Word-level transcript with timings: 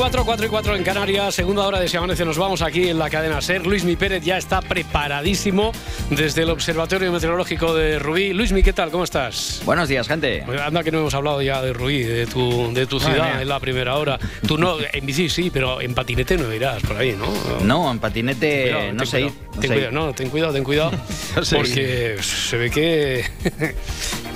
4, 0.00 0.24
4 0.24 0.46
y 0.46 0.48
4 0.48 0.76
en 0.76 0.82
Canarias, 0.82 1.34
segunda 1.34 1.66
hora 1.66 1.78
de 1.78 1.86
Si 1.86 1.94
Amanece, 1.94 2.24
nos 2.24 2.38
vamos 2.38 2.62
aquí 2.62 2.88
en 2.88 2.98
la 2.98 3.10
cadena 3.10 3.42
SER. 3.42 3.66
Luis 3.66 3.84
Mi 3.84 3.96
Pérez 3.96 4.24
ya 4.24 4.38
está 4.38 4.62
preparadísimo 4.62 5.72
desde 6.08 6.40
el 6.44 6.48
Observatorio 6.48 7.12
Meteorológico 7.12 7.74
de 7.74 7.98
Rubí. 7.98 8.32
Luis 8.32 8.50
Mi, 8.50 8.62
¿qué 8.62 8.72
tal? 8.72 8.90
¿Cómo 8.90 9.04
estás? 9.04 9.60
Buenos 9.66 9.90
días, 9.90 10.08
gente. 10.08 10.42
Anda 10.64 10.82
que 10.82 10.90
no 10.90 11.00
hemos 11.00 11.12
hablado 11.12 11.42
ya 11.42 11.60
de 11.60 11.74
Rubí, 11.74 12.02
de 12.02 12.26
tu, 12.26 12.72
de 12.72 12.86
tu 12.86 12.98
ciudad 12.98 13.42
en 13.42 13.48
la 13.50 13.60
primera 13.60 13.96
hora. 13.96 14.18
Tú 14.48 14.56
no, 14.56 14.76
en 14.90 15.04
bici 15.04 15.28
sí, 15.28 15.50
pero 15.50 15.82
en 15.82 15.92
patinete 15.92 16.38
no 16.38 16.50
irás 16.50 16.82
por 16.82 16.96
ahí, 16.96 17.14
¿no? 17.14 17.26
No, 17.62 17.92
en 17.92 17.98
patinete 17.98 18.94
no 18.94 19.04
sé 19.04 19.30
ten 19.60 19.72
cuidado, 19.72 19.92
no, 19.92 20.12
ten 20.14 20.30
cuidado, 20.30 20.52
ten 20.54 20.64
cuidado. 20.64 20.90
porque 21.34 22.16
se 22.22 22.56
ve 22.56 22.70
que 22.70 23.24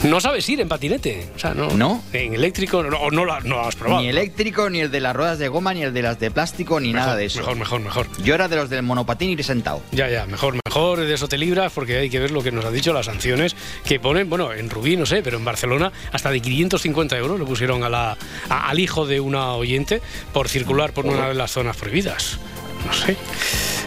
no 0.04 0.20
sabes 0.20 0.48
ir 0.48 0.60
en 0.60 0.68
patinete. 0.68 1.28
O 1.34 1.38
sea, 1.38 1.54
no. 1.54 1.70
¿No? 1.70 2.02
En 2.12 2.34
eléctrico 2.34 2.82
no, 2.82 3.10
no, 3.10 3.24
lo 3.24 3.60
has 3.60 3.76
probado. 3.76 4.02
Ni 4.02 4.08
eléctrico, 4.08 4.70
ni 4.70 4.80
el 4.80 4.90
de 4.90 5.00
las 5.00 5.16
ruedas 5.16 5.38
de 5.38 5.48
goma, 5.48 5.74
ni 5.74 5.82
el 5.82 5.92
de 5.92 6.02
las 6.02 6.20
de 6.20 6.30
plástico, 6.30 6.78
ni 6.80 6.92
nada 6.92 7.16
de 7.16 7.26
eso. 7.26 7.40
Mejor, 7.40 7.56
mejor, 7.56 7.80
mejor. 7.80 8.06
Yo 8.22 8.34
era 8.34 8.48
de 8.48 8.56
los 8.56 8.70
del 8.70 8.82
monopatín 8.82 9.30
ir 9.30 9.42
sentado. 9.42 9.82
Ya, 9.92 10.08
ya, 10.08 10.26
mejor, 10.26 10.54
mejor. 10.64 11.00
De 11.00 11.14
eso 11.14 11.28
te 11.28 11.38
libras 11.38 11.72
porque 11.72 11.98
hay 11.98 12.10
que 12.10 12.20
ver 12.20 12.30
lo 12.30 12.42
que 12.42 12.52
nos 12.52 12.64
han 12.64 12.74
dicho 12.74 12.92
las 12.92 13.06
sanciones 13.06 13.56
que 13.84 13.98
ponen, 13.98 14.28
bueno, 14.28 14.52
en 14.52 14.70
Rubí, 14.70 14.96
no 14.96 15.06
sé, 15.06 15.22
pero 15.22 15.38
en 15.38 15.44
Barcelona 15.44 15.92
hasta 16.12 16.30
de 16.30 16.40
550 16.40 17.16
euros 17.16 17.38
le 17.38 17.46
pusieron 17.46 17.82
a 17.84 17.88
la, 17.88 18.16
al 18.48 18.78
hijo 18.78 19.06
de 19.06 19.20
una 19.20 19.52
oyente 19.52 20.02
por 20.32 20.48
circular 20.48 20.92
por 20.92 21.06
una 21.06 21.28
de 21.28 21.34
las 21.34 21.52
zonas 21.52 21.76
prohibidas. 21.76 22.38
No 22.86 22.92
sé. 22.92 23.16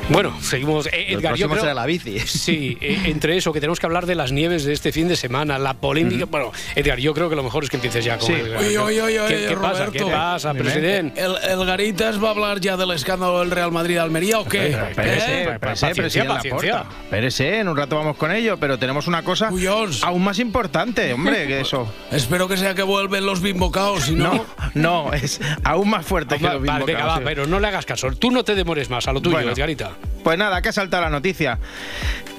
Bueno, 0.09 0.33
seguimos. 0.41 0.87
Eh, 0.87 1.13
Edgar, 1.13 1.35
yo 1.35 1.49
creo, 1.49 1.73
la 1.73 1.85
bici. 1.85 2.19
Sí, 2.27 2.77
eh, 2.79 3.01
entre 3.05 3.35
eso, 3.35 3.51
que 3.51 3.59
tenemos 3.59 3.79
que 3.79 3.85
hablar 3.85 4.05
de 4.05 4.15
las 4.15 4.31
nieves 4.31 4.63
de 4.63 4.71
este 4.71 4.91
fin 4.91 5.07
de 5.07 5.15
semana, 5.15 5.57
la 5.57 5.73
polémica. 5.73 6.25
Bueno, 6.25 6.51
Edgar, 6.75 6.99
yo 6.99 7.13
creo 7.13 7.29
que 7.29 7.35
lo 7.35 7.43
mejor 7.43 7.63
es 7.63 7.69
que 7.69 7.75
empieces 7.77 8.05
ya 8.05 8.17
con. 8.17 8.27
Sí. 8.27 8.33
Oye, 8.33 8.77
oye, 8.77 9.01
oye, 9.01 9.19
¿Qué, 9.27 9.45
¿qué 9.49 9.57
pasa? 9.57 9.87
¿Qué 9.91 10.05
pasa, 10.05 10.53
presidente? 10.53 11.21
¿El, 11.21 11.35
¿El, 11.49 11.65
Garitas 11.65 12.23
va 12.23 12.29
a 12.29 12.31
hablar 12.31 12.61
ya 12.61 12.77
del 12.77 12.91
escándalo 12.91 13.39
del 13.39 13.51
Real 13.51 13.71
Madrid-Almería 13.71 14.39
o 14.39 14.45
qué? 14.45 14.69
Espérese, 14.69 15.43
¿Eh? 15.43 15.59
paciencia. 15.59 16.85
Espérese, 17.03 17.59
en 17.59 17.67
un 17.67 17.75
rato 17.75 17.97
vamos 17.97 18.15
con 18.15 18.31
ello, 18.31 18.57
pero 18.57 18.79
tenemos 18.79 19.07
una 19.07 19.23
cosa 19.23 19.51
aún 20.03 20.23
más 20.23 20.39
importante, 20.39 21.11
hombre, 21.13 21.47
que 21.47 21.61
eso. 21.61 21.91
Espero 22.11 22.47
que 22.47 22.55
sea 22.55 22.75
que 22.75 22.83
vuelven 22.83 23.25
los 23.25 23.41
bimbocaos, 23.41 24.03
si 24.03 24.15
no. 24.15 24.45
No, 24.73 25.11
es 25.13 25.41
aún 25.63 25.89
más 25.89 26.05
fuerte 26.05 26.37
que 26.37 26.43
los 26.45 26.61
bimbocaos. 26.61 26.85
Venga, 26.85 27.05
va, 27.05 27.19
pero 27.23 27.45
no 27.45 27.59
le 27.59 27.67
hagas 27.67 27.85
caso. 27.85 28.09
Tú 28.11 28.31
no 28.31 28.43
te 28.43 28.55
demores 28.55 28.89
más 28.89 29.07
a 29.07 29.13
lo 29.13 29.21
tuyo, 29.21 29.39
Edgarita. 29.39 29.96
Pues 30.23 30.37
nada, 30.37 30.61
que 30.61 30.69
ha 30.69 30.73
saltado 30.73 31.03
la 31.03 31.09
noticia. 31.09 31.59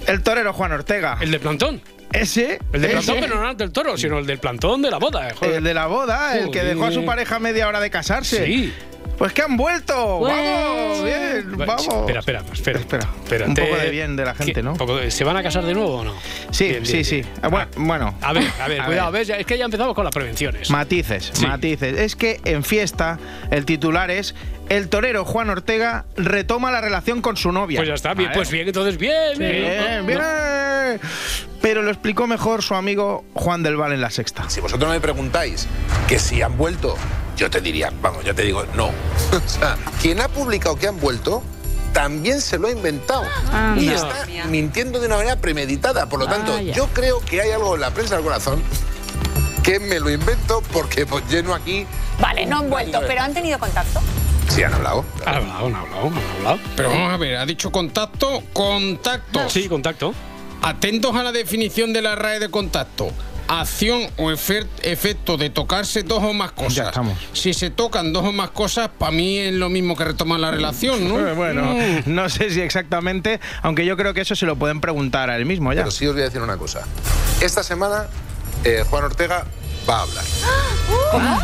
El 0.06 0.22
torero 0.22 0.52
Juan 0.52 0.72
Ortega. 0.72 1.18
¿El 1.20 1.30
de 1.30 1.38
plantón? 1.38 1.80
Ese. 2.12 2.58
El 2.72 2.82
de 2.82 2.88
plantón, 2.88 3.16
pero 3.20 3.40
no 3.40 3.50
el 3.50 3.56
del 3.56 3.70
toro, 3.70 3.96
sino 3.96 4.18
el 4.18 4.26
del 4.26 4.38
plantón 4.38 4.82
de 4.82 4.90
la 4.90 4.98
boda. 4.98 5.28
Eh, 5.28 5.56
el 5.56 5.64
de 5.64 5.74
la 5.74 5.86
boda, 5.86 6.38
el 6.38 6.50
que 6.50 6.62
dejó 6.62 6.86
a 6.86 6.90
su 6.90 7.04
pareja 7.04 7.38
media 7.38 7.68
hora 7.68 7.80
de 7.80 7.90
casarse. 7.90 8.46
Sí. 8.46 8.72
Pues 9.18 9.32
que 9.32 9.42
han 9.42 9.56
vuelto. 9.56 10.20
Vamos, 10.20 11.04
bien, 11.04 11.56
vamos. 11.56 11.88
Espera, 11.88 12.20
espera, 12.20 12.42
espera. 12.52 12.78
espera. 12.78 13.46
Un 13.46 13.54
poco 13.54 13.76
de 13.76 13.90
bien 13.90 14.14
de 14.14 14.24
la 14.24 14.34
gente, 14.34 14.62
¿no? 14.62 14.76
¿Se 15.08 15.24
van 15.24 15.36
a 15.36 15.42
casar 15.42 15.64
de 15.64 15.74
nuevo 15.74 15.96
o 15.96 16.04
no? 16.04 16.14
Sí, 16.52 16.76
sí, 16.84 17.02
sí. 17.02 17.22
Ah, 17.42 17.66
bueno, 17.76 18.14
A 18.22 18.32
ver, 18.32 18.44
a 18.60 18.68
ver, 18.68 18.82
cuidado, 18.86 19.10
¿ves? 19.10 19.28
Es 19.28 19.44
que 19.44 19.58
ya 19.58 19.64
empezamos 19.64 19.94
con 19.94 20.04
las 20.04 20.14
prevenciones. 20.14 20.70
Matices, 20.70 21.32
matices. 21.42 21.98
Es 21.98 22.14
que 22.14 22.40
en 22.44 22.62
fiesta 22.62 23.18
el 23.50 23.64
titular 23.64 24.10
es 24.12 24.36
el 24.68 24.88
torero 24.88 25.24
Juan 25.24 25.50
Ortega 25.50 26.04
retoma 26.16 26.70
la 26.70 26.80
relación 26.80 27.20
con 27.20 27.36
su 27.36 27.50
novia. 27.50 27.80
Pues 27.80 27.88
ya 27.88 27.94
está, 27.94 28.14
bien, 28.14 28.30
pues 28.34 28.50
bien, 28.50 28.68
entonces 28.68 28.98
bien. 28.98 29.38
bien, 29.38 30.06
bien. 30.06 30.20
Pero 31.60 31.82
lo 31.82 31.90
explicó 31.90 32.26
mejor 32.26 32.62
su 32.62 32.74
amigo 32.74 33.24
Juan 33.34 33.62
del 33.62 33.76
Val 33.76 33.92
en 33.92 34.00
la 34.00 34.10
sexta. 34.10 34.48
Si 34.48 34.60
vosotros 34.60 34.90
me 34.90 35.00
preguntáis 35.00 35.66
que 36.06 36.18
si 36.18 36.40
han 36.40 36.56
vuelto 36.56 36.96
yo 37.38 37.48
te 37.48 37.60
diría, 37.60 37.92
vamos, 38.02 38.24
ya 38.24 38.34
te 38.34 38.42
digo, 38.42 38.64
no. 38.74 38.86
o 39.32 39.48
sea, 39.48 39.78
quien 40.02 40.20
ha 40.20 40.28
publicado 40.28 40.76
que 40.76 40.88
han 40.88 41.00
vuelto 41.00 41.42
también 41.92 42.40
se 42.40 42.58
lo 42.58 42.68
ha 42.68 42.70
inventado 42.70 43.22
ah, 43.50 43.74
y 43.78 43.88
está 43.88 44.26
mintiendo 44.48 45.00
de 45.00 45.06
una 45.06 45.16
manera 45.16 45.36
premeditada. 45.36 46.08
Por 46.08 46.20
lo 46.20 46.26
tanto, 46.26 46.60
yo 46.60 46.88
creo 46.88 47.20
que 47.20 47.40
hay 47.40 47.52
algo 47.52 47.76
en 47.76 47.80
la 47.80 47.90
prensa 47.92 48.16
del 48.16 48.24
corazón 48.24 48.62
que 49.62 49.80
me 49.80 49.98
lo 49.98 50.10
invento 50.10 50.62
porque 50.72 51.06
pues, 51.06 51.24
lleno 51.28 51.54
aquí. 51.54 51.86
Vale, 52.20 52.44
no 52.46 52.58
han 52.58 52.70
vuelto, 52.70 53.00
pero 53.06 53.22
han 53.22 53.32
tenido 53.32 53.58
contacto. 53.58 54.00
Sí, 54.48 54.62
han 54.62 54.74
hablado. 54.74 55.04
Han 55.24 55.36
hablado, 55.36 55.66
han 55.66 55.74
hablado, 55.74 56.06
han 56.06 56.36
hablado. 56.36 56.58
Pero 56.76 56.90
vamos 56.90 57.12
a 57.12 57.16
ver, 57.16 57.36
ha 57.36 57.46
dicho 57.46 57.70
contacto, 57.70 58.42
contacto. 58.52 59.48
Sí, 59.48 59.68
contacto. 59.68 60.14
Atentos 60.62 61.14
a 61.14 61.22
la 61.22 61.32
definición 61.32 61.92
de 61.92 62.02
la 62.02 62.16
RAE 62.16 62.40
de 62.40 62.50
contacto 62.50 63.12
acción 63.48 64.02
o 64.18 64.30
efecto 64.30 65.36
de 65.36 65.50
tocarse 65.50 66.02
dos 66.02 66.22
o 66.22 66.32
más 66.32 66.52
cosas. 66.52 66.94
Si 67.32 67.54
se 67.54 67.70
tocan 67.70 68.12
dos 68.12 68.24
o 68.24 68.32
más 68.32 68.50
cosas, 68.50 68.90
para 68.96 69.10
mí 69.10 69.38
es 69.38 69.54
lo 69.54 69.68
mismo 69.70 69.96
que 69.96 70.04
retomar 70.04 70.38
la 70.38 70.50
relación, 70.50 71.08
¿no? 71.08 71.34
bueno, 71.34 71.62
mm. 71.62 72.02
no 72.06 72.28
sé 72.28 72.50
si 72.50 72.60
exactamente, 72.60 73.40
aunque 73.62 73.84
yo 73.84 73.96
creo 73.96 74.14
que 74.14 74.20
eso 74.20 74.36
se 74.36 74.46
lo 74.46 74.56
pueden 74.56 74.80
preguntar 74.80 75.30
a 75.30 75.36
él 75.36 75.46
mismo 75.46 75.72
ya. 75.72 75.80
Pero 75.80 75.90
sí 75.90 76.06
os 76.06 76.12
voy 76.12 76.22
a 76.22 76.26
decir 76.26 76.42
una 76.42 76.56
cosa. 76.56 76.86
Esta 77.40 77.62
semana 77.62 78.06
eh, 78.64 78.84
Juan 78.88 79.04
Ortega 79.04 79.44
va 79.88 79.98
a 79.98 80.02
hablar. 80.02 80.24
¿Cómo? 81.10 81.40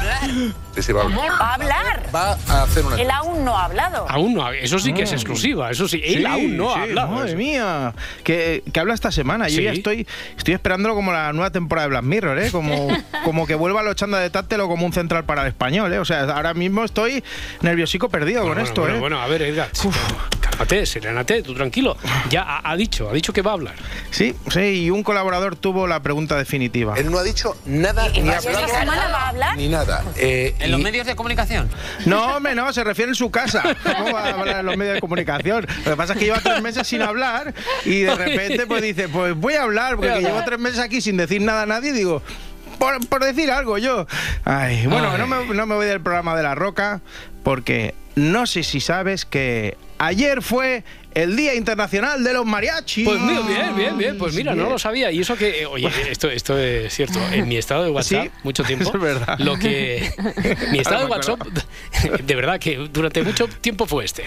va 0.95 1.51
a 1.51 1.55
hablar. 1.55 2.11
va 2.15 2.39
a 2.49 2.63
hacer 2.63 2.85
una. 2.85 3.01
Él 3.01 3.11
aún 3.11 3.45
no 3.45 3.57
ha 3.57 3.65
hablado. 3.65 4.07
Aún 4.09 4.35
no, 4.35 4.51
eso 4.51 4.79
sí 4.79 4.93
que 4.93 5.03
es 5.03 5.13
exclusiva, 5.13 5.71
eso 5.71 5.89
sí, 5.89 6.03
él 6.05 6.27
aún 6.27 6.57
no 6.57 6.75
ha 6.75 6.83
hablado. 6.83 7.09
Madre 7.09 7.37
mía, 7.37 7.95
que, 8.23 8.63
habla 8.79 8.95
esta 8.95 9.11
semana. 9.11 9.49
Yo 9.49 9.61
ya 9.61 9.73
estoy, 9.73 10.07
estoy 10.37 10.55
esperándolo 10.55 10.95
como 10.95 11.13
la 11.13 11.33
nueva 11.33 11.51
temporada 11.51 11.87
de 11.87 11.91
Black 11.91 12.05
Mirror, 12.05 12.39
¿eh? 12.39 12.51
Como, 12.51 12.89
como 13.25 13.47
que 13.47 13.55
vuelva 13.55 13.81
a 13.81 13.83
los 13.83 13.97
chanda 13.97 14.19
de 14.19 14.31
Tátelo 14.31 14.69
como 14.69 14.85
un 14.85 14.93
central 14.93 15.25
para 15.25 15.43
el 15.43 15.49
español, 15.49 15.93
¿eh? 15.93 15.99
O 15.99 16.05
sea, 16.05 16.25
ahora 16.25 16.55
mismo 16.55 16.85
estoy 16.85 17.23
nerviosico 17.63 18.09
perdido 18.09 18.43
con 18.43 18.59
esto, 18.59 18.83
bueno, 18.83 18.97
¿eh? 18.97 19.01
Bueno, 19.01 19.21
a 19.21 19.27
ver, 19.27 19.43
Edgar, 19.43 19.71
cálmate, 20.55 20.87
serenate, 20.87 21.43
tú 21.43 21.55
tranquilo. 21.55 21.97
Ya 22.31 22.61
ha, 22.63 22.77
dicho, 22.77 23.11
ha 23.11 23.13
dicho 23.13 23.33
que 23.33 23.43
va 23.43 23.51
a 23.51 23.55
hablar. 23.55 23.75
Sí, 24.11 24.35
sí, 24.51 24.85
y 24.85 24.91
un 24.91 25.03
colaborador 25.03 25.57
tuvo 25.57 25.87
la 25.87 26.01
pregunta 26.01 26.37
definitiva. 26.37 26.95
Él 26.97 27.11
no 27.11 27.19
ha 27.19 27.23
dicho 27.23 27.57
nada 27.67 28.09
ni 28.09 28.29
ha 28.29 28.39
hablado. 28.39 28.69
semana 28.69 29.09
va 29.09 29.21
a 29.21 29.29
hablar? 29.31 29.57
Ni 29.57 29.69
nada. 29.69 30.05
Eh, 30.17 30.55
¿En 30.61 30.71
los 30.71 30.81
medios 30.81 31.07
de 31.07 31.17
comunicación? 31.17 31.69
No, 32.07 32.37
hombre, 32.37 32.55
no, 32.55 32.73
se 32.73 32.85
refiere 32.85 33.11
en 33.11 33.17
su 33.17 33.31
casa. 33.31 33.63
¿Cómo 33.83 34.13
va 34.13 34.27
a 34.27 34.31
hablar 34.31 34.61
en 34.61 34.67
los 34.67 34.77
medios 34.77 34.95
de 34.95 35.01
comunicación? 35.01 35.67
Lo 35.85 35.91
que 35.91 35.97
pasa 35.97 36.13
es 36.13 36.19
que 36.19 36.25
lleva 36.27 36.41
tres 36.41 36.63
meses 36.63 36.87
sin 36.87 37.03
hablar 37.03 37.53
y 37.85 38.01
de 38.01 38.15
repente 38.15 38.67
pues 38.67 38.83
dice, 38.83 39.09
pues 39.09 39.35
voy 39.35 39.55
a 39.55 39.63
hablar, 39.63 39.97
porque 39.97 40.21
llevo 40.21 40.43
tres 40.45 40.59
meses 40.59 40.79
aquí 40.79 41.01
sin 41.01 41.17
decir 41.17 41.43
nada 41.43 41.63
a 41.63 41.67
nadie 41.67 41.91
y 41.91 41.95
digo, 41.95 42.23
por, 42.79 43.25
decir 43.25 43.51
algo 43.51 43.79
yo. 43.79 44.07
Ay, 44.45 44.87
bueno, 44.87 45.17
No, 45.19 45.27
me, 45.27 45.55
no 45.55 45.67
me 45.67 45.75
voy 45.75 45.87
del 45.87 46.01
programa 46.01 46.37
de 46.37 46.43
La 46.43 46.55
Roca 46.55 47.01
porque 47.43 47.95
no 48.15 48.47
sé 48.47 48.63
si 48.63 48.81
sabes 48.81 49.25
que 49.25 49.77
ayer 49.99 50.43
fue 50.43 50.85
el 51.15 51.37
Día 51.37 51.55
Internacional 51.55 52.23
de 52.23 52.33
los 52.33 52.45
Mariachis. 52.45 53.07
Pues 53.07 53.21
bien, 53.27 53.77
bien, 53.77 53.99
bien. 53.99 54.19
Pues 54.19 54.35
mira, 54.35 54.55
no 54.55 54.69
lo 54.69 54.79
sabía. 54.79 55.11
Y 55.11 55.21
eso 55.21 55.37
que, 55.37 55.63
eh, 55.63 55.67
oye, 55.67 55.89
esto, 56.11 56.29
esto 56.29 56.59
es 56.59 56.93
cierto. 56.93 57.21
En 57.33 57.49
mi 57.49 57.57
estado 57.57 57.85
de 57.85 57.91
WhatsApp, 57.91 58.29
mucho 58.43 58.63
tiempo. 58.65 58.91
Es 58.95 59.01
verdad. 59.01 59.39
Lo 59.39 59.59
que. 59.59 60.11
Mi 60.73 60.79
estado 60.79 61.05
de 61.05 61.11
WhatsApp, 61.11 61.41
de 62.23 62.35
verdad 62.35 62.59
que 62.59 62.77
durante 62.93 63.23
mucho 63.23 63.47
tiempo 63.49 63.87
fue 63.87 64.05
este. 64.05 64.25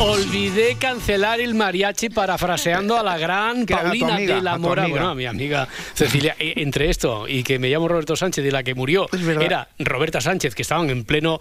Olvidé 0.00 0.76
cancelar 0.76 1.40
el 1.40 1.54
mariachi 1.54 2.08
parafraseando 2.08 2.98
a 2.98 3.02
la 3.02 3.16
gran 3.16 3.64
Paulina 3.64 4.18
de 4.18 4.42
la 4.42 4.58
Mora. 4.58 4.86
Bueno, 4.86 5.14
mi 5.14 5.24
amiga 5.26 5.68
Cecilia. 5.94 6.34
E, 6.38 6.54
entre 6.56 6.90
esto 6.90 7.28
y 7.28 7.42
que 7.42 7.58
me 7.58 7.68
llamo 7.68 7.88
Roberto 7.88 8.16
Sánchez 8.16 8.44
y 8.44 8.50
la 8.50 8.62
que 8.62 8.74
murió 8.74 9.06
era 9.40 9.68
Roberta 9.78 10.20
Sánchez, 10.20 10.54
que 10.54 10.62
estaban 10.62 10.90
en 10.90 11.04
pleno 11.04 11.38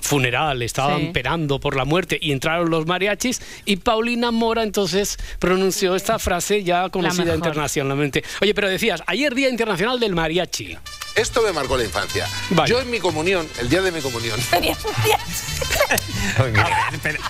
funeral, 0.00 0.62
estaban 0.62 1.12
penando 1.12 1.58
por 1.58 1.76
la 1.76 1.84
muerte 1.84 2.18
y 2.20 2.32
entraron 2.32 2.70
los 2.70 2.86
mariachis 2.86 3.42
y 3.64 3.76
Paulina 3.76 4.30
Mora 4.30 4.62
entonces 4.62 5.18
pronunció 5.38 5.96
esta 5.96 6.18
frase 6.18 6.62
ya 6.62 6.88
conocida 6.88 7.34
internacionalmente. 7.34 8.22
Oye, 8.40 8.54
pero 8.54 8.68
decías, 8.68 9.02
ayer 9.06 9.34
Día 9.34 9.48
Internacional 9.48 9.98
del 9.98 10.14
Mariachi. 10.14 10.78
Esto 11.16 11.42
me 11.42 11.52
marcó 11.52 11.76
la 11.78 11.84
infancia. 11.84 12.26
Yo 12.66 12.80
en 12.80 12.90
mi 12.90 13.00
comunión, 13.00 13.48
el 13.58 13.68
día 13.68 13.80
de 13.82 13.90
mi 13.90 14.00
comunión. 14.00 14.38
Tenías 14.50 14.78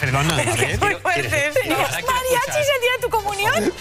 Perdona, 0.00 0.36
¿Tenías 0.36 0.80
mariachis 0.80 2.66
el 2.74 2.80
día 2.82 2.92
de 2.96 3.02
tu 3.02 3.10
comunión? 3.10 3.52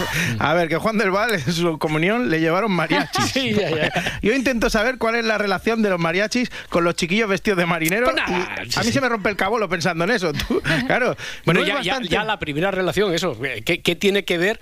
A 0.38 0.54
ver, 0.54 0.68
que 0.68 0.76
Juan 0.76 0.98
del 0.98 1.10
Val 1.10 1.34
en 1.34 1.52
su 1.52 1.78
comunión 1.78 2.30
le 2.30 2.40
llevaron 2.40 2.70
mariachis. 2.72 3.24
Sí, 3.32 3.52
ya, 3.54 3.70
ya. 3.70 4.18
Yo 4.22 4.32
intento 4.32 4.70
saber 4.70 4.98
cuál 4.98 5.16
es 5.16 5.24
la 5.24 5.38
relación 5.38 5.82
de 5.82 5.90
los 5.90 5.98
mariachis 5.98 6.50
con 6.68 6.84
los 6.84 6.94
chiquillos 6.94 7.28
vestidos 7.28 7.58
de 7.58 7.66
marinero. 7.66 8.04
Pues 8.04 8.16
nada, 8.16 8.62
y 8.64 8.70
sí, 8.70 8.78
a 8.78 8.82
mí 8.82 8.86
sí. 8.88 8.92
se 8.92 9.00
me 9.00 9.08
rompe 9.08 9.28
el 9.30 9.36
cabolo 9.36 9.68
pensando 9.68 10.04
en 10.04 10.10
eso. 10.12 10.32
tú. 10.32 10.62
claro. 10.86 11.16
Bueno, 11.44 11.60
no 11.60 11.66
es 11.66 11.68
ya, 11.68 11.82
ya- 11.82 11.92
bastante- 11.94 12.08
ya 12.08 12.24
la 12.24 12.38
primera 12.38 12.70
relación, 12.70 13.12
eso. 13.14 13.36
¿Qué, 13.64 13.82
qué 13.82 13.96
tiene 13.96 14.24
que 14.24 14.38
ver 14.38 14.60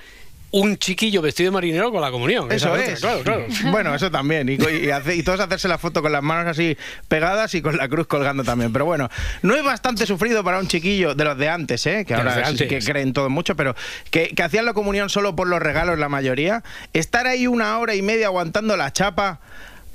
un 0.51 0.79
chiquillo 0.79 1.21
vestido 1.21 1.49
de 1.51 1.55
marinero 1.55 1.93
con 1.93 2.01
la 2.01 2.11
comunión? 2.11 2.51
Eso 2.51 2.75
es. 2.77 3.01
Claro, 3.01 3.21
claro. 3.23 3.45
Bueno, 3.71 3.95
eso 3.95 4.11
también. 4.11 4.49
Y, 4.49 4.55
y 4.55 4.91
hace- 4.91 5.15
y 5.17 5.23
todos 5.23 5.41
hacerse 5.41 5.69
la 5.69 5.79
foto 5.79 6.01
con 6.03 6.11
las 6.13 6.23
manos 6.23 6.47
así 6.47 6.77
pegadas 7.09 7.55
y 7.55 7.61
con 7.63 7.77
la 7.77 7.89
cruz 7.89 8.07
colgando 8.07 8.45
también. 8.45 8.73
Pero 8.73 8.85
bueno, 8.85 9.09
no 9.43 9.55
es 9.55 9.63
bastante 9.65 10.07
sufrido 10.07 10.43
para 10.45 10.59
un 10.59 10.67
chiquillo 10.69 11.15
de 11.15 11.25
los 11.25 11.37
de 11.37 11.49
antes, 11.49 11.87
¿eh? 11.87 12.05
que 12.07 12.15
De 12.15 12.21
ahora 12.21 12.47
sí 12.57 12.67
que 12.67 12.79
creen 12.79 13.13
todo 13.13 13.29
mucho, 13.31 13.57
pero 13.57 13.75
que, 14.11 14.29
que 14.35 14.43
hacían 14.43 14.65
la 14.65 14.73
comunión 14.73 15.11
solo 15.11 15.37
por 15.37 15.49
los 15.49 15.61
regalos 15.61 15.99
la 15.99 16.09
mayoría. 16.09 16.63
Estar 16.93 17.27
ahí 17.27 17.47
una 17.47 17.79
hora 17.79 17.95
y 17.95 18.03
media 18.03 18.27
aguantando 18.27 18.77
la 18.77 18.93
chapa. 18.93 19.41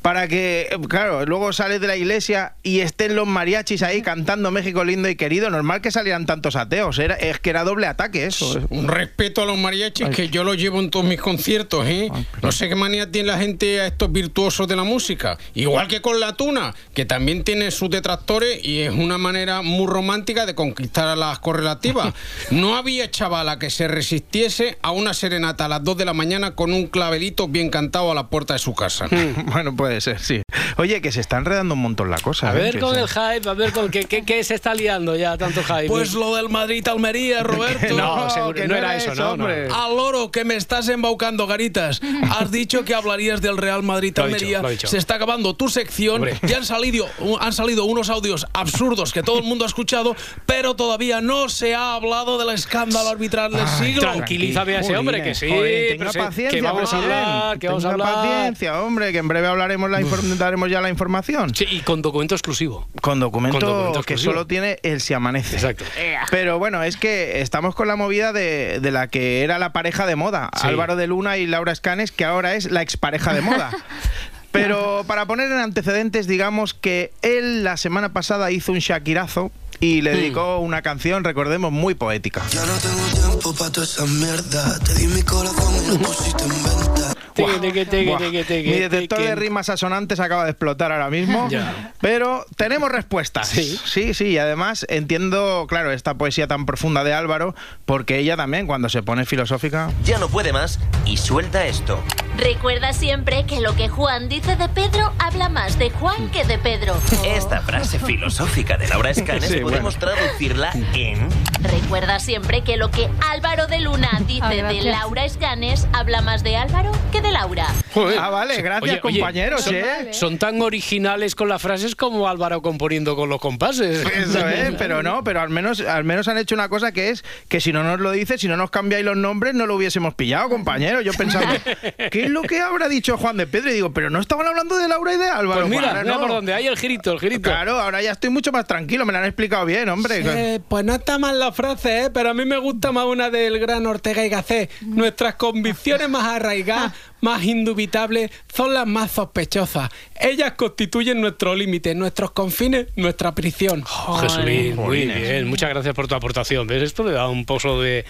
Para 0.04 0.28
que, 0.28 0.68
claro, 0.90 1.26
luego 1.26 1.54
sales 1.54 1.80
de 1.80 1.88
la 1.88 1.96
iglesia 1.96 2.56
y 2.62 2.82
estén 2.82 3.16
los 3.16 3.26
mariachis 3.26 3.84
ahí 3.84 4.02
cantando 4.02 4.52
México 4.52 4.84
lindo 4.84 5.08
y 5.08 5.16
querido. 5.16 5.50
Normal 5.50 5.80
que 5.80 5.92
salieran 5.92 6.26
tantos 6.26 6.58
ateos. 6.58 7.00
Era, 7.00 7.16
es 7.16 7.40
que 7.40 7.52
era 7.52 7.64
doble 7.64 7.88
ataque 7.88 8.26
eso. 8.26 8.60
Un 8.70 8.90
respeto 8.90 9.42
a 9.42 9.46
los 9.46 9.58
mariachis 9.58 10.10
que 10.10 10.28
yo 10.28 10.44
lo 10.44 10.56
llevo 10.56 10.82
en 10.82 10.90
todos 10.90 11.06
mis 11.06 11.22
conciertos, 11.22 11.88
¿eh? 11.88 12.12
No 12.42 12.52
sé 12.52 12.68
qué 12.68 12.76
manía 12.76 13.10
tiene 13.12 13.30
la 13.30 13.38
gente 13.38 13.80
a 13.80 13.88
estos 13.88 14.12
virtuosos 14.12 14.68
de 14.68 14.76
la 14.76 14.84
música. 14.84 15.38
Igual 15.54 15.88
que 15.88 16.02
con 16.02 16.20
la 16.20 16.34
tuna, 16.34 16.76
que 16.94 17.06
también 17.06 17.46
tiene 17.46 17.72
sus 17.72 17.90
detractores 17.90 18.60
y 18.62 18.82
es 18.82 18.92
una 18.92 19.18
manera 19.18 19.62
muy 19.62 19.88
romántica 19.88 20.46
de 20.46 20.54
conquistar 20.54 21.08
a 21.08 21.16
las 21.16 21.40
correlativas. 21.40 22.14
No 22.52 22.76
había 22.76 23.10
chavala 23.10 23.58
que 23.58 23.70
se 23.70 23.88
resistiese 23.88 24.78
a 24.82 24.92
una 24.92 25.14
serenata 25.14 25.66
a 25.66 25.68
las 25.70 25.84
2 25.84 25.98
de 25.98 26.06
la 26.06 26.14
mañana 26.14 26.56
con 26.56 26.74
un 26.74 26.88
clavelito 26.88 27.48
bien 27.48 27.70
cantado 27.70 28.12
a 28.12 28.16
la 28.16 28.28
puerta 28.28 28.54
de 28.54 28.60
su 28.60 28.76
casa. 28.76 29.08
Bueno, 29.54 29.76
sí. 30.02 30.43
Oye, 30.78 31.02
que 31.02 31.12
se 31.12 31.22
está 31.22 31.38
enredando 31.38 31.74
un 31.76 31.82
montón 31.82 32.10
la 32.10 32.18
cosa. 32.20 32.52
A 32.52 32.56
¿eh? 32.56 32.62
ver 32.62 32.80
con 32.80 32.96
el 32.98 33.08
hype, 33.08 33.50
a 33.50 33.54
ver 33.54 33.72
con 33.72 33.90
qué, 33.90 34.06
qué, 34.06 34.24
qué 34.24 34.44
se 34.44 34.56
está 34.56 34.74
liando 34.74 35.16
ya 35.16 35.38
tanto 35.38 35.64
hype. 35.64 35.88
Pues 35.88 36.14
lo 36.14 36.36
del 36.36 36.50
Madrid-Almería, 36.50 37.44
Roberto. 37.44 37.96
No, 37.96 38.30
seguro, 38.30 38.54
que 38.54 38.68
no 38.68 38.74
no 38.74 38.78
era 38.78 38.96
eso, 38.96 39.12
eso, 39.14 39.22
no, 39.22 39.28
no. 39.38 39.44
hombre. 39.46 39.68
Al 39.74 39.96
loro 39.96 40.32
que 40.32 40.46
me 40.46 40.56
estás 40.56 40.88
embaucando, 40.90 41.48
Garitas. 41.48 42.02
Has 42.40 42.52
dicho 42.52 42.84
que 42.86 42.94
hablarías 42.94 43.42
del 43.42 43.58
Real 43.58 43.84
Madrid 43.84 44.14
Lo 44.16 44.24
ha 44.24 44.28
dicho, 44.28 44.36
Almería. 44.38 44.62
lo 44.62 44.68
ha 44.68 44.72
dicho. 44.72 44.88
Se 44.88 44.98
está 44.98 45.16
acabando 45.16 45.56
tu 45.56 45.70
sección. 45.70 46.16
Hombre. 46.16 46.38
Ya 46.44 46.58
han 46.58 46.66
salido, 46.66 47.08
han 47.40 47.54
salido 47.54 47.86
unos 47.86 48.10
audios 48.10 48.46
absurdos 48.54 49.14
que 49.14 49.24
todo 49.24 49.40
el 49.40 49.46
mundo 49.46 49.66
ha 49.66 49.68
escuchado, 49.68 50.16
pero 50.46 50.76
todavía 50.76 51.22
no 51.22 51.50
se 51.50 51.76
ha 51.76 51.94
hablado 51.96 52.38
del 52.38 52.50
escándalo 52.56 53.10
arbitral 53.10 53.52
del 53.54 53.68
siglo. 53.68 54.02
Tranquilízame 54.02 54.78
a 54.78 54.80
ese 54.82 54.98
hombre, 54.98 55.24
que 55.24 55.36
sí. 55.36 55.50
Joder, 55.50 55.98
tenga 55.98 56.12
paciencia, 56.12 56.50
que 56.50 56.62
vamos 56.62 56.94
a 56.94 56.98
hablar, 56.98 57.60
que 57.60 57.68
vamos 57.68 57.86
a 57.86 57.92
hablar. 57.92 58.14
paciencia, 58.14 58.82
hombre, 58.82 59.12
que 59.12 59.18
en 59.20 59.28
breve 59.28 59.48
hablaremos 59.48 59.90
la 59.90 60.02
inform- 60.02 60.38
daremos 60.44 60.70
ya 60.70 60.82
la 60.82 60.90
información. 60.90 61.54
Sí, 61.56 61.66
y 61.70 61.80
con 61.82 62.02
documento 62.02 62.36
exclusivo. 62.36 62.88
Con 63.02 63.20
documento, 63.20 63.60
Con 63.60 63.68
documento 63.70 64.02
que 64.04 64.14
exclusivo. 64.14 64.34
solo 64.34 64.48
tiene 64.48 64.80
el 64.84 65.02
si 65.02 65.14
amanece. 65.14 65.56
Exacto. 65.56 65.86
Pero 66.32 66.60
bueno, 66.60 66.84
es 66.84 66.98
que 66.98 67.42
estamos 67.42 67.76
con 67.76 67.88
la 67.88 67.96
movida 67.96 68.34
de, 68.34 68.80
de 68.80 68.92
la 68.92 69.08
que 69.08 69.44
era 69.44 69.60
la 69.60 69.74
pareja 69.74 70.06
de 70.06 70.16
moda, 70.16 70.50
Sí. 70.62 70.68
Álvaro 70.68 70.96
de 70.96 71.08
Luna 71.08 71.38
y 71.38 71.46
Laura 71.48 71.72
Escanes, 71.72 72.12
que 72.12 72.26
ahora 72.26 72.56
es 72.56 72.70
la 72.72 72.82
expareja 72.82 73.34
de 73.34 73.42
moda. 73.42 73.72
Pero 74.52 75.04
para 75.08 75.26
poner 75.26 75.52
en 75.52 75.58
antecedentes, 75.58 76.28
digamos 76.28 76.76
que 76.76 77.12
él 77.24 77.64
la 77.64 77.76
semana 77.76 78.14
pasada 78.14 78.52
hizo 78.52 78.72
un 78.72 78.78
Shakirazo 78.80 79.52
y 79.80 80.02
le 80.02 80.12
dedicó 80.12 80.60
una 80.60 80.84
canción, 80.84 81.24
recordemos, 81.24 81.72
muy 81.72 81.96
poética. 81.96 82.44
Ya 82.52 82.64
no 82.66 82.74
tengo 82.78 83.30
tiempo 83.30 83.54
para 83.56 83.72
toda 83.72 83.86
esa 83.88 84.06
mierda. 84.06 84.80
Te 84.80 84.94
di 84.94 85.08
mi 85.08 85.24
corazón 85.24 85.74
y 85.84 85.88
lo 85.90 85.98
pusiste 85.98 86.44
en 86.44 86.50
venta. 86.52 87.13
Mi 87.36 88.80
detector 88.80 89.20
de 89.20 89.36
rimas 89.36 89.70
asonantes 89.70 90.20
acaba 90.20 90.46
de 90.46 90.52
explotar 90.52 90.92
ahora 90.92 91.10
mismo. 91.10 91.48
Ya. 91.50 91.94
Pero 92.02 92.46
tenemos 92.56 92.92
respuestas. 92.92 93.48
Sí. 93.48 93.80
sí, 93.86 94.14
sí. 94.14 94.26
Y 94.26 94.38
además 94.38 94.86
entiendo, 94.90 95.66
claro, 95.68 95.92
esta 95.92 96.16
poesía 96.16 96.48
tan 96.48 96.66
profunda 96.66 97.04
de 97.04 97.14
Álvaro, 97.14 97.56
porque 97.86 98.20
ella 98.20 98.38
también, 98.38 98.68
cuando 98.68 98.90
se 98.90 99.04
pone 99.04 99.26
filosófica. 99.26 99.92
Ya 100.04 100.20
no 100.20 100.30
puede 100.30 100.54
más 100.54 100.80
y 101.06 101.18
suelta 101.18 101.66
esto. 101.66 102.04
Recuerda 102.38 102.94
siempre 102.94 103.46
que 103.46 103.62
lo 103.62 103.76
que 103.76 103.88
Juan 103.90 104.28
dice 104.28 104.56
de 104.56 104.68
Pedro 104.68 105.14
habla 105.20 105.50
más 105.50 105.78
de 105.78 105.92
Juan 105.92 106.30
que 106.32 106.44
de 106.44 106.58
Pedro. 106.58 106.96
Esta 107.26 107.62
frase 107.62 108.00
filosófica 108.00 108.76
de 108.78 108.88
Laura 108.88 109.12
Escanes 109.12 109.46
Sí, 109.50 109.60
podemos 109.60 109.98
traducirla 109.98 110.72
en 110.94 111.28
Recuerda 111.62 112.20
siempre 112.20 112.62
que 112.64 112.76
lo 112.76 112.90
que 112.92 113.08
Álvaro 113.32 113.68
de 113.68 113.80
Luna 113.80 114.20
dice 114.28 114.42
Ah, 114.44 114.50
de. 114.50 114.82
Laura 114.82 115.26
Escanes 115.26 115.88
habla 115.94 116.22
más 116.22 116.44
de 116.44 116.58
Álvaro 116.58 116.92
que 117.12 117.22
de 117.22 117.32
Laura. 117.32 117.68
Joder. 117.94 118.18
Ah, 118.20 118.30
vale, 118.30 118.62
gracias, 118.62 118.82
Oye, 118.84 119.00
oye, 119.04 119.20
compañeros, 119.20 119.62
son, 119.62 119.76
¿eh? 119.76 119.84
son 120.12 120.38
tan 120.40 120.62
originales 120.62 121.36
con 121.36 121.48
las 121.48 121.62
frases 121.62 121.96
como 121.96 122.28
Álvaro 122.28 122.62
componiendo 122.62 123.16
con 123.16 123.30
los 123.30 123.40
compases. 123.40 124.06
Eso 124.06 124.48
es, 124.48 124.72
pero 124.78 125.04
no, 125.04 125.24
pero 125.24 125.40
al 125.40 125.50
menos, 125.50 125.80
al 125.80 126.04
menos 126.04 126.28
han 126.28 126.38
hecho 126.38 126.56
una 126.56 126.68
cosa 126.68 126.92
que 126.92 127.10
es 127.10 127.24
que 127.48 127.62
si 127.62 127.72
no 127.72 127.84
nos 127.84 128.00
lo 128.00 128.12
dices, 128.12 128.42
si 128.42 128.48
no 128.48 128.58
nos 128.58 128.72
cambiáis 128.72 129.06
los 129.06 129.16
nombres, 129.16 129.54
no 129.54 129.66
lo 129.68 129.76
hubiésemos 129.76 130.16
pillado, 130.16 130.50
compañero. 130.50 131.02
Yo 131.02 131.14
pensando, 131.14 131.54
¿qué 132.12 132.23
es 132.26 132.30
lo 132.30 132.42
que 132.42 132.60
habrá 132.60 132.88
dicho 132.90 133.18
Juan 133.18 133.38
de 133.38 133.48
Pedro? 133.48 133.72
Y 133.72 133.74
digo, 133.74 133.94
pero 133.94 134.10
no 134.10 134.20
estaban 134.20 134.48
hablando 134.48 134.78
de 134.78 134.88
Laura 134.88 135.14
y 135.14 135.18
de 135.18 135.28
Álvaro. 135.30 135.62
Pues 135.62 135.70
mira, 135.72 135.90
Ahora 135.90 136.04
mira 136.04 136.14
no. 136.16 136.20
por 136.22 136.30
dónde 136.30 136.54
hay 136.54 136.68
el 136.68 136.78
girito, 136.78 137.12
el 137.12 137.20
girito. 137.20 137.50
Claro, 137.50 137.80
ahora 137.80 138.02
ya 138.02 138.12
estoy 138.12 138.30
mucho 138.30 138.52
más 138.52 138.66
tranquilo, 138.66 139.06
me 139.06 139.14
lo 139.14 139.20
han 139.20 139.26
explicado 139.26 139.66
bien, 139.66 139.90
hombre. 139.90 140.22
Eh, 140.26 140.60
pues 140.68 140.84
no 140.86 140.94
está 140.96 141.18
mal 141.20 141.40
la 141.40 141.52
frase, 141.52 142.04
¿eh? 142.06 142.10
pero 142.10 142.30
a 142.30 142.34
mí 142.34 142.46
me 142.46 142.58
gusta 142.58 142.92
más 142.92 143.06
una 143.06 143.30
del 143.30 143.60
gran 143.60 143.86
Ortega 143.86 144.26
y 144.26 144.30
Gasset. 144.30 144.70
Nuestras 144.82 145.36
convicciones 145.36 146.10
más 146.10 146.24
arraigadas, 146.26 146.94
más 147.24 147.44
indubitables, 147.46 148.30
son 148.54 148.74
las 148.74 148.86
más 148.86 149.12
sospechosas. 149.12 149.90
Ellas 150.20 150.54
constituyen 150.58 151.22
nuestro 151.22 151.56
límite, 151.56 151.96
nuestros 151.96 152.32
confines, 152.32 152.88
nuestra 152.98 153.34
prisión. 153.34 153.84
Oh, 154.08 154.18
Jesulín, 154.18 154.76
muy 154.76 155.06
bien. 155.08 155.48
Muchas 155.48 155.70
gracias 155.70 155.96
por 155.96 156.08
tu 156.08 156.16
aportación. 156.16 156.68
¿Ves? 156.68 156.84
Esto 156.84 157.04
le 157.04 157.14
da 157.14 157.28
un 157.30 157.46
pozo 157.46 157.82
de, 157.82 158.06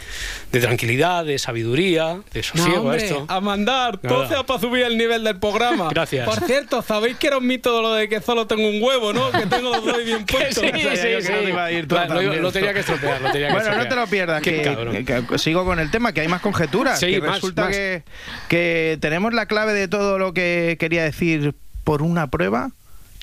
de 0.51 0.59
tranquilidad, 0.59 1.25
de 1.25 1.37
sabiduría, 1.39 2.19
de 2.33 2.39
No, 2.41 2.43
sosiego 2.43 2.77
a 2.77 2.81
hombre, 2.81 3.03
esto. 3.05 3.25
a 3.27 3.39
mandar, 3.39 3.97
todo 3.99 4.27
sea 4.27 4.43
para 4.43 4.59
subir 4.59 4.83
el 4.83 4.97
nivel 4.97 5.23
del 5.23 5.39
programa. 5.39 5.89
Gracias. 5.91 6.27
Por 6.27 6.43
cierto, 6.45 6.81
¿sabéis 6.81 7.17
que 7.17 7.27
era 7.27 7.37
un 7.37 7.45
mito 7.47 7.81
lo 7.81 7.93
de 7.93 8.09
que 8.09 8.19
solo 8.21 8.47
tengo 8.47 8.67
un 8.67 8.81
huevo, 8.81 9.13
no? 9.13 9.31
Que 9.31 9.45
tengo 9.45 9.69
los 9.75 9.85
dos 9.85 10.03
bien 10.03 10.25
puestos. 10.25 10.63
Sí, 10.63 10.71
sí, 10.73 10.97
sí. 11.21 11.31
no 11.31 11.39
te 11.39 11.49
iba 11.49 11.65
a 11.65 11.71
ir 11.71 11.87
tú 11.87 11.95
Claro, 11.95 12.21
lo, 12.21 12.51
tenía 12.51 12.73
que 12.73 12.79
estropear, 12.79 13.21
lo 13.21 13.31
tenía 13.31 13.47
que 13.47 13.53
Bueno, 13.53 13.75
no 13.75 13.87
te 13.87 13.95
lo 13.95 14.07
pierdas, 14.07 14.41
que, 14.41 14.61
cabrón. 14.63 15.05
que- 15.05 15.23
que 15.27 15.37
sigo 15.37 15.63
con 15.65 15.79
el 15.79 15.91
tema, 15.91 16.11
que 16.13 16.21
hay 16.21 16.27
más 16.27 16.41
conjeturas. 16.41 16.99
Sí, 16.99 17.07
que 17.11 17.21
más, 17.21 17.35
resulta 17.35 17.63
más. 17.65 17.71
Que, 17.75 18.03
que 18.49 18.97
tenemos 19.03 19.33
la 19.33 19.47
clave 19.47 19.73
de 19.73 19.89
todo 19.89 20.17
lo 20.17 20.33
que 20.33 20.77
quería 20.79 21.03
decir 21.03 21.53
por 21.83 22.01
una 22.01 22.27
prueba 22.27 22.71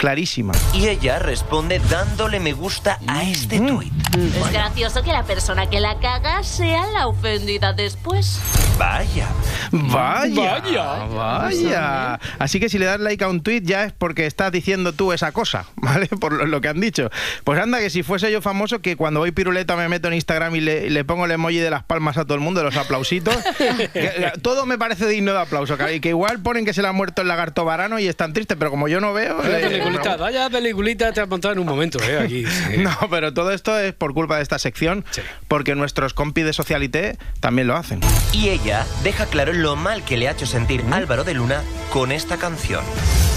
clarísima. 0.01 0.55
y 0.73 0.89
ella 0.89 1.19
responde 1.19 1.79
dándole 1.91 2.41
me 2.41 2.55
gusta 2.55 2.99
a 3.07 3.23
este 3.23 3.59
tuit. 3.61 3.93
Es 4.17 4.51
gracioso 4.53 5.03
que 5.03 5.13
la 5.13 5.25
persona 5.25 5.69
que 5.69 5.79
la 5.79 5.99
caga 6.01 6.43
sea 6.43 6.87
la 6.87 7.07
ofendida 7.07 7.75
después. 7.75 8.41
Vaya. 8.79 9.29
Vaya, 9.73 10.59
Vaya. 10.63 10.85
vaya. 11.05 12.21
Así 12.39 12.59
que 12.59 12.69
si 12.71 12.79
le 12.79 12.87
das 12.87 12.99
like 12.99 13.23
a 13.23 13.29
un 13.29 13.43
tweet 13.43 13.61
ya 13.63 13.85
es 13.85 13.93
porque 13.93 14.25
estás 14.27 14.51
diciendo 14.51 14.95
tú 14.95 15.13
esa 15.13 15.33
cosa, 15.33 15.67
¿vale? 15.77 16.07
Por 16.07 16.33
lo, 16.33 16.47
lo 16.47 16.61
que 16.63 16.69
han 16.69 16.81
dicho. 16.81 17.11
Pues 17.45 17.61
anda, 17.61 17.79
que 17.79 17.91
si 17.91 18.03
fuese 18.03 18.33
yo 18.33 18.41
famoso, 18.41 18.81
que 18.81 18.97
cuando 18.97 19.21
voy 19.21 19.33
piruleta 19.33 19.77
me 19.77 19.89
meto 19.89 20.09
en 20.09 20.15
Instagram 20.15 20.57
y 20.57 20.61
le, 20.61 20.87
y 20.87 20.91
le 20.91 21.05
pongo 21.05 21.27
el 21.27 21.31
emoji 21.31 21.59
de 21.59 21.71
las 21.71 21.83
palmas 21.85 22.17
a 22.17 22.25
todo 22.25 22.35
el 22.37 22.41
mundo, 22.41 22.63
los 22.65 22.77
aplausitos. 22.77 23.37
que- 23.59 23.91
que 23.93 24.33
todo 24.43 24.65
me 24.67 24.79
parece 24.79 25.07
digno 25.07 25.33
de 25.33 25.41
aplauso. 25.41 25.77
que- 25.77 25.95
Y 25.97 26.01
que 26.01 26.09
igual 26.09 26.41
ponen 26.41 26.65
que 26.65 26.73
se 26.73 26.81
le 26.83 26.89
ha 26.89 26.93
muerto 26.93 27.23
el 27.23 27.29
lagarto 27.29 27.65
varano 27.67 27.99
y 27.99 28.09
están 28.09 28.33
tristes, 28.33 28.57
pero 28.59 28.71
como 28.71 28.89
yo 28.89 29.01
no 29.01 29.13
veo. 29.13 29.41
Eh, 29.45 29.83
peliculita, 29.99 30.17
vaya 30.17 30.51
peliculita 30.51 31.13
te 31.13 31.21
has 31.21 31.29
montado 31.29 31.53
en 31.53 31.59
un 31.61 31.67
momento, 31.67 31.99
¿eh? 32.03 32.19
Aquí. 32.19 32.47
sí. 32.71 32.79
No, 32.79 32.97
pero 33.11 33.33
todo 33.35 33.51
esto 33.53 33.79
es 33.79 33.93
por 33.93 34.15
culpa 34.15 34.37
de 34.37 34.43
esta 34.43 34.59
sección, 34.59 35.05
Sí. 35.11 35.23
porque 35.49 35.75
nuestros 35.75 36.15
compis 36.15 36.45
de 36.45 36.53
Socialité 36.53 37.19
también 37.41 37.67
lo 37.67 37.77
hacen. 37.77 38.01
Y 38.33 38.49
ella 38.51 38.87
deja 39.03 39.27
claro 39.27 39.53
lo 39.53 39.77
mal 39.77 40.05
que 40.05 40.17
le 40.17 40.29
ha 40.29 40.33
hecho 40.33 40.47
sentir 40.47 40.85
Álvaro 40.91 41.25
de 41.25 41.35
Luna 41.35 41.63
con 41.93 42.13
esta 42.13 42.37
canción. 42.37 42.85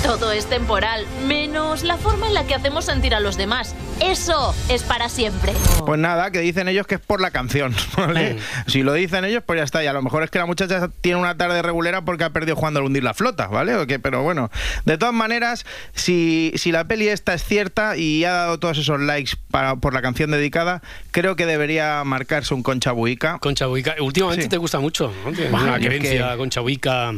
Todo 0.04 0.34
es 0.34 0.48
temporal, 0.48 1.06
menos 1.28 1.84
la 1.84 1.96
forma 1.96 2.28
en 2.28 2.34
la 2.34 2.46
que 2.46 2.54
hacemos 2.56 2.84
sentir 2.84 3.16
a 3.16 3.22
los 3.22 3.38
demás. 3.38 3.74
Eso 4.02 4.54
es 4.68 4.84
para 4.84 5.08
siempre. 5.08 5.54
Pues 5.86 5.98
nada, 5.98 6.30
que 6.32 6.40
dicen 6.42 6.68
ellos 6.68 6.86
que 6.86 6.96
es 6.96 7.02
por 7.02 7.22
la 7.22 7.32
canción. 7.32 7.74
¿vale? 7.98 8.38
Si 8.68 8.84
lo 8.84 8.92
dicen 8.92 9.24
ellos, 9.24 9.44
pues 9.46 9.60
ya 9.60 9.64
está. 9.64 9.82
Y 9.82 9.88
a 9.88 9.94
lo 9.94 10.02
mejor 10.02 10.24
es 10.24 10.30
que 10.30 10.40
la 10.40 10.46
muchacha 10.46 10.90
tiene 11.00 11.20
una 11.20 11.38
tarde 11.38 11.62
regulera 11.62 12.02
porque 12.04 12.26
ha 12.26 12.32
perdido 12.32 12.58
jugando 12.58 12.82
al 12.82 12.86
hundir 12.88 13.02
la 13.04 13.14
flota, 13.14 13.48
¿vale? 13.48 13.76
¿O 13.76 13.88
qué? 13.88 13.98
Pero 13.98 14.24
bueno, 14.24 14.52
de 14.84 14.98
todas 14.98 15.14
maneras, 15.14 15.66
si, 15.94 16.43
si 16.56 16.72
la 16.72 16.88
peli 16.88 17.08
esta 17.08 17.34
es 17.34 17.44
cierta 17.44 17.96
y 17.98 18.24
ha 18.26 18.32
dado 18.34 18.60
todos 18.60 18.78
esos 18.78 19.00
likes 19.00 19.32
para, 19.52 19.76
por 19.78 19.94
la 19.94 20.02
canción 20.02 20.32
dedicada, 20.32 20.82
creo 21.12 21.36
que 21.36 21.46
debería 21.46 22.04
marcarse 22.04 22.54
un 22.54 22.64
Concha 22.64 22.92
Buica. 22.92 23.38
Concha 23.40 23.66
Buica. 23.68 23.96
Últimamente 24.00 24.44
Sí. 24.44 24.50
te 24.50 24.58
gusta 24.58 24.80
mucho, 24.80 25.14
¿no? 25.26 25.32
Tienes 25.32 25.52
Bah, 25.52 25.64
una 25.64 25.78
es 25.78 25.86
creencia 25.86 26.32
que- 26.32 26.38
Concha 26.38 26.60
Buica. 26.62 27.12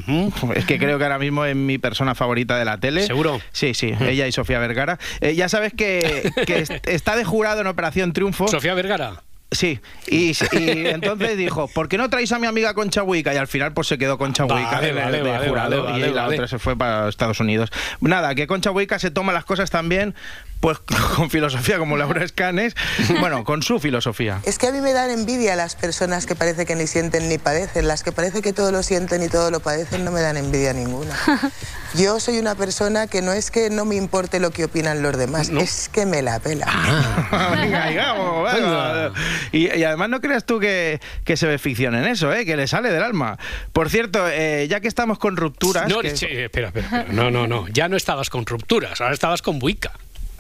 Es 0.56 0.66
que 0.66 0.78
creo 0.78 0.98
que 0.98 1.04
ahora 1.04 1.20
mismo 1.20 1.46
es 1.46 1.56
mi 1.56 1.78
persona 1.78 2.16
favorita 2.16 2.58
de 2.58 2.66
la 2.66 2.80
tele. 2.80 3.06
¿Seguro? 3.06 3.42
Sí, 3.52 3.74
sí, 3.74 3.94
ella 4.00 4.28
y 4.28 4.32
Sofía 4.32 4.60
Vergara. 4.60 5.00
Eh, 5.22 5.36
ya 5.36 5.50
sabes 5.50 5.74
que, 5.74 6.32
que 6.46 6.60
est- 6.60 6.88
está 6.88 7.16
de 7.16 7.24
jurado 7.24 7.62
en 7.62 7.68
Operación 7.68 8.14
Triunfo. 8.14 8.48
Sofía 8.48 8.74
Vergara. 8.74 9.22
Sí, 9.52 9.80
y, 10.08 10.32
y 10.54 10.88
entonces 10.88 11.38
dijo, 11.38 11.68
¿por 11.68 11.88
qué 11.88 11.98
no 11.98 12.10
traéis 12.10 12.32
a 12.32 12.40
mi 12.40 12.48
amiga 12.48 12.74
Concha 12.74 13.04
Buica? 13.04 13.34
Y 13.34 13.38
al 13.38 13.48
final 13.48 13.74
pues 13.74 13.88
se 13.88 13.98
quedó 13.98 14.18
Concha 14.18 14.44
Vale, 14.46 14.88
de, 14.88 14.94
vale, 14.94 15.18
de 15.22 15.32
vale, 15.32 15.48
jurado 15.48 15.84
vale, 15.84 16.10
y 16.10 16.14
la 16.14 16.24
vale. 16.24 16.36
otra 16.36 16.48
se 16.48 16.60
fue 16.60 16.76
para 16.76 17.08
Estados 17.08 17.40
Unidos. 17.40 17.72
Nada, 18.02 18.36
que 18.36 18.48
Concha 18.48 18.72
Buica 18.72 19.00
se 19.00 19.12
toma 19.12 19.32
las 19.34 19.46
cosas 19.46 19.70
también 19.70 20.16
pues 20.60 20.80
con 21.16 21.30
filosofía 21.30 21.78
como 21.78 21.96
Laura 21.96 22.24
Escanes, 22.24 22.76
bueno, 23.20 23.44
con 23.44 23.62
su 23.62 23.80
filosofía. 23.80 24.40
Es 24.46 24.58
que 24.58 24.68
a 24.68 24.72
mí 24.72 24.82
me 24.82 24.94
dan 24.94 25.12
envidia 25.12 25.56
las 25.56 25.76
personas 25.76 26.26
que 26.26 26.34
parece 26.36 26.66
que 26.66 26.76
ni 26.76 26.88
sienten 26.88 27.30
ni 27.30 27.38
padecen. 27.38 27.88
Las 27.88 28.04
que 28.04 28.12
parece 28.12 28.42
que 28.42 28.52
todo 28.52 28.72
lo 28.72 28.82
sienten 28.82 29.22
y 29.22 29.28
todo 29.30 29.52
lo 29.52 29.60
padecen 29.60 30.04
no 30.04 30.12
me 30.12 30.22
dan 30.22 30.38
envidia 30.38 30.74
ninguna. 30.74 31.16
Yo 31.94 32.20
soy 32.20 32.40
una 32.40 32.56
persona 32.56 33.08
que 33.08 33.22
no 33.22 33.32
es 33.32 33.52
que 33.52 33.70
no 33.70 33.86
me 33.86 33.96
importe 33.96 34.40
lo 34.40 34.50
que 34.52 34.66
opinan 34.66 35.02
los 35.04 35.16
demás, 35.18 35.50
es 35.50 35.88
que 35.88 36.06
me 36.06 36.22
la 36.22 36.40
pela. 36.40 36.66
Venga, 37.56 37.88
digamos, 37.88 38.52
venga. 38.54 39.12
Y, 39.52 39.74
y 39.76 39.84
además 39.84 40.10
no 40.10 40.22
creas 40.22 40.46
tú 40.46 40.60
que, 40.60 41.00
que 41.24 41.38
se 41.38 41.48
ve 41.48 41.58
ficción 41.58 41.96
en 41.96 42.06
eso, 42.06 42.34
¿eh? 42.34 42.46
que 42.46 42.56
le 42.58 42.68
sale 42.68 42.92
del 42.92 43.04
alma. 43.04 43.38
Por 43.74 43.90
cierto, 43.90 44.28
eh, 44.30 44.68
ya 44.70 44.80
que 44.80 44.88
estamos 44.88 45.18
con 45.20 45.38
rupturas... 45.38 45.88
No, 45.90 46.00
que- 46.02 46.16
sí, 46.16 46.26
espera, 46.30 46.68
espera, 46.68 46.86
espera. 46.86 47.06
No, 47.10 47.32
no, 47.32 47.48
no. 47.48 47.68
Ya 47.70 47.88
no 47.90 47.98
estabas 47.98 48.30
con 48.30 48.46
rupturas, 48.46 49.02
ahora 49.02 49.14
estabas 49.14 49.42
con 49.42 49.60
Buica. 49.60 49.92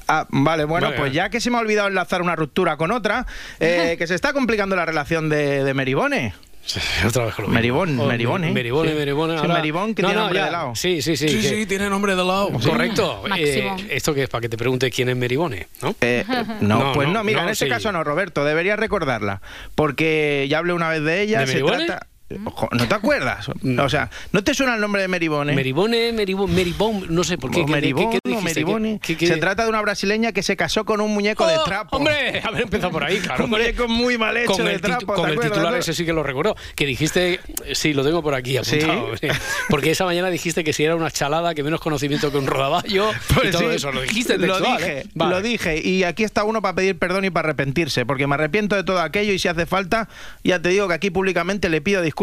Ah, 0.08 0.28
vale, 0.30 0.66
bueno, 0.66 0.88
Vale, 0.88 1.00
pues 1.00 1.14
ya 1.14 1.30
que 1.30 1.42
se 1.42 1.50
me 1.50 1.58
ha 1.58 1.62
olvidado 1.62 1.88
enlazar 1.88 2.22
una 2.22 2.36
ruptura 2.36 2.78
con 2.78 2.92
otra, 2.92 3.26
eh, 3.60 3.96
que 4.00 4.06
se 4.06 4.14
está 4.14 4.34
complicando 4.34 4.76
la 4.76 4.86
relación 4.86 5.30
de, 5.30 5.64
de 5.64 5.74
Meribone. 5.74 6.34
Otra 7.08 7.26
vez 7.26 7.36
con 7.36 7.46
lo. 7.46 7.52
Meribón, 7.52 8.00
Oh, 8.00 8.08
Sí. 8.08 8.48
Sí, 8.48 9.48
Meribón, 9.54 9.96
que 9.96 10.02
No, 10.02 10.08
tiene 10.10 10.16
no, 10.16 10.22
nombre 10.26 10.40
ya. 10.40 10.46
de 10.46 10.52
lado. 10.52 10.76
Sí, 10.76 11.02
sí, 11.02 11.16
sí. 11.16 11.30
Sí, 11.30 11.42
que- 11.42 11.50
sí, 11.50 11.66
tiene 11.68 11.90
nombre 11.90 12.16
de 12.16 12.24
lado. 12.26 12.50
Correcto. 12.52 13.24
Eh, 13.38 13.70
¿Esto 13.90 14.14
que 14.14 14.24
es? 14.24 14.30
Para 14.30 14.42
que 14.42 14.50
te 14.50 14.58
pregunte 14.58 14.90
quién 14.90 15.10
es 15.10 15.16
Meribone, 15.16 15.68
¿no? 15.82 15.96
Eh, 16.02 16.24
no, 16.62 16.80
No, 16.80 16.94
pues 16.94 17.08
no, 17.08 17.14
no, 17.16 17.24
mira, 17.24 17.42
no, 17.42 17.48
en 17.48 17.52
este 17.54 17.66
sí. 17.66 17.72
caso 17.72 17.92
no, 17.92 18.04
Roberto, 18.04 18.44
deberías 18.44 18.80
recordarla, 18.80 19.42
porque 19.76 20.48
ya 20.50 20.58
hablé 20.58 20.74
una 20.74 20.90
vez 20.90 21.04
de 21.04 21.22
ella, 21.22 21.40
¿De 21.42 21.48
se 21.48 21.54
Meribone? 21.54 21.86
trata... 21.86 22.08
Ojo, 22.46 22.68
¿No 22.72 22.88
te 22.88 22.96
acuerdas? 22.96 23.48
O 23.50 23.90
sea, 23.90 24.10
¿no 24.32 24.44
te 24.44 24.56
suena 24.56 24.74
el 24.74 24.82
nombre 24.82 25.04
de 25.04 25.08
Meribone? 25.08 25.54
Meribone, 25.54 26.12
Meribone, 26.12 26.54
Meribón, 26.54 27.06
no 27.10 27.24
sé 27.24 27.38
por 27.38 27.52
qué. 27.52 27.62
O 27.62 27.66
¿qué- 27.68 27.74
qué- 27.94 28.20
qué? 28.24 28.42
Meribone. 28.42 29.00
¿Qué- 29.00 29.16
qué- 29.16 29.28
Se 29.28 29.38
trata 29.38 29.62
de 29.62 29.70
una 29.70 29.80
brasileña 29.82 30.32
que 30.32 30.42
se 30.42 30.58
casó 30.58 30.86
con 30.86 31.02
un 31.02 31.14
muñeco 31.14 31.46
de 31.46 31.56
¡Oh, 31.58 31.64
trapo. 31.66 31.98
Hombre, 31.98 32.42
haber 32.44 32.64
empezado 32.64 32.92
por 32.92 33.04
ahí, 33.04 33.20
claro. 33.20 33.44
Un 33.46 33.54
hombre. 33.54 33.66
muñeco 33.74 33.88
muy 33.88 34.18
mal 34.18 34.36
hecho 34.38 34.54
con 34.54 34.66
de 34.66 34.74
el, 34.74 34.82
trapo, 34.82 35.14
con 35.14 35.26
¿te 35.28 35.34
el 35.34 35.40
titular 35.40 35.72
no? 35.74 35.78
ese 35.78 35.94
sí 35.94 36.04
que 36.04 36.14
lo 36.14 36.24
recuerdo. 36.24 36.56
Que 36.76 36.88
dijiste, 36.88 37.40
sí, 37.74 37.94
lo 37.94 38.04
tengo 38.04 38.24
por 38.24 38.34
aquí 38.34 38.58
apuntado. 38.58 39.16
sí. 39.18 39.28
Porque 39.70 39.92
esa 39.92 40.06
mañana 40.06 40.32
dijiste 40.32 40.64
que 40.64 40.74
si 40.74 40.84
era 40.84 40.96
una 40.96 41.12
chalada, 41.12 41.54
que 41.54 41.62
menos 41.62 41.80
conocimiento 41.80 42.32
que 42.32 42.38
un 42.40 42.48
rodaballo 42.48 43.12
y 43.12 43.34
Pues 43.36 43.52
todo 43.52 43.70
sí, 43.70 43.76
eso. 43.76 43.92
Lo 43.92 44.02
dijiste 44.02 44.40
lo 44.40 44.48
textual, 44.58 44.78
dije, 44.78 44.98
¿eh? 45.02 45.06
Vale. 45.14 45.32
lo 45.36 45.42
dije. 45.44 45.88
Y 45.88 46.04
aquí 46.04 46.24
está 46.24 46.44
uno 46.44 46.60
para 46.64 46.74
pedir 46.74 46.98
perdón 46.98 47.26
y 47.26 47.30
para 47.30 47.50
arrepentirse, 47.50 48.04
porque 48.04 48.26
me 48.26 48.34
arrepiento 48.34 48.76
de 48.76 48.84
todo 48.84 49.00
aquello 49.00 49.32
y 49.32 49.38
si 49.38 49.48
hace 49.48 49.68
falta, 49.68 50.10
ya 50.44 50.60
te 50.60 50.70
digo 50.70 50.88
que 50.88 50.96
aquí 50.96 51.12
públicamente 51.12 51.70
le 51.70 51.82
pido 51.82 52.02
disculpas 52.02 52.15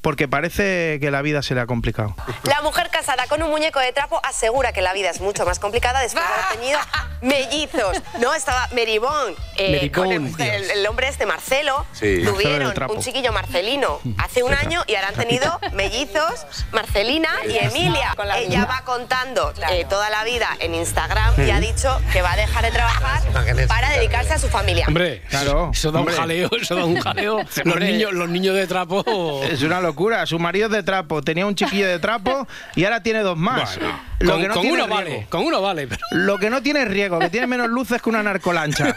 porque 0.00 0.28
parece 0.28 0.98
que 1.00 1.10
la 1.10 1.22
vida 1.22 1.42
se 1.42 1.54
le 1.54 1.60
ha 1.60 1.66
complicado. 1.66 2.14
La 2.44 2.60
mujer 2.62 2.90
casada 2.90 3.26
con 3.28 3.42
un 3.42 3.50
muñeco 3.50 3.80
de 3.80 3.92
trapo 3.92 4.20
asegura 4.24 4.72
que 4.72 4.82
la 4.82 4.92
vida 4.92 5.10
es 5.10 5.20
mucho 5.20 5.44
más 5.46 5.58
complicada 5.58 6.00
después 6.00 6.24
de 6.26 6.32
haber 6.34 6.58
tenido 6.58 6.78
mellizos. 7.22 8.02
No, 8.20 8.34
estaba 8.34 8.68
Meribón. 8.72 9.34
eh, 9.56 9.70
Meribón, 9.72 9.90
con 10.04 10.12
el, 10.12 10.36
Dios. 10.36 10.40
el- 10.40 10.70
el 10.70 10.86
hombre 10.86 11.08
este, 11.08 11.26
Marcelo. 11.26 11.86
Sí. 11.92 12.06
Marcelo 12.18 12.32
Tuvieron 12.32 12.74
trapo. 12.74 12.92
un 12.94 13.00
chiquillo 13.00 13.32
Marcelino 13.32 14.00
hace 14.18 14.42
un 14.42 14.52
año 14.54 14.82
y 14.86 14.94
ahora 14.94 15.08
han 15.08 15.14
tenido 15.14 15.58
mellizos 15.72 16.46
Marcelina 16.72 17.28
y 17.48 17.56
Emilia. 17.58 18.14
Ella 18.36 18.64
va 18.66 18.82
contando 18.84 19.52
eh, 19.70 19.84
toda 19.88 20.10
la 20.10 20.24
vida 20.24 20.48
en 20.60 20.74
Instagram 20.74 21.34
y 21.46 21.50
ha 21.50 21.60
dicho 21.60 22.00
que 22.12 22.22
va 22.22 22.32
a 22.32 22.36
dejar 22.36 22.64
de 22.64 22.70
trabajar 22.70 23.22
para 23.68 23.90
dedicarse 23.90 24.32
a 24.34 24.38
su 24.38 24.48
familia. 24.48 24.86
Hombre, 24.88 25.22
Claro, 25.30 25.70
eso 25.72 25.92
da 25.92 26.00
un 26.00 26.06
jaleo, 26.06 26.48
eso 26.60 26.74
da 26.74 26.84
un 26.84 26.98
jaleo. 27.00 27.38
los, 27.64 27.76
niños, 27.80 28.12
los 28.12 28.28
niños 28.28 28.54
de 28.56 28.66
trapo. 28.66 29.04
Es 29.44 29.62
una 29.62 29.80
locura. 29.80 30.26
Su 30.26 30.38
marido 30.38 30.66
es 30.66 30.72
de 30.72 30.82
trapo, 30.82 31.22
tenía 31.22 31.46
un 31.46 31.54
chiquillo 31.54 31.86
de 31.86 31.98
trapo 31.98 32.46
y 32.74 32.84
ahora 32.84 33.02
tiene 33.02 33.20
dos 33.20 33.36
más. 33.36 33.78
Lo 34.20 34.32
con, 34.32 34.42
que 34.42 34.48
no 34.48 34.54
con 34.54 34.62
tiene 34.62 34.76
uno 34.84 34.86
riego. 34.86 35.10
vale, 35.10 35.26
con 35.30 35.42
uno 35.44 35.62
vale. 35.62 35.86
pero- 35.86 36.00
Lo 36.12 36.38
que 36.38 36.50
no 36.50 36.62
tiene 36.62 36.84
riego, 36.84 37.18
que 37.18 37.30
tiene 37.30 37.46
menos 37.46 37.68
luces 37.68 38.02
que 38.02 38.08
una 38.10 38.22
narcolancha. 38.22 38.94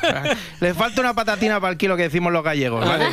Le 0.60 0.74
falta 0.74 1.00
una 1.02 1.14
patatina 1.14 1.62
para 1.62 1.72
el 1.72 1.78
kilo 1.78 1.96
que 1.96 2.04
decimos 2.04 2.34
los 2.34 2.44
gallegos, 2.44 2.86
¿vale? 2.86 3.06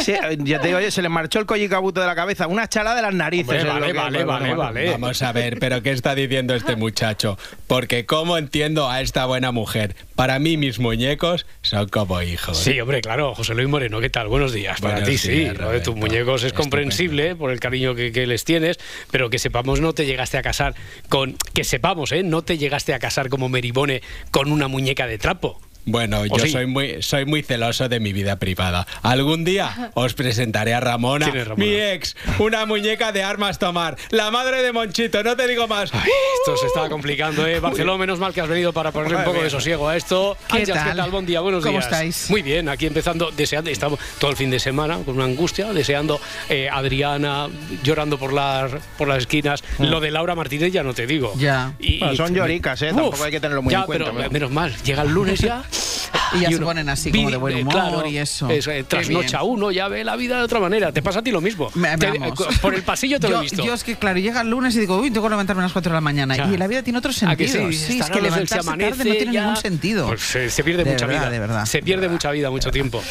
Sí, 0.00 0.12
eh, 0.12 0.36
ya 0.40 0.60
te 0.60 0.66
digo, 0.66 0.78
oye, 0.78 0.90
se 0.90 1.00
le 1.00 1.08
marchó 1.08 1.38
el 1.38 1.46
collicabuto 1.46 2.00
de 2.02 2.06
la 2.06 2.14
cabeza, 2.14 2.46
una 2.48 2.68
chalada 2.68 2.96
de 2.96 3.02
las 3.02 3.14
narices. 3.14 3.48
Hombre, 3.48 3.64
lo 3.64 3.72
vale, 3.74 3.86
que- 3.86 3.92
vale, 3.98 4.24
vale, 4.24 4.54
vale. 4.54 4.90
Vamos 4.90 5.22
a 5.22 5.32
ver, 5.32 5.58
pero 5.58 5.82
¿qué 5.82 5.92
está 5.92 6.14
diciendo 6.14 6.54
este 6.54 6.76
muchacho? 6.76 7.38
Porque 7.66 8.04
¿cómo 8.04 8.36
entiendo 8.36 8.90
a 8.90 9.00
esta 9.00 9.24
buena 9.24 9.50
mujer? 9.50 9.96
Para 10.16 10.38
mí 10.38 10.56
mis 10.58 10.78
muñecos 10.78 11.46
son 11.62 11.88
como 11.88 12.20
hijos. 12.20 12.58
Sí, 12.58 12.78
hombre, 12.80 13.00
claro, 13.00 13.34
José 13.34 13.54
Luis 13.54 13.68
Moreno, 13.68 14.00
¿qué 14.00 14.10
tal? 14.10 14.28
Buenos 14.28 14.52
días. 14.52 14.80
Para 14.80 14.94
Buenos 15.00 15.08
ti 15.08 15.16
sí, 15.18 15.46
lo 15.58 15.70
de 15.70 15.80
tus 15.80 15.96
muñecos 15.96 16.42
es 16.42 16.48
Estupendo. 16.48 16.62
comprensible 16.76 17.36
por 17.36 17.50
el 17.50 17.58
cariño 17.58 17.94
que, 17.94 18.12
que 18.12 18.26
les 18.26 18.44
tienes, 18.44 18.78
pero 19.10 19.30
que 19.30 19.38
sepamos 19.38 19.80
no 19.80 19.94
te 19.94 20.04
llegaste 20.04 20.36
a 20.36 20.42
casar 20.42 20.74
con... 21.08 21.36
Que 21.54 21.64
sepamos, 21.64 22.10
¿eh? 22.10 22.24
No 22.24 22.42
te 22.42 22.58
llegaste 22.58 22.94
a 22.94 22.98
casar 22.98 23.28
como 23.28 23.48
Meribone 23.48 24.02
con 24.32 24.50
una 24.50 24.66
muñeca 24.66 25.06
de 25.06 25.18
trapo. 25.18 25.60
Bueno, 25.86 26.24
yo 26.26 26.38
sí? 26.38 26.50
soy 26.50 26.66
muy 26.66 27.02
soy 27.02 27.24
muy 27.26 27.42
celoso 27.42 27.88
de 27.88 28.00
mi 28.00 28.12
vida 28.12 28.36
privada. 28.36 28.86
Algún 29.02 29.44
día 29.44 29.90
os 29.94 30.14
presentaré 30.14 30.72
a 30.74 30.80
Ramona, 30.80 31.26
¿Quién 31.26 31.42
es 31.42 31.48
Ramona? 31.48 31.64
mi 31.64 31.74
ex, 31.74 32.16
una 32.38 32.64
muñeca 32.66 33.12
de 33.12 33.22
armas 33.22 33.58
tomar, 33.58 33.96
la 34.10 34.30
madre 34.30 34.62
de 34.62 34.72
Monchito, 34.72 35.22
no 35.22 35.36
te 35.36 35.46
digo 35.46 35.68
más. 35.68 35.92
Esto 35.92 36.56
se 36.56 36.66
está 36.66 36.88
complicando, 36.88 37.46
¿eh? 37.46 37.60
Barcelona, 37.60 37.98
menos 37.98 38.18
mal 38.18 38.32
que 38.32 38.40
has 38.40 38.48
venido 38.48 38.72
para 38.72 38.92
ponerle 38.92 39.16
un 39.18 39.24
poco 39.24 39.42
de 39.42 39.50
sosiego 39.50 39.88
a 39.88 39.96
esto. 39.96 40.36
¿Qué 40.48 40.58
Ángels, 40.58 40.78
¿qué 40.84 40.94
tal? 40.96 41.10
Buen 41.10 41.26
día, 41.26 41.40
buenos 41.40 41.62
¿Cómo 41.62 41.72
días. 41.78 41.84
estáis? 41.84 42.30
Muy 42.30 42.42
bien, 42.42 42.68
aquí 42.68 42.86
empezando, 42.86 43.30
deseando, 43.30 43.70
estamos 43.70 43.98
todo 44.18 44.30
el 44.30 44.36
fin 44.36 44.50
de 44.50 44.58
semana 44.60 44.98
con 45.04 45.16
una 45.16 45.24
angustia, 45.24 45.72
deseando 45.72 46.20
eh, 46.48 46.68
Adriana 46.70 47.48
llorando 47.82 48.18
por 48.18 48.32
las, 48.32 48.72
por 48.96 49.08
las 49.08 49.18
esquinas. 49.18 49.62
Lo 49.78 50.00
de 50.00 50.10
Laura 50.10 50.34
Martínez 50.34 50.72
ya 50.72 50.82
no 50.82 50.94
te 50.94 51.06
digo. 51.06 51.32
Ya. 51.36 51.74
Y- 51.78 51.98
Bueno, 51.98 52.16
son 52.16 52.34
lloricas, 52.34 52.80
¿eh? 52.82 52.88
Tampoco 52.94 53.22
hay 53.24 53.30
que 53.30 53.40
tenerlo 53.40 53.62
muy 53.62 53.72
ya, 53.72 53.80
en 53.80 53.84
cuenta, 53.86 54.04
Pero, 54.06 54.16
pero- 54.16 54.30
menos 54.30 54.50
mal, 54.50 54.74
llega 54.82 55.02
el 55.02 55.10
lunes 55.10 55.40
ya. 55.40 55.62
Y 56.34 56.40
ya 56.40 56.48
se 56.48 56.56
uno 56.56 56.66
ponen 56.66 56.88
así 56.88 57.10
como 57.12 57.30
de 57.30 57.36
buen 57.36 57.54
vive, 57.56 57.62
humor 57.68 57.74
claro, 57.92 58.06
y 58.08 58.18
eso. 58.18 58.48
es, 58.50 58.66
eh, 58.66 58.84
trasnocha 58.86 59.42
uno, 59.42 59.70
ya 59.70 59.86
ve 59.88 60.02
la 60.04 60.16
vida 60.16 60.38
de 60.38 60.42
otra 60.42 60.58
manera. 60.60 60.90
Te 60.92 61.00
pasa 61.02 61.20
a 61.20 61.22
ti 61.22 61.30
lo 61.30 61.40
mismo. 61.40 61.70
Me- 61.74 61.96
Te- 61.96 62.18
vamos. 62.18 62.40
eh, 62.40 62.44
por 62.60 62.74
el 62.74 62.82
pasillo 62.82 63.20
te 63.20 63.28
yo, 63.28 63.34
lo 63.34 63.38
he 63.40 63.42
visto. 63.42 63.64
Yo 63.64 63.72
es 63.74 63.84
que, 63.84 63.96
claro, 63.96 64.18
llega 64.18 64.40
el 64.40 64.50
lunes 64.50 64.74
y 64.76 64.80
digo, 64.80 64.98
uy, 64.98 65.10
tengo 65.10 65.26
que 65.26 65.30
levantarme 65.30 65.62
a 65.62 65.66
las 65.66 65.72
4 65.72 65.90
de 65.90 65.94
la 65.94 66.00
mañana. 66.00 66.34
Claro. 66.34 66.52
Y 66.52 66.56
la 66.56 66.66
vida 66.66 66.82
tiene 66.82 66.98
otro 66.98 67.10
¿A 67.26 67.36
que 67.36 67.48
sentido. 67.48 67.70
sí? 67.72 67.78
Sí, 67.78 68.00
es 68.00 68.10
que 68.10 68.20
levantarse 68.20 68.54
tarde 68.56 68.68
amanece 68.68 69.04
no 69.04 69.14
tiene 69.14 69.32
ya. 69.32 69.40
ningún 69.42 69.56
sentido. 69.56 70.06
Pues 70.08 70.20
se, 70.22 70.50
se 70.50 70.64
pierde 70.64 70.84
De 70.84 70.90
mucha 70.92 71.06
verdad, 71.06 71.22
vida. 71.22 71.30
de 71.30 71.38
verdad. 71.38 71.66
Se 71.66 71.82
pierde 71.82 72.08
mucha 72.08 72.30
vida, 72.32 72.50
mucho 72.50 72.70
tiempo. 72.70 73.02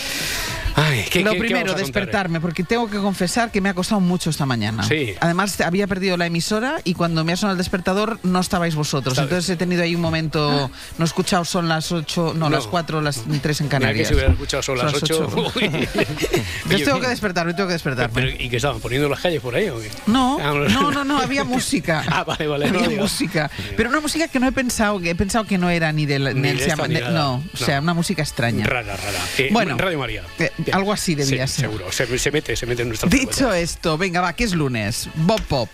Ay, 0.75 1.05
¿qué, 1.11 1.21
Lo 1.21 1.31
qué- 1.33 1.37
primero, 1.39 1.73
eh? 1.73 1.75
despertarme, 1.75 2.41
porque 2.41 2.63
tengo 2.63 2.89
que 2.89 2.97
confesar 2.97 3.51
que 3.51 3.61
me 3.61 3.69
ha 3.69 3.73
costado 3.75 4.01
mucho 4.01 4.31
esta 4.31 4.45
mañana. 4.47 4.81
Sí. 4.83 5.13
Además, 5.19 5.61
había 5.61 5.85
perdido 5.85 6.17
la 6.17 6.25
emisora 6.25 6.77
y 6.83 6.95
cuando 6.95 7.23
me 7.23 7.31
ha 7.33 7.37
sonado 7.37 7.53
el 7.53 7.57
despertador 7.59 8.19
no 8.23 8.39
estabais 8.39 8.73
vosotros. 8.73 9.15
¿Sabes? 9.15 9.29
Entonces 9.31 9.49
he 9.51 9.55
tenido 9.55 9.83
ahí 9.83 9.93
un 9.93 10.01
momento. 10.01 10.71
No 10.97 11.05
he 11.05 11.07
escuchado, 11.07 11.45
son 11.45 11.69
las 11.69 11.91
8, 11.91 12.33
no, 12.35 12.49
No. 12.49 12.52
Las 12.53 12.67
4, 12.67 13.01
las 13.01 13.23
3 13.41 13.61
en 13.61 13.65
Mira 13.67 13.79
Canarias. 13.79 13.97
que 13.99 14.05
si 14.05 14.13
hubiera 14.13 14.31
escuchado 14.31 14.63
son 14.63 14.77
las 14.77 14.93
8. 14.93 15.29
Entonces 15.61 16.85
tengo 16.85 16.99
que 16.99 17.07
despertarme, 17.07 17.53
tengo 17.53 17.67
que 17.67 17.73
despertarme. 17.73 18.35
¿Y 18.39 18.49
qué 18.49 18.57
estaban 18.57 18.79
poniendo 18.79 19.09
las 19.09 19.19
calles 19.19 19.41
por 19.41 19.55
ahí 19.55 19.69
o 19.69 19.79
qué? 19.79 19.89
No, 20.07 20.37
Ah, 20.39 20.53
no, 20.69 20.91
no, 20.91 21.03
no, 21.03 21.17
había 21.19 21.43
música. 21.43 22.03
Ah, 22.13 22.23
vale, 22.23 22.47
vale. 22.47 22.69
no 22.69 22.77
Había 22.77 22.89
digas. 22.89 23.03
música, 23.03 23.49
pero 23.75 23.89
una 23.89 23.99
música 23.99 24.27
que 24.27 24.39
no 24.39 24.47
he 24.47 24.51
pensado, 24.51 24.99
que 24.99 25.09
he 25.09 25.15
pensado 25.15 25.45
que 25.45 25.57
no 25.57 25.69
era 25.69 25.91
ni 25.91 26.05
del, 26.05 26.39
Ni 26.39 26.49
de 26.53 26.67
llama- 26.67 26.87
de- 26.87 27.01
nada. 27.01 27.11
no, 27.11 27.33
o 27.35 27.43
No. 27.59 27.65
sea, 27.65 27.79
una 27.81 27.93
música 27.93 28.21
extraña. 28.21 28.65
Rara, 28.65 28.95
rara. 28.95 29.19
Eh, 29.37 29.49
Bueno, 29.51 29.77
Radio 29.77 29.97
María. 29.99 30.23
eh, 30.39 30.51
algo 30.71 30.93
así 30.93 31.15
debía 31.15 31.47
Sí, 31.47 31.61
ser. 31.61 31.65
Seguro, 31.69 31.91
se, 31.91 32.19
se 32.19 32.31
mete, 32.31 32.55
se 32.55 32.65
mete 32.65 32.83
en 32.83 32.89
nuestra 32.89 33.09
Dicho 33.09 33.51
esto, 33.53 33.97
venga, 33.97 34.21
va, 34.21 34.33
que 34.33 34.43
es 34.43 34.53
lunes. 34.53 35.09
Bob 35.15 35.41
Pop. 35.43 35.69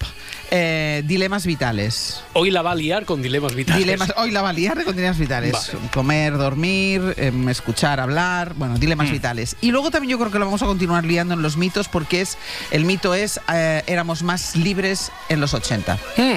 Eh, 0.52 1.04
dilemas 1.06 1.46
vitales. 1.46 2.22
Hoy 2.34 2.50
la 2.50 2.62
va 2.62 2.72
a 2.72 2.76
liar 2.76 3.06
con 3.06 3.22
dilemas 3.22 3.54
vitales. 3.54 3.84
Dilemas, 3.86 4.14
hoy 4.18 4.32
la 4.32 4.42
va 4.42 4.50
a 4.50 4.54
liar 4.54 4.84
con 4.84 4.96
dilemas 4.96 5.20
vitales. 5.20 5.52
Vale. 5.52 5.90
Comer, 5.94 6.38
dormir, 6.38 7.14
em, 7.18 7.50
escuchar, 7.50 8.00
hablar, 8.00 8.54
bueno, 8.56 8.78
dilemas 8.80 9.10
Mm. 9.10 9.12
vitales. 9.12 9.56
Y 9.62 9.72
luego 9.72 9.92
también 9.92 10.12
yo 10.12 10.18
creo 10.18 10.32
que 10.32 10.40
lo 10.40 10.46
vamos 10.46 10.62
a 10.64 10.66
continuar 10.66 11.06
liando 11.06 11.36
en 11.36 11.42
los 11.44 11.56
mitos 11.58 11.88
porque 11.88 12.22
es 12.22 12.38
el 12.72 12.86
mito 12.86 13.14
es 13.14 13.40
eh, 13.54 13.84
éramos 13.86 14.24
más 14.24 14.56
libres 14.56 15.12
en 15.30 15.40
los 15.40 15.54
80. 15.54 16.00
Mm. 16.18 16.34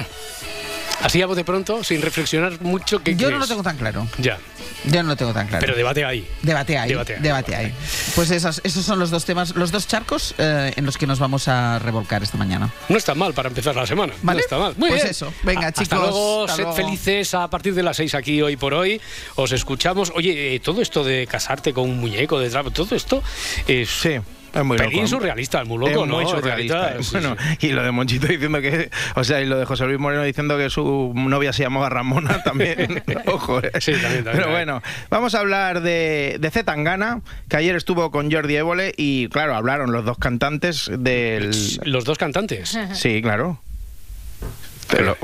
Así 1.01 1.21
a 1.21 1.27
de 1.27 1.43
pronto, 1.43 1.83
sin 1.83 2.01
reflexionar 2.01 2.61
mucho, 2.61 3.03
¿qué 3.03 3.15
Yo 3.15 3.29
no 3.29 3.37
lo 3.37 3.47
tengo 3.47 3.63
tan 3.63 3.77
claro. 3.77 4.07
Ya. 4.19 4.37
Yo 4.85 5.03
no 5.03 5.09
lo 5.09 5.15
tengo 5.15 5.33
tan 5.33 5.47
claro. 5.47 5.61
Pero 5.61 5.75
debate 5.75 6.03
ahí. 6.05 6.27
Debate 6.41 6.77
ahí. 6.77 6.93
Debate 7.19 7.55
ahí. 7.55 7.73
Pues 8.15 8.31
esos, 8.31 8.61
esos 8.63 8.83
son 8.85 8.99
los 8.99 9.11
dos 9.11 9.25
temas, 9.25 9.55
los 9.55 9.71
dos 9.71 9.87
charcos 9.87 10.35
eh, 10.37 10.73
en 10.75 10.85
los 10.85 10.97
que 10.97 11.07
nos 11.07 11.19
vamos 11.19 11.47
a 11.47 11.79
revolcar 11.79 12.23
esta 12.23 12.37
mañana. 12.37 12.69
No 12.89 12.97
está 12.97 13.15
mal 13.15 13.33
para 13.33 13.49
empezar 13.49 13.75
la 13.75 13.87
semana. 13.87 14.13
¿Vale? 14.21 14.39
No 14.39 14.43
está 14.43 14.57
mal. 14.57 14.73
Muy 14.77 14.89
pues 14.89 15.03
bien. 15.03 15.11
eso. 15.11 15.33
Venga, 15.43 15.71
chicos. 15.71 15.83
Hasta 15.83 15.95
luego. 15.95 16.43
hasta 16.43 16.55
sed 16.55 16.63
luego. 16.63 16.77
felices 16.77 17.33
a 17.33 17.49
partir 17.49 17.73
de 17.73 17.83
las 17.83 17.97
seis 17.97 18.13
aquí 18.15 18.41
hoy 18.41 18.57
por 18.57 18.73
hoy. 18.73 18.99
Os 19.35 19.51
escuchamos. 19.51 20.11
Oye, 20.15 20.55
eh, 20.55 20.59
todo 20.59 20.81
esto 20.81 21.03
de 21.03 21.27
casarte 21.27 21.73
con 21.73 21.89
un 21.89 21.99
muñeco 21.99 22.39
de 22.39 22.49
trapo, 22.49 22.71
todo 22.71 22.95
esto 22.95 23.23
es. 23.67 23.89
Sí. 23.89 24.19
Es 24.53 24.63
muy 24.63 24.77
pelín 24.77 24.97
loco. 24.97 25.07
surrealista, 25.07 25.61
es 25.63 25.67
muy 25.67 25.77
loco, 25.79 26.03
es 26.03 26.07
¿no? 26.07 26.15
muy 26.15 26.25
surrealista. 26.27 27.01
Sí, 27.01 27.09
bueno, 27.13 27.35
sí. 27.59 27.67
y 27.67 27.71
lo 27.71 27.83
de 27.83 27.91
Monchito 27.91 28.27
diciendo 28.27 28.61
que. 28.61 28.89
O 29.15 29.23
sea, 29.23 29.41
y 29.41 29.45
lo 29.45 29.57
de 29.57 29.65
José 29.65 29.85
Luis 29.85 29.99
Moreno 29.99 30.23
diciendo 30.23 30.57
que 30.57 30.69
su 30.69 31.11
novia 31.15 31.51
se 31.53 31.63
llamaba 31.63 31.89
Ramona 31.89 32.43
también. 32.43 33.03
Ojo, 33.25 33.59
¿eh? 33.59 33.71
Sí, 33.79 33.93
también, 33.93 34.23
también, 34.23 34.35
Pero 34.35 34.51
bueno, 34.51 34.81
vamos 35.09 35.33
a 35.35 35.39
hablar 35.39 35.81
de, 35.81 36.37
de 36.39 36.51
Z 36.51 36.63
Tangana, 36.65 37.21
que 37.49 37.57
ayer 37.57 37.75
estuvo 37.75 38.11
con 38.11 38.31
Jordi 38.31 38.55
Évole 38.55 38.93
y, 38.95 39.27
claro, 39.29 39.55
hablaron 39.55 39.91
los 39.91 40.05
dos 40.05 40.17
cantantes 40.19 40.89
del. 40.97 41.51
Los 41.83 42.05
dos 42.05 42.17
cantantes. 42.17 42.77
Sí, 42.93 43.21
claro. 43.21 43.59
Pero, 44.89 45.17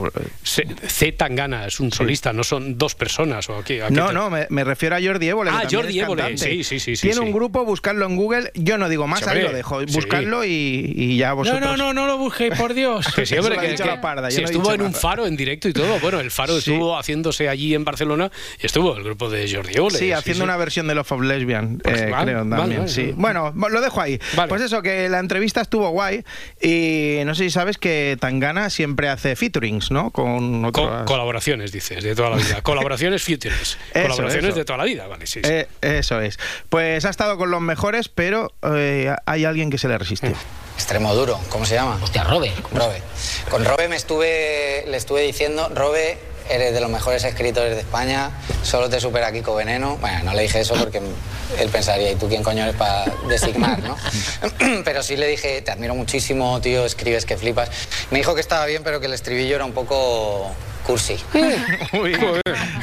C, 0.44 0.66
C. 0.88 1.12
Tangana 1.12 1.66
es 1.68 1.80
un 1.80 1.92
solista, 1.92 2.34
no 2.34 2.44
son 2.44 2.78
dos 2.78 2.96
personas. 2.96 3.50
¿o 3.50 3.58
aquí, 3.58 3.80
No, 3.90 4.08
te- 4.08 4.14
no, 4.14 4.30
me, 4.30 4.48
me 4.50 4.64
refiero 4.64 4.96
a 4.96 5.00
Jordi 5.02 5.28
Évole. 5.30 5.52
Ah, 5.54 5.64
Jordi 5.70 6.00
Évole, 6.00 6.38
sí, 6.38 6.64
sí, 6.64 6.80
sí, 6.80 6.94
Tiene 6.96 7.16
sí. 7.16 7.20
un 7.22 7.32
grupo, 7.32 7.66
buscarlo 7.66 8.06
en 8.06 8.16
Google. 8.16 8.52
Yo 8.56 8.78
no 8.78 8.90
digo 8.90 9.08
más, 9.08 9.26
ahí 9.28 9.42
lo 9.42 9.52
dejo. 9.52 9.82
sí. 9.82 9.94
Buscarlo 9.94 10.44
y, 10.46 10.94
y 10.96 11.18
ya 11.18 11.30
No, 11.30 11.36
vosotros. 11.38 11.62
no, 11.62 11.78
no, 11.78 11.94
no 11.94 12.08
lo 12.08 12.18
busquéis, 12.18 12.54
por 12.56 12.74
Dios. 12.74 13.08
Que 13.16 13.26
sí, 13.26 13.38
hombre, 13.38 13.58
que, 13.58 13.76
que- 13.76 13.86
la 13.86 14.02
parda, 14.02 14.30
yo 14.30 14.42
no 14.42 14.46
estuvo 14.46 14.74
en 14.74 14.82
un 14.82 14.94
faro 14.94 15.26
en 15.26 15.36
directo 15.36 15.68
y 15.70 15.74
todo. 15.74 16.00
Bueno, 16.00 16.20
el 16.20 16.32
faro 16.32 16.54
Sí. 16.60 16.72
estuvo 16.72 16.98
haciéndose 16.98 17.50
allí 17.50 17.74
en 17.76 17.84
Barcelona 17.86 18.32
y 18.62 18.66
estuvo 18.66 18.96
el 18.96 19.04
grupo 19.04 19.30
de 19.30 19.52
Jordi 19.52 19.74
Évole. 19.76 19.98
Sí, 19.98 20.12
haciendo 20.12 20.44
sí. 20.44 20.44
una 20.44 20.58
versión 20.58 20.88
de 20.88 20.96
Love 20.96 21.12
of 21.12 21.22
Lesbian, 21.22 21.80
Pues 21.80 22.02
eh, 22.02 22.06
vale, 22.10 22.32
creo 22.32 22.46
vale, 22.46 22.56
también. 22.58 22.80
vale, 22.82 22.92
sí. 22.92 23.02
vale. 23.16 23.40
Bueno, 23.50 23.70
lo 23.70 23.82
dejo 23.82 24.02
ahí. 24.02 24.20
Pues 24.48 24.62
eso, 24.62 24.82
que 24.82 25.10
la 25.10 25.20
entrevista 25.20 25.62
estuvo 25.62 25.90
guay 25.90 26.24
y 26.62 27.20
no 27.26 27.36
sé 27.36 27.44
si 27.46 27.50
sabes 27.50 27.78
que 27.78 28.18
Tangana 28.20 28.70
siempre 28.70 29.10
hace 29.10 29.36
featurings, 29.50 29.92
¿no? 29.92 30.12
Con 30.12 30.72
Co- 30.72 31.06
colaboraciones, 31.06 31.72
dices, 31.72 32.04
de 32.04 32.16
toda 32.16 32.32
la 32.32 32.36
vida. 32.38 32.62
Colaboraciones 32.64 33.24
futures. 33.24 33.78
Eso, 33.94 34.02
Colaboraciones 34.04 34.50
eso. 34.50 34.58
de 34.60 34.66
toda 34.66 34.78
la 34.78 34.84
vida, 34.86 35.08
vale, 35.08 35.26
sí. 35.28 35.42
sí. 35.44 35.50
Eh, 35.52 35.68
eso 35.82 36.22
es. 36.22 36.38
Pues 36.70 37.06
ha 37.06 37.10
estado 37.10 37.38
con 37.38 37.52
los 37.52 37.62
mejores, 37.62 38.10
pero 38.10 38.52
eh, 38.64 39.14
hay 39.26 39.46
alguien 39.46 39.70
que 39.70 39.78
se 39.78 39.88
le 39.88 39.98
resistió. 39.98 40.32
Extremo 40.76 41.14
duro, 41.14 41.40
¿cómo 41.50 41.66
se 41.66 41.76
llama? 41.76 42.00
Hostia, 42.02 42.24
Robe. 42.24 42.52
Robe. 42.74 43.02
Con 43.50 43.66
Robe 43.66 43.90
me 43.90 43.96
estuve, 43.98 44.86
le 44.88 44.96
estuve 44.98 45.24
diciendo, 45.24 45.70
Robe, 45.76 46.18
eres 46.50 46.74
de 46.74 46.82
los 46.82 46.90
mejores 46.90 47.24
escritores 47.24 47.76
de 47.76 47.82
España, 47.82 48.32
solo 48.64 48.90
te 48.90 49.00
supera 49.00 49.32
Kiko 49.32 49.56
Veneno. 49.56 49.98
Bueno, 49.98 50.24
no 50.24 50.34
le 50.34 50.44
dije 50.44 50.62
eso 50.62 50.76
porque 50.76 51.02
él 51.60 51.70
pensaría, 51.70 52.12
¿y 52.12 52.16
tú 52.16 52.28
quién 52.28 52.44
coño 52.44 52.64
eres 52.64 52.76
para 52.76 53.06
designar, 53.28 53.80
no? 53.84 53.96
pero 54.84 55.04
sí 55.04 55.16
le 55.16 55.28
dije, 55.28 55.62
te 55.62 55.72
admiro 55.72 55.96
muchísimo, 55.96 56.60
tío, 56.62 56.86
escribes 56.86 57.26
que 57.26 57.38
flipas. 57.38 57.70
Me 58.12 58.20
dijo 58.20 58.36
que 58.36 58.42
estaba 58.42 58.66
bien, 58.66 58.84
pero 58.84 59.00
que 59.00 59.06
el 59.06 59.14
estribillo 59.14 59.56
era 59.56 59.66
un 59.66 59.74
poco 59.74 60.52
cursi. 60.86 61.16
Uy, 61.94 62.16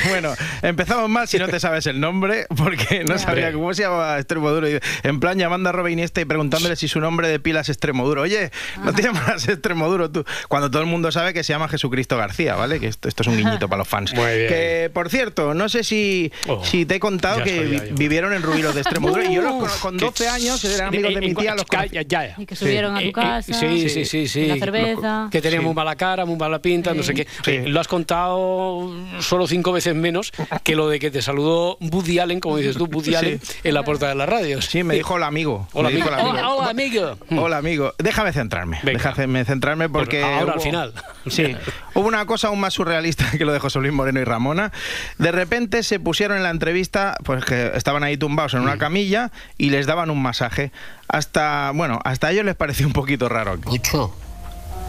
bueno, 0.08 0.34
empezamos 0.62 1.08
mal 1.08 1.26
si 1.28 1.38
no 1.38 1.48
te 1.48 1.58
sabes 1.60 1.86
el 1.86 2.00
nombre, 2.00 2.46
porque 2.56 3.04
no 3.04 3.18
sabía 3.18 3.52
cómo 3.52 3.72
se 3.74 3.82
llamaba 3.82 4.18
Extremoduro. 4.18 4.66
En 5.02 5.20
plan, 5.20 5.38
llamando 5.38 5.68
a 5.68 5.72
Robin 5.72 5.94
Iniesta 5.94 6.20
y 6.20 6.24
preguntándole 6.24 6.76
si 6.76 6.88
su 6.88 7.00
nombre 7.00 7.28
de 7.28 7.40
pila 7.40 7.60
es 7.60 7.68
Extremoduro. 7.68 8.22
Oye, 8.22 8.50
no 8.82 8.92
te 8.92 9.02
llamas 9.02 9.48
Extremoduro 9.48 10.10
tú. 10.10 10.24
Cuando 10.48 10.70
todo 10.70 10.82
el 10.82 10.88
mundo 10.88 11.10
sabe 11.12 11.32
que 11.34 11.42
se 11.44 11.52
llama 11.52 11.68
Jesucristo 11.68 12.16
García, 12.16 12.54
¿vale? 12.54 12.80
Que 12.80 12.86
esto, 12.88 13.08
esto 13.08 13.22
es 13.22 13.28
un 13.28 13.36
guiñito 13.36 13.68
para 13.68 13.78
los 13.78 13.88
fans. 13.88 14.12
Muy 14.14 14.24
bien. 14.24 14.48
Que, 14.48 14.90
por 14.92 15.10
cierto, 15.10 15.54
no 15.54 15.68
sé 15.68 15.84
si, 15.84 16.32
Oh, 16.48 16.64
si 16.64 16.84
te 16.86 16.96
he 16.96 17.00
contado 17.00 17.42
que 17.42 17.60
vi- 17.64 17.80
vivieron 17.92 18.32
en 18.32 18.42
Ruilos 18.42 18.74
de 18.74 18.80
Extremoduro. 18.82 19.22
y 19.22 19.34
yo 19.34 19.42
los 19.42 19.72
con 19.80 19.96
Que- 19.96 20.04
12 20.04 20.28
años 20.28 20.64
eran 20.64 20.88
amigos 20.88 21.14
de 21.14 21.20
mi 21.20 21.34
tía. 21.34 21.54
Los. 21.54 21.64
Ya, 21.70 21.86
ya, 21.86 22.02
ya. 22.02 22.34
Y 22.38 22.46
que 22.46 22.56
subieron 22.56 22.96
a 22.96 23.00
tu 23.02 23.12
casa. 23.12 23.52
Sí, 23.52 23.88
sí, 23.88 24.04
sí, 24.04 24.28
sí. 24.28 24.46
La 24.46 24.56
cerveza. 24.56 25.28
Que 25.30 25.40
tenía 25.40 25.60
muy 25.60 25.74
mala 25.74 25.96
cara, 25.96 26.24
muy 26.24 26.36
mala 26.36 26.58
pinta, 26.60 26.94
no 26.94 27.02
sé 27.02 27.14
qué. 27.14 27.26
Lo 27.66 27.80
has 27.80 27.88
contado 27.96 28.90
solo 29.20 29.46
cinco 29.46 29.72
veces 29.72 29.94
menos 29.94 30.32
que 30.62 30.76
lo 30.76 30.88
de 30.88 30.98
que 30.98 31.10
te 31.10 31.22
saludó 31.22 31.78
Woody 31.80 32.18
Allen, 32.18 32.40
como 32.40 32.58
dices 32.58 32.76
tú, 32.76 32.84
Woody 32.92 33.14
Allen, 33.14 33.40
en 33.64 33.74
la 33.74 33.82
puerta 33.84 34.08
de 34.08 34.14
la 34.14 34.26
radio. 34.26 34.60
Sí, 34.60 34.82
me 34.82 34.94
dijo 34.94 35.14
hola 35.14 35.26
amigo. 35.28 35.66
Hola, 35.72 35.88
dijo 35.88 36.08
amigo. 36.10 36.28
hola, 36.56 36.70
amigo. 36.70 37.18
Hola 37.30 37.56
amigo, 37.56 37.94
déjame 37.98 38.32
centrarme. 38.32 38.80
Venga. 38.82 38.98
Déjame 39.14 39.44
centrarme 39.44 39.88
porque 39.88 40.22
ahora 40.22 40.52
al 40.54 40.60
final. 40.60 40.92
Sí, 41.28 41.56
hubo 41.94 42.06
una 42.06 42.26
cosa 42.26 42.48
aún 42.48 42.60
más 42.60 42.74
surrealista 42.74 43.30
que 43.38 43.44
lo 43.44 43.52
de 43.52 43.58
José 43.60 43.78
Luis 43.80 43.92
Moreno 43.92 44.20
y 44.20 44.24
Ramona. 44.24 44.72
De 45.18 45.32
repente 45.32 45.82
se 45.82 45.98
pusieron 45.98 46.36
en 46.36 46.42
la 46.42 46.50
entrevista, 46.50 47.16
pues 47.24 47.44
que 47.44 47.72
estaban 47.74 48.04
ahí 48.04 48.16
tumbados 48.16 48.52
en 48.54 48.60
Mm. 48.60 48.64
una 48.64 48.78
camilla 48.78 49.30
y 49.58 49.70
les 49.70 49.86
daban 49.86 50.10
un 50.10 50.20
masaje. 50.20 50.70
Hasta, 51.08 51.70
bueno, 51.74 52.00
hasta 52.04 52.26
a 52.28 52.32
ellos 52.32 52.44
les 52.44 52.56
pareció 52.56 52.86
un 52.86 52.92
poquito 52.92 53.28
raro. 53.28 53.56
Mucho. 53.64 54.14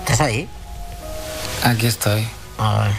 ¿Estás 0.02 0.22
ahí? 0.22 0.48
Aquí 1.64 1.86
estoy. 1.88 2.28
A 2.58 2.80
ver. 2.80 2.92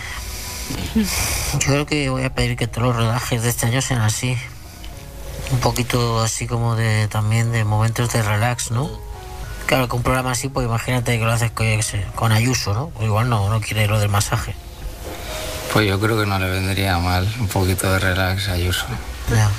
Yo 1.52 1.58
creo 1.58 1.86
que 1.86 2.08
voy 2.10 2.24
a 2.24 2.34
pedir 2.34 2.56
que 2.56 2.66
todos 2.66 2.88
los 2.88 2.96
rodajes 2.96 3.42
de 3.42 3.48
este 3.48 3.66
año 3.66 3.80
sean 3.80 4.00
así. 4.00 4.36
Un 5.50 5.60
poquito 5.60 6.20
así 6.20 6.46
como 6.46 6.76
de 6.76 7.08
también 7.08 7.52
de 7.52 7.64
momentos 7.64 8.12
de 8.12 8.22
relax, 8.22 8.70
¿no? 8.70 8.90
Claro 9.66 9.88
que 9.88 9.96
un 9.96 10.02
programa 10.02 10.32
así, 10.32 10.48
pues 10.48 10.66
imagínate 10.66 11.18
que 11.18 11.24
lo 11.24 11.32
haces 11.32 11.50
con, 11.50 11.66
con 12.14 12.32
Ayuso, 12.32 12.74
¿no? 12.74 12.88
Pues 12.90 13.06
igual 13.06 13.28
no, 13.28 13.48
no 13.48 13.60
quiere 13.60 13.86
lo 13.86 13.98
del 13.98 14.08
masaje. 14.08 14.54
Pues 15.72 15.86
yo 15.86 15.98
creo 16.00 16.18
que 16.18 16.26
no 16.26 16.38
le 16.38 16.48
vendría 16.48 16.98
mal 16.98 17.28
un 17.38 17.48
poquito 17.48 17.92
de 17.92 17.98
relax 17.98 18.48
a 18.48 18.52
Ayuso. 18.52 18.86
Ya. 19.30 19.50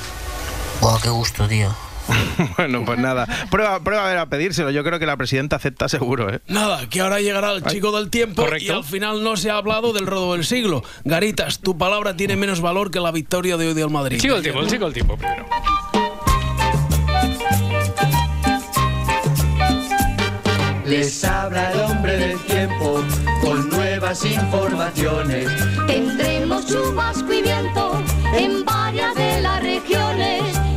Buah, 0.82 1.00
qué 1.02 1.10
gusto, 1.10 1.48
tío. 1.48 1.76
bueno, 2.58 2.84
pues 2.86 3.00
nada. 3.00 3.28
Prueba, 3.50 3.80
prueba 3.82 4.06
a 4.06 4.10
ver 4.10 4.18
a 4.18 4.26
pedírselo. 4.28 4.72
Yo 4.72 4.84
creo 4.84 5.00
que 5.00 5.06
la 5.06 5.18
presidenta 5.18 5.56
acepta 5.56 5.90
seguro, 5.90 6.34
¿eh? 6.34 6.40
Nada, 6.48 6.88
que 6.90 7.02
ahora 7.02 7.20
llegará 7.20 7.52
el 7.52 7.64
chico 7.64 7.92
del 7.98 8.10
tiempo 8.10 8.46
y 8.60 8.70
al 8.70 8.84
final 8.84 9.24
no 9.24 9.38
se 9.38 9.50
ha 9.50 9.58
hablado 9.58 9.94
del 9.94 10.08
rodo 10.08 10.34
del 10.34 10.46
siglo. 10.46 10.84
Garitas, 11.04 11.60
tu 11.60 11.78
palabra 11.78 12.16
tiene 12.16 12.36
menos 12.36 12.62
valor 12.62 12.92
que 12.92 13.00
la 13.00 13.12
victoria 13.12 13.58
de 13.58 13.68
hoy 13.68 13.74
del 13.74 13.90
Madrid. 13.90 14.16
El 14.16 14.22
chico 14.22 14.34
del 14.36 14.44
tiempo, 14.44 14.62
el 14.62 14.70
chico 14.70 14.86
del 14.86 14.94
tiempo 14.94 15.18
primero. 15.18 15.46
Les 20.86 21.24
habla 21.24 21.72
el 21.72 21.80
hombre 21.82 22.18
del 22.18 22.40
tiempo 22.46 23.04
con 23.42 23.70
nuevas 23.70 24.26
informaciones. 24.26 25.48
Tendremos 25.86 26.66
chubasco 26.66 27.32
y 27.32 27.44
viento 27.44 28.02
en 28.36 28.66
varias 28.66 29.14
de 29.14 29.42
las 29.42 29.62
regiones. 29.62 30.69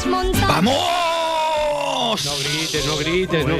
Las 0.00 0.06
montañas. 0.06 0.74
No 2.24 2.36
grites, 2.38 2.86
no 2.86 2.96
grites, 2.96 3.46
no. 3.46 3.56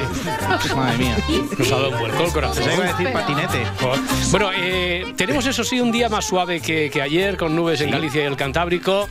Madre 0.77 0.99
mía. 0.99 1.17
Nos 1.57 1.71
ha 1.71 1.77
dado 1.77 1.91
un 1.91 1.99
vuelco 1.99 2.25
el 2.25 2.33
corazón. 2.33 2.65
Se 2.65 2.75
iba 2.75 2.85
a 2.85 2.89
decir 2.89 3.13
patinete. 3.13 3.67
Bueno, 4.31 4.51
eh, 4.57 5.13
tenemos 5.17 5.47
eso 5.47 5.63
sí 5.63 5.81
un 5.81 5.93
día 5.93 6.09
más 6.09 6.25
suave 6.27 6.61
que, 6.61 6.91
que 6.91 7.01
ayer, 7.01 7.37
con 7.37 7.55
nubes 7.55 7.81
en 7.81 7.91
Galicia 7.91 8.23
y 8.23 8.27
el 8.27 8.37
Cantábrico. 8.37 9.09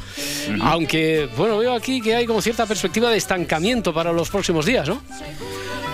Aunque, 0.62 1.30
bueno, 1.38 1.58
veo 1.58 1.74
aquí 1.74 2.02
que 2.02 2.16
hay 2.16 2.26
como 2.26 2.42
cierta 2.42 2.66
perspectiva 2.66 3.10
de 3.10 3.18
estancamiento 3.18 3.94
para 3.94 4.12
los 4.12 4.30
próximos 4.30 4.66
días, 4.66 4.88
¿no? 4.90 5.02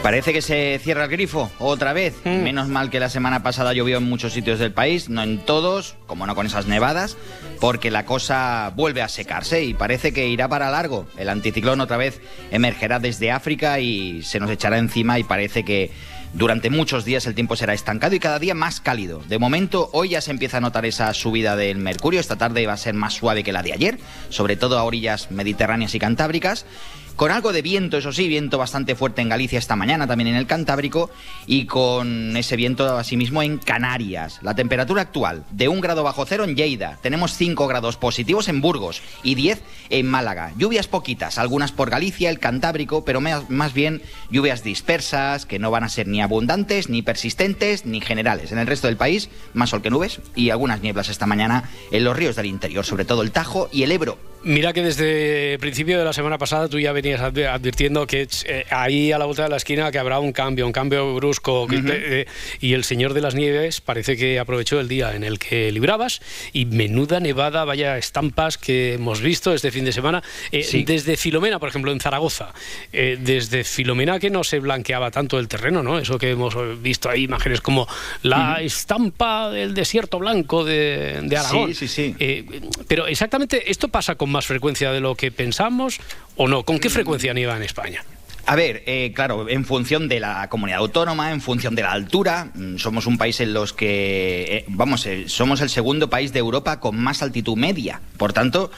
Parece 0.05 0.33
que 0.33 0.43
se 0.43 0.79
cierra 0.83 1.05
el 1.05 1.09
grifo 1.09 1.49
otra 1.57 1.91
vez. 1.91 2.13
Menos 2.25 2.67
mal 2.67 2.91
que 2.91 2.99
la 2.99 3.09
semana 3.09 3.41
pasada 3.41 3.73
llovió 3.73 3.97
en 3.97 4.03
muchos 4.03 4.33
sitios 4.33 4.59
del 4.59 4.71
país, 4.71 5.09
no 5.09 5.23
en 5.23 5.39
todos, 5.39 5.95
como 6.05 6.27
no 6.27 6.35
con 6.35 6.45
esas 6.45 6.67
nevadas, 6.67 7.17
porque 7.59 7.89
la 7.89 8.05
cosa 8.05 8.71
vuelve 8.75 9.01
a 9.01 9.07
secarse 9.07 9.63
y 9.63 9.73
parece 9.73 10.13
que 10.13 10.27
irá 10.27 10.47
para 10.47 10.69
largo. 10.69 11.07
El 11.17 11.27
anticiclón 11.27 11.81
otra 11.81 11.97
vez 11.97 12.21
emergerá 12.51 12.99
desde 12.99 13.31
África 13.31 13.79
y 13.79 14.21
se 14.21 14.39
nos 14.39 14.51
echará 14.51 14.77
encima 14.77 15.17
y 15.17 15.23
parece 15.23 15.65
que 15.65 15.89
durante 16.33 16.69
muchos 16.69 17.03
días 17.03 17.25
el 17.25 17.33
tiempo 17.33 17.55
será 17.55 17.73
estancado 17.73 18.13
y 18.13 18.19
cada 18.19 18.37
día 18.37 18.53
más 18.53 18.81
cálido. 18.81 19.23
De 19.27 19.39
momento, 19.39 19.89
hoy 19.91 20.09
ya 20.09 20.21
se 20.21 20.29
empieza 20.29 20.57
a 20.57 20.61
notar 20.61 20.85
esa 20.85 21.11
subida 21.15 21.55
del 21.55 21.77
mercurio. 21.77 22.19
Esta 22.19 22.35
tarde 22.35 22.67
va 22.67 22.73
a 22.73 22.77
ser 22.77 22.93
más 22.93 23.15
suave 23.15 23.43
que 23.43 23.53
la 23.53 23.63
de 23.63 23.73
ayer, 23.73 23.97
sobre 24.29 24.55
todo 24.55 24.77
a 24.77 24.83
orillas 24.83 25.31
mediterráneas 25.31 25.95
y 25.95 25.99
cantábricas. 25.99 26.67
Con 27.15 27.31
algo 27.31 27.53
de 27.53 27.61
viento, 27.61 27.97
eso 27.97 28.11
sí, 28.11 28.27
viento 28.27 28.57
bastante 28.57 28.93
fuerte 28.93 29.21
en 29.21 29.29
Galicia 29.29 29.57
esta 29.57 29.77
mañana, 29.77 30.05
también 30.05 30.27
en 30.27 30.35
el 30.35 30.47
Cantábrico, 30.47 31.09
y 31.47 31.65
con 31.65 32.35
ese 32.35 32.57
viento 32.57 32.97
asimismo 32.97 33.41
en 33.41 33.57
Canarias. 33.57 34.39
La 34.41 34.53
temperatura 34.53 35.03
actual 35.03 35.45
de 35.51 35.69
un 35.69 35.79
grado 35.79 36.03
bajo 36.03 36.25
cero 36.25 36.43
en 36.43 36.57
Lleida, 36.57 36.99
tenemos 37.01 37.33
5 37.35 37.67
grados 37.67 37.95
positivos 37.95 38.49
en 38.49 38.59
Burgos 38.59 39.01
y 39.23 39.35
10 39.35 39.63
en 39.91 40.07
Málaga. 40.07 40.51
Lluvias 40.57 40.89
poquitas, 40.89 41.37
algunas 41.37 41.71
por 41.71 41.89
Galicia, 41.89 42.29
el 42.29 42.39
Cantábrico, 42.39 43.05
pero 43.05 43.21
más, 43.21 43.49
más 43.49 43.73
bien 43.73 44.01
lluvias 44.29 44.61
dispersas, 44.61 45.45
que 45.45 45.57
no 45.57 45.71
van 45.71 45.85
a 45.85 45.89
ser 45.89 46.07
ni 46.07 46.21
abundantes, 46.21 46.89
ni 46.89 47.01
persistentes, 47.01 47.85
ni 47.85 48.01
generales. 48.01 48.51
En 48.51 48.57
el 48.57 48.67
resto 48.67 48.87
del 48.87 48.97
país, 48.97 49.29
más 49.53 49.69
sol 49.69 49.81
que 49.81 49.89
nubes 49.89 50.19
y 50.35 50.49
algunas 50.49 50.81
nieblas 50.81 51.07
esta 51.07 51.25
mañana 51.25 51.69
en 51.91 52.03
los 52.03 52.17
ríos 52.17 52.35
del 52.35 52.47
interior, 52.47 52.85
sobre 52.85 53.05
todo 53.05 53.21
el 53.21 53.31
Tajo 53.31 53.69
y 53.71 53.83
el 53.83 53.93
Ebro. 53.93 54.34
Mira 54.47 54.73
que 54.73 54.83
desde 54.83 55.53
el 55.53 55.59
principio 55.59 55.97
de 55.97 56.05
la 56.05 56.13
semana 56.13 56.37
pasada 56.37 56.69
tú 56.69 56.79
ya 56.79 56.91
venías 56.91 57.19
advirtiendo 57.19 58.05
que 58.05 58.27
eh, 58.45 58.65
ahí 58.69 59.11
a 59.11 59.17
la 59.17 59.25
vuelta 59.25 59.41
de 59.41 59.49
la 59.49 59.57
esquina 59.57 59.91
que 59.91 59.97
habrá 59.97 60.19
un 60.19 60.33
cambio, 60.33 60.67
un 60.67 60.71
cambio 60.71 61.15
brusco. 61.15 61.65
Eh, 61.71 62.27
y 62.61 62.73
el 62.73 62.83
señor 62.83 63.15
de 63.15 63.21
las 63.21 63.33
nieves 63.33 63.81
parece 63.81 64.15
que 64.15 64.37
aprovechó 64.37 64.79
el 64.79 64.87
día 64.87 65.15
en 65.15 65.23
el 65.23 65.39
que 65.39 65.71
librabas 65.71 66.21
y 66.53 66.65
menuda 66.65 67.19
nevada, 67.19 67.65
vaya 67.65 67.97
estampas 67.97 68.59
que 68.59 68.93
hemos 68.93 69.19
visto 69.19 69.51
este 69.51 69.71
fin 69.71 69.83
de 69.83 69.91
semana. 69.91 70.21
Eh, 70.51 70.83
desde 70.85 71.17
Filomena, 71.17 71.57
por 71.57 71.69
ejemplo, 71.69 71.91
en 71.91 71.99
Zaragoza, 71.99 72.53
desde 72.91 73.63
Filomena 73.63 74.19
que 74.19 74.29
no 74.29 74.43
se 74.43 74.59
blanqueaba 74.59 75.09
tanto 75.09 75.39
el 75.39 75.47
terreno, 75.47 75.81
¿no? 75.81 75.97
Eso 75.97 76.19
que 76.19 76.29
hemos 76.29 76.55
visto 76.83 77.09
ahí, 77.09 77.23
imágenes 77.23 77.61
como 77.61 77.87
la 78.21 78.61
estampa 78.61 79.49
del 79.49 79.73
desierto 79.73 80.19
blanco 80.19 80.63
de, 80.63 81.21
de 81.23 81.35
Aragón. 81.35 81.73
Sí, 81.73 81.87
sí, 81.87 82.15
sí. 82.15 82.45
pero 82.87 83.07
exactamente 83.07 83.71
esto 83.71 83.87
pasa 83.87 84.13
con 84.13 84.34
más 84.35 84.45
frecuencia 84.45 84.91
de 84.91 84.99
lo 84.99 85.15
que 85.15 85.31
pensamos 85.31 85.99
o 86.35 86.47
no? 86.47 86.63
¿Con 86.63 86.79
qué 86.79 86.89
frecuencia 86.89 87.33
nieva 87.33 87.55
en 87.55 87.63
España? 87.63 88.03
A 88.47 88.55
ver, 88.55 88.83
eh, 88.85 89.11
claro, 89.15 89.49
en 89.49 89.65
función 89.65 90.07
de 90.07 90.19
la 90.19 90.47
comunidad 90.49 90.77
autónoma, 90.77 91.31
en 91.31 91.41
función 91.41 91.73
de 91.73 91.81
la 91.81 91.91
altura, 91.91 92.51
mm, 92.53 92.77
somos 92.77 93.07
un 93.07 93.17
país 93.17 93.39
en 93.39 93.53
los 93.53 93.73
que, 93.73 94.45
eh, 94.57 94.65
vamos, 94.67 95.07
eh, 95.07 95.27
somos 95.27 95.61
el 95.61 95.69
segundo 95.71 96.11
país 96.11 96.31
de 96.31 96.39
Europa 96.39 96.79
con 96.79 96.95
más 96.95 97.23
altitud 97.23 97.57
media. 97.57 98.01
Por 98.17 98.33
tanto, 98.33 98.69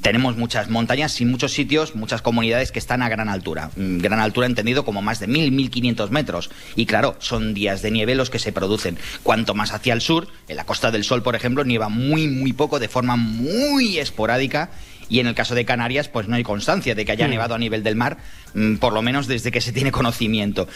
tenemos 0.00 0.38
muchas 0.38 0.70
montañas 0.70 1.20
y 1.20 1.26
muchos 1.26 1.52
sitios, 1.52 1.94
muchas 1.96 2.22
comunidades 2.22 2.72
que 2.72 2.78
están 2.78 3.02
a 3.02 3.10
gran 3.10 3.28
altura. 3.28 3.70
Mm, 3.76 3.98
gran 3.98 4.20
altura 4.20 4.46
entendido 4.46 4.86
como 4.86 5.02
más 5.02 5.20
de 5.20 5.28
1.000, 5.28 5.52
1.500 5.52 6.10
metros. 6.10 6.50
Y 6.74 6.86
claro, 6.86 7.16
son 7.18 7.52
días 7.52 7.82
de 7.82 7.90
nieve 7.90 8.14
los 8.14 8.30
que 8.30 8.38
se 8.38 8.52
producen. 8.52 8.96
Cuanto 9.22 9.54
más 9.54 9.74
hacia 9.74 9.92
el 9.92 10.00
sur, 10.00 10.28
en 10.48 10.56
la 10.56 10.64
Costa 10.64 10.90
del 10.90 11.04
Sol, 11.04 11.22
por 11.22 11.34
ejemplo, 11.34 11.62
nieva 11.62 11.90
muy, 11.90 12.26
muy 12.26 12.54
poco, 12.54 12.78
de 12.78 12.88
forma 12.88 13.16
muy 13.16 13.98
esporádica 13.98 14.70
y 15.10 15.20
en 15.20 15.26
el 15.26 15.34
caso 15.34 15.54
de 15.54 15.66
Canarias 15.66 16.08
pues 16.08 16.28
no 16.28 16.36
hay 16.36 16.42
constancia 16.42 16.94
de 16.94 17.04
que 17.04 17.12
haya 17.12 17.26
hmm. 17.26 17.30
nevado 17.30 17.54
a 17.54 17.58
nivel 17.58 17.82
del 17.82 17.96
mar, 17.96 18.16
mm, 18.54 18.76
por 18.76 18.94
lo 18.94 19.02
menos 19.02 19.26
desde 19.26 19.50
que 19.50 19.60
se 19.60 19.72
tiene 19.72 19.92
conocimiento. 19.92 20.68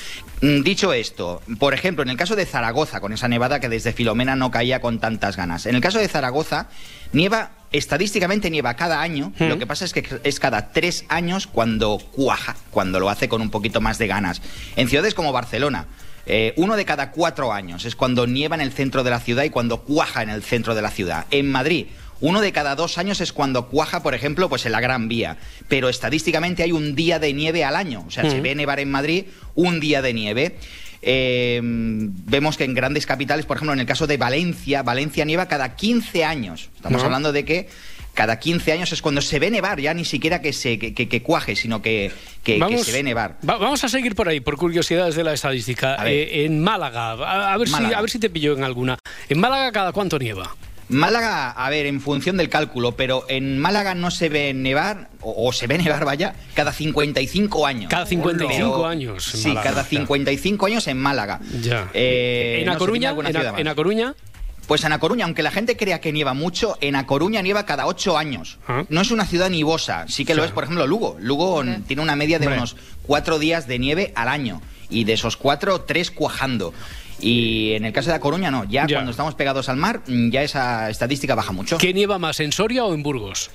Mm, 0.43 0.63
dicho 0.63 0.93
esto, 0.93 1.41
por 1.59 1.73
ejemplo, 1.73 2.03
en 2.03 2.11
el 2.11 2.17
caso 2.17 2.37
de 2.37 2.45
Zaragoza, 2.45 3.01
con 3.01 3.13
esa 3.13 3.29
nevada 3.29 3.61
que 3.61 3.71
desde 3.71 3.93
Filomena 3.93 4.37
no 4.37 4.51
caía 4.51 4.81
con 4.81 4.99
tantas 4.99 5.37
ganas, 5.37 5.65
en 5.65 5.77
el 5.77 5.81
caso 5.81 5.99
de 5.99 6.09
Zaragoza, 6.09 6.69
nieva 7.13 7.53
estadísticamente 7.73 8.51
nieva 8.51 8.75
cada 8.75 9.01
año, 9.01 9.33
hmm. 9.39 9.45
lo 9.45 9.59
que 9.59 9.67
pasa 9.67 9.85
es 9.85 9.93
que 9.93 10.05
es 10.23 10.41
cada 10.41 10.73
tres 10.73 11.05
años 11.09 11.47
cuando 11.47 11.99
cuaja, 12.13 12.57
cuando 12.71 13.01
lo 13.01 13.09
hace 13.09 13.29
con 13.29 13.41
un 13.41 13.51
poquito 13.51 13.81
más 13.81 13.99
de 13.99 14.07
ganas. 14.07 14.43
En 14.77 14.89
ciudades 14.89 15.15
como 15.15 15.33
Barcelona, 15.33 15.87
eh, 16.27 16.55
uno 16.57 16.77
de 16.77 16.85
cada 16.85 17.11
cuatro 17.11 17.53
años 17.53 17.85
es 17.85 17.97
cuando 17.97 18.27
nieva 18.27 18.55
en 18.55 18.63
el 18.63 18.73
centro 18.73 19.05
de 19.05 19.11
la 19.11 19.21
ciudad 19.21 19.45
y 19.45 19.51
cuando 19.51 19.83
cuaja 19.83 20.23
en 20.23 20.31
el 20.31 20.43
centro 20.43 20.75
de 20.75 20.83
la 20.83 20.91
ciudad. 20.91 21.27
En 21.31 21.51
Madrid, 21.51 21.87
uno 22.25 22.41
de 22.41 22.53
cada 22.53 22.75
dos 22.75 22.97
años 22.97 23.21
es 23.21 23.35
cuando 23.35 23.69
cuaja, 23.69 24.03
por 24.03 24.15
ejemplo, 24.15 24.49
pues 24.49 24.65
en 24.65 24.73
la 24.73 24.81
Gran 24.81 25.09
Vía. 25.09 25.37
Pero 25.69 25.91
estadísticamente 25.91 26.63
hay 26.63 26.73
un 26.73 26.95
día 26.95 27.19
de 27.19 27.35
nieve 27.35 27.65
al 27.65 27.77
año. 27.77 28.03
O 28.07 28.11
sea, 28.11 28.31
se 28.31 28.41
ve 28.41 28.55
nevar 28.55 28.81
en 28.81 28.91
Madrid 28.91 29.27
un 29.55 29.79
día 29.79 30.01
de 30.01 30.15
nieve. 30.15 30.57
Eh, 31.03 31.61
vemos 31.63 32.57
que 32.57 32.65
en 32.65 32.73
grandes 32.73 33.05
capitales, 33.05 33.45
por 33.45 33.59
ejemplo, 33.59 33.75
en 33.75 33.81
el 33.81 33.85
caso 33.85 34.07
de 34.07 34.17
Valencia, 34.17 34.83
Valencia 34.83 35.27
nieva 35.27 35.49
cada 35.49 35.77
15 35.77 36.25
años. 36.25 36.71
Estamos 36.75 37.03
hablando 37.03 37.31
de 37.31 37.45
que 37.45 37.69
cada 38.15 38.39
15 38.39 38.73
años 38.73 38.91
es 38.93 39.03
cuando 39.03 39.21
se 39.21 39.39
ve 39.39 39.51
nevar, 39.51 39.79
ya 39.79 39.93
ni 39.93 40.07
siquiera 40.07 40.41
que 40.41 40.55
se 40.55 40.79
que, 40.79 41.23
cuaje, 41.23 41.57
sino 41.57 41.83
que, 41.83 42.11
que, 42.43 42.59
se 42.83 42.93
ve 42.93 43.03
nevar. 43.03 43.37
vamos 43.43 43.85
a 43.85 43.89
seguir 43.91 44.15
por 44.15 44.31
ahí, 44.31 44.41
por 44.41 44.57
curiosidades 44.57 45.15
de 45.15 45.25
la 45.25 45.35
estadística. 45.35 45.99
Eh, 46.09 46.47
en 46.47 46.63
Málaga, 46.63 47.11
a, 47.53 47.59
ver 47.59 47.69
Si, 47.69 47.75
a 47.75 48.01
ver 48.01 48.09
si 48.09 48.19
te 48.19 48.31
pillo 48.31 48.57
en 48.57 48.65
alguna. 48.65 48.99
¿En 49.29 49.39
Málaga 49.39 49.73
cada 49.73 49.93
cuánto 49.93 50.19
nieva? 50.19 50.57
Málaga, 50.89 51.51
a 51.51 51.71
ver, 51.71 51.87
en 51.87 52.01
función 52.01 52.37
del 52.37 52.49
cálculo, 52.49 52.93
pero 52.93 53.25
en 53.29 53.59
Málaga 53.59 53.95
no 53.95 54.11
se 54.11 54.29
ve 54.29 54.53
nevar, 54.55 55.09
o, 55.21 55.53
se 55.53 55.67
ve 55.67 55.79
nevar, 55.83 56.05
vaya, 56.05 56.35
cada 56.55 56.73
55 56.73 57.67
años. 57.67 57.91
Cada 57.91 58.07
55 58.07 58.87
años. 58.87 59.25
sí, 59.25 59.55
cada 59.63 59.85
55 59.85 60.67
años 60.67 60.87
en 60.87 60.99
Málaga. 60.99 61.41
Ya. 61.63 61.91
Eh, 61.95 62.61
¿En, 62.63 62.69
A 62.69 62.77
Coruña, 62.77 63.11
en, 63.11 63.69
a, 63.69 63.75
Coruña? 63.75 64.15
Pues 64.67 64.85
en 64.85 64.93
A 64.93 64.99
Coruña, 64.99 65.25
aunque 65.25 65.43
la 65.43 65.51
gente 65.51 65.77
crea 65.77 66.01
que 66.01 66.13
nieva 66.13 66.35
mucho, 66.35 66.77
en 66.81 66.97
A 66.97 67.07
Coruña 67.07 67.43
nieva 67.43 67.67
cada 67.67 67.87
8 67.87 68.19
años. 68.19 68.59
Ah. 68.69 68.85
No 68.89 69.01
es 69.01 69.11
una 69.11 69.27
ciudad 69.27 69.51
nivosa, 69.51 70.07
sí 70.09 70.25
que 70.25 70.35
lo 70.35 70.45
es, 70.45 70.53
por 70.53 70.65
ejemplo, 70.65 70.87
Lugo. 70.87 71.17
Lugo 71.21 71.63
tiene 71.87 72.03
una 72.03 72.17
media 72.17 72.39
de 72.39 72.49
unos 72.49 72.77
4 73.07 73.39
días 73.39 73.67
de 73.67 73.79
nieve 73.79 74.13
al 74.15 74.29
año. 74.29 74.61
Y 74.91 75.05
de 75.05 75.15
esos 75.15 75.37
4, 75.37 75.81
3 75.83 76.11
cuajando. 76.11 76.73
Y 77.21 77.73
en 77.73 77.85
el 77.85 77.93
caso 77.93 78.09
de 78.09 78.17
La 78.17 78.21
Coruña 78.21 78.51
no, 78.51 78.65
ya, 78.65 78.87
cuando 78.87 79.11
estamos 79.11 79.35
pegados 79.35 79.69
al 79.69 79.77
mar, 79.77 80.03
mm, 80.07 80.31
ya 80.31 80.43
esa 80.43 80.91
estadística 80.91 81.35
baja 81.35 81.53
mucho. 81.53 81.79
¿Qué 81.79 81.95
nieva 81.95 82.19
más, 82.19 82.41
en 82.41 82.53
Soria 82.53 82.85
o 82.85 82.95
en 82.95 83.03
Burgos? 83.03 83.51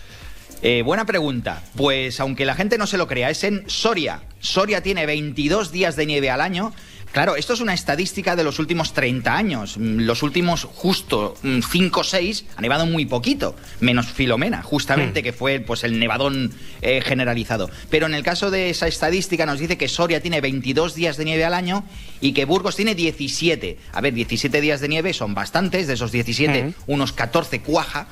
Eh, 0.62 0.82
buena 0.84 1.06
pregunta. 1.06 1.62
Pues 1.76 2.20
aunque 2.20 2.46
la 2.46 2.56
gente 2.56 2.78
no 2.78 2.88
se 2.88 2.98
lo 2.98 3.08
crea, 3.08 3.30
es 3.30 3.44
en 3.44 3.64
Soria. 3.68 4.22
Soria 4.40 4.82
tiene 4.82 5.06
22 5.06 5.72
días 5.72 5.96
de 5.96 6.06
nieve 6.06 6.30
al 6.30 6.42
año 6.42 6.74
Claro, 7.12 7.36
esto 7.36 7.54
es 7.54 7.60
una 7.60 7.74
estadística 7.74 8.36
de 8.36 8.44
los 8.44 8.60
últimos 8.60 8.94
30 8.94 9.36
años. 9.36 9.78
Mm, 9.78 10.02
los 10.02 10.22
últimos 10.22 10.66
justo 10.66 11.36
5 11.42 12.00
o 12.00 12.04
6 12.04 12.46
ha 12.56 12.62
nevado 12.62 12.86
muy 12.86 13.06
poquito, 13.06 13.56
menos 13.80 14.08
Filomena, 14.08 14.62
justamente, 14.62 15.22
hmm. 15.22 15.24
que 15.24 15.34
fue 15.34 15.60
pues 15.60 15.84
el 15.84 16.00
nevadón 16.00 16.54
eh, 16.82 17.02
generalizado. 17.02 17.70
Pero 17.90 18.06
en 18.06 18.14
el 18.14 18.24
caso 18.24 18.52
de 18.52 18.70
esa 18.70 18.88
estadística 18.88 19.46
nos 19.46 19.60
dice 19.60 19.78
que 19.78 19.88
Soria 19.88 20.22
tiene 20.22 20.40
22 20.40 20.94
días 20.94 21.18
de 21.18 21.26
nieve 21.26 21.46
al 21.46 21.54
año 21.56 21.84
y 22.22 22.34
que 22.34 22.46
Burgos 22.46 22.76
tiene 22.76 22.94
17. 22.94 23.78
A 23.92 24.02
ver, 24.02 24.14
17 24.14 24.62
días 24.62 24.80
de 24.80 24.88
nieve 24.88 25.14
son 25.14 25.34
bastantes, 25.34 25.88
de 25.88 25.94
esos 25.96 26.12
17, 26.12 26.64
hmm. 26.64 26.74
unos 26.88 27.12
14 27.14 27.62
cuaja, 27.62 28.08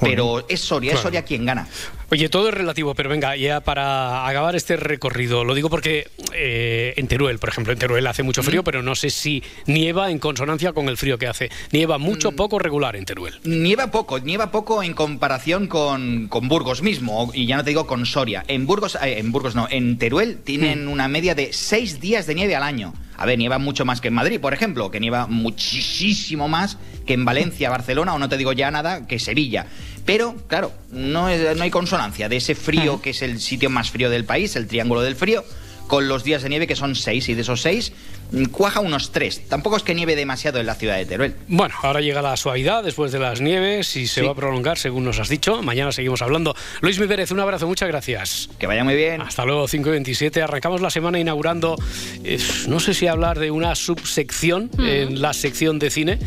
pero 0.00 0.44
es 0.48 0.60
Soria, 0.60 0.92
es 0.92 1.00
Soria 1.00 1.24
quien 1.24 1.46
gana. 1.46 1.68
Oye, 2.10 2.28
todo 2.28 2.48
es 2.48 2.54
relativo, 2.54 2.94
pero 2.94 3.08
venga, 3.08 3.36
ya 3.36 3.60
para 3.60 4.28
acabar 4.28 4.54
este 4.54 4.76
recorrido, 4.76 5.44
lo 5.44 5.54
digo 5.54 5.70
porque 5.70 6.10
eh, 6.34 6.92
en 6.98 7.08
Teruel, 7.08 7.38
por 7.38 7.48
ejemplo, 7.48 7.72
en 7.72 7.78
Teruel 7.78 8.06
hace 8.06 8.22
mucho 8.22 8.41
frío, 8.42 8.64
pero 8.64 8.82
no 8.82 8.94
sé 8.94 9.10
si 9.10 9.42
nieva 9.66 10.10
en 10.10 10.18
consonancia 10.18 10.72
con 10.72 10.88
el 10.88 10.96
frío 10.96 11.18
que 11.18 11.26
hace. 11.26 11.50
Nieva 11.72 11.98
mucho, 11.98 12.32
mm. 12.32 12.36
poco, 12.36 12.58
regular 12.58 12.96
en 12.96 13.04
Teruel. 13.04 13.40
Nieva 13.44 13.90
poco, 13.90 14.18
nieva 14.18 14.50
poco 14.50 14.82
en 14.82 14.94
comparación 14.94 15.66
con, 15.66 16.28
Burgos 16.28 16.82
mismo, 16.82 17.30
y 17.34 17.46
ya 17.46 17.56
no 17.56 17.64
te 17.64 17.70
digo 17.70 17.86
con 17.86 18.06
Soria. 18.06 18.44
En 18.48 18.66
Burgos, 18.66 18.96
eh, 19.02 19.18
en 19.18 19.32
Burgos 19.32 19.54
no, 19.54 19.66
en 19.70 19.98
Teruel 19.98 20.38
tienen 20.38 20.86
mm. 20.86 20.90
una 20.90 21.08
media 21.08 21.34
de 21.34 21.52
seis 21.52 22.00
días 22.00 22.26
de 22.26 22.34
nieve 22.34 22.56
al 22.56 22.62
año. 22.62 22.92
A 23.16 23.26
ver, 23.26 23.38
nieva 23.38 23.58
mucho 23.58 23.84
más 23.84 24.00
que 24.00 24.08
en 24.08 24.14
Madrid, 24.14 24.40
por 24.40 24.52
ejemplo, 24.52 24.90
que 24.90 24.98
nieva 24.98 25.26
muchísimo 25.26 26.48
más 26.48 26.78
que 27.06 27.14
en 27.14 27.24
Valencia, 27.24 27.70
Barcelona, 27.70 28.14
o 28.14 28.18
no 28.18 28.28
te 28.28 28.36
digo 28.36 28.52
ya 28.52 28.70
nada, 28.70 29.06
que 29.06 29.18
Sevilla. 29.18 29.66
Pero, 30.04 30.34
claro, 30.48 30.72
no, 30.90 31.28
no 31.28 31.62
hay 31.62 31.70
consonancia 31.70 32.28
de 32.28 32.36
ese 32.36 32.54
frío, 32.54 33.00
que 33.00 33.10
es 33.10 33.22
el 33.22 33.40
sitio 33.40 33.70
más 33.70 33.90
frío 33.90 34.10
del 34.10 34.24
país, 34.24 34.56
el 34.56 34.66
Triángulo 34.66 35.02
del 35.02 35.14
Frío, 35.14 35.44
con 35.86 36.08
los 36.08 36.24
días 36.24 36.42
de 36.42 36.48
nieve 36.48 36.66
que 36.66 36.74
son 36.74 36.94
seis, 36.94 37.28
y 37.28 37.34
de 37.34 37.42
esos 37.42 37.60
seis, 37.60 37.92
mm, 37.92 38.21
cuaja 38.50 38.80
unos 38.80 39.12
tres. 39.12 39.46
Tampoco 39.48 39.76
es 39.76 39.82
que 39.82 39.94
nieve 39.94 40.16
demasiado 40.16 40.60
en 40.60 40.66
la 40.66 40.74
ciudad 40.74 40.96
de 40.96 41.06
Teruel. 41.06 41.34
Bueno, 41.48 41.74
ahora 41.82 42.00
llega 42.00 42.22
la 42.22 42.36
suavidad 42.36 42.82
después 42.82 43.12
de 43.12 43.18
las 43.18 43.40
nieves 43.40 43.96
y 43.96 44.06
se 44.06 44.22
va 44.22 44.32
a 44.32 44.34
prolongar, 44.34 44.78
según 44.78 45.04
nos 45.04 45.18
has 45.18 45.28
dicho. 45.28 45.62
Mañana 45.62 45.92
seguimos 45.92 46.22
hablando. 46.22 46.54
Luis 46.80 46.98
Mivérez, 46.98 47.30
un 47.30 47.40
abrazo, 47.40 47.66
muchas 47.66 47.88
gracias. 47.88 48.48
Que 48.58 48.66
vaya 48.66 48.84
muy 48.84 48.96
bien. 48.96 49.20
Hasta 49.20 49.44
luego, 49.44 49.68
5 49.68 49.88
y 49.88 49.92
27. 49.92 50.42
Arrancamos 50.42 50.80
la 50.80 50.90
semana 50.90 51.18
inaugurando, 51.18 51.76
no 52.68 52.80
sé 52.80 52.94
si 52.94 53.06
hablar 53.06 53.38
de 53.38 53.50
una 53.50 53.74
subsección 53.74 54.70
mm. 54.76 54.86
en 54.86 55.22
la 55.22 55.32
sección 55.32 55.78
de 55.78 55.90
cine. 55.90 56.18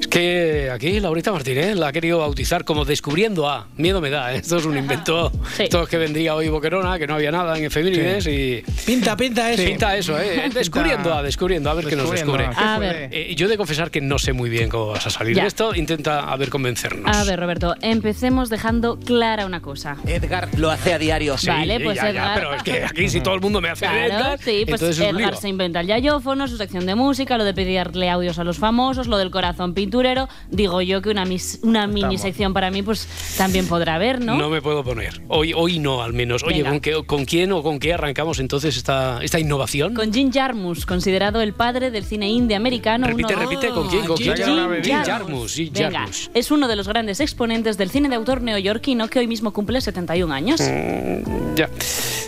Es 0.00 0.06
que 0.08 0.70
aquí 0.72 1.00
Laurita 1.00 1.32
Martínez 1.32 1.76
la 1.76 1.88
ha 1.88 1.92
querido 1.92 2.18
bautizar 2.18 2.64
como 2.64 2.84
Descubriendo 2.84 3.48
a. 3.48 3.68
Miedo 3.76 4.00
me 4.00 4.10
da, 4.10 4.34
¿eh? 4.34 4.38
esto 4.38 4.58
es 4.58 4.64
un 4.64 4.76
invento. 4.76 5.32
Esto 5.58 5.82
es 5.82 5.88
que 5.88 5.96
vendría 5.96 6.34
hoy 6.34 6.48
Boquerona, 6.48 6.98
que 6.98 7.06
no 7.06 7.14
había 7.14 7.30
nada 7.30 7.56
en 7.56 7.64
efemérides 7.64 8.26
y 8.26 8.62
Pinta, 8.84 9.16
pinta 9.16 9.50
eso. 9.52 9.64
Pinta 9.64 9.96
eso, 9.96 10.20
¿eh? 10.20 10.50
Descubriendo, 10.54 11.14
a, 11.14 11.22
descubriendo, 11.22 11.41
a 11.42 11.74
ver 11.74 11.86
qué 11.86 11.96
nos 11.96 12.10
descubre. 12.10 12.48
A 12.56 12.78
ver. 12.78 13.08
Eh, 13.12 13.34
yo 13.34 13.46
he 13.46 13.48
de 13.48 13.56
confesar 13.56 13.90
que 13.90 14.00
no 14.00 14.18
sé 14.18 14.32
muy 14.32 14.48
bien 14.48 14.68
cómo 14.68 14.88
vas 14.88 15.06
a 15.06 15.10
salir 15.10 15.34
de 15.36 15.46
esto. 15.46 15.74
Intenta, 15.74 16.32
a 16.32 16.36
ver, 16.36 16.50
convencernos. 16.50 17.16
A 17.16 17.24
ver, 17.24 17.40
Roberto, 17.40 17.74
empecemos 17.80 18.48
dejando 18.48 18.98
clara 18.98 19.46
una 19.46 19.60
cosa. 19.60 19.96
Edgar 20.06 20.48
lo 20.56 20.70
hace 20.70 20.94
a 20.94 20.98
diario, 20.98 21.36
sí. 21.36 21.48
Vale, 21.48 21.80
pues 21.80 21.98
Edgar... 22.02 22.34
pero 22.34 22.54
es 22.54 22.62
que 22.62 22.84
aquí 22.84 23.08
si 23.08 23.20
todo 23.20 23.34
el 23.34 23.40
mundo 23.40 23.60
me 23.60 23.70
hace 23.70 23.86
claro, 23.86 24.06
Edgar, 24.06 24.38
sí, 24.38 24.64
pues 24.68 24.82
Edgar 24.82 25.36
se 25.36 25.48
inventa 25.48 25.80
el 25.80 25.86
yayófono, 25.86 26.46
su 26.48 26.56
sección 26.56 26.86
de 26.86 26.94
música, 26.94 27.36
lo 27.38 27.44
de 27.44 27.54
pedirle 27.54 28.10
audios 28.10 28.38
a 28.38 28.44
los 28.44 28.58
famosos, 28.58 29.06
lo 29.06 29.18
del 29.18 29.30
corazón 29.30 29.74
pinturero. 29.74 30.28
Digo 30.50 30.82
yo 30.82 31.02
que 31.02 31.10
una, 31.10 31.24
una 31.62 31.86
mini 31.86 32.18
sección 32.18 32.52
para 32.52 32.70
mí, 32.70 32.82
pues 32.82 33.08
también 33.36 33.66
podrá 33.66 33.96
haber, 33.96 34.20
¿no? 34.20 34.36
No 34.36 34.50
me 34.50 34.60
puedo 34.60 34.84
poner. 34.84 35.20
Hoy, 35.28 35.52
hoy 35.54 35.78
no, 35.78 36.02
al 36.02 36.12
menos. 36.12 36.42
Oye, 36.44 36.64
¿con, 36.64 36.80
qué, 36.80 37.02
¿con 37.04 37.24
quién 37.24 37.52
o 37.52 37.62
con 37.62 37.78
qué 37.78 37.94
arrancamos 37.94 38.38
entonces 38.38 38.76
esta, 38.76 39.22
esta 39.22 39.38
innovación? 39.38 39.94
Con 39.94 40.12
Jim 40.12 40.30
Jarmus, 40.32 40.86
considerado 40.86 41.21
el 41.22 41.52
padre 41.52 41.90
del 41.90 42.04
cine 42.04 42.28
indie 42.28 42.56
americano. 42.56 43.06
Repite, 43.06 43.36
repite, 43.36 43.68
¿con 43.68 43.88
quién? 43.88 44.06
¿Con 44.06 44.16
Jim, 44.16 44.34
Jarmus. 45.04 45.54
Jim 45.54 45.72
Jarmus. 45.72 46.30
es 46.34 46.50
uno 46.50 46.66
de 46.66 46.76
los 46.76 46.88
grandes 46.88 47.20
exponentes 47.20 47.78
del 47.78 47.90
cine 47.90 48.08
de 48.08 48.16
autor 48.16 48.42
neoyorquino 48.42 49.08
que 49.08 49.20
hoy 49.20 49.26
mismo 49.26 49.52
cumple 49.52 49.80
71 49.80 50.32
años. 50.34 50.60
Mm, 50.60 51.54
ya. 51.54 51.70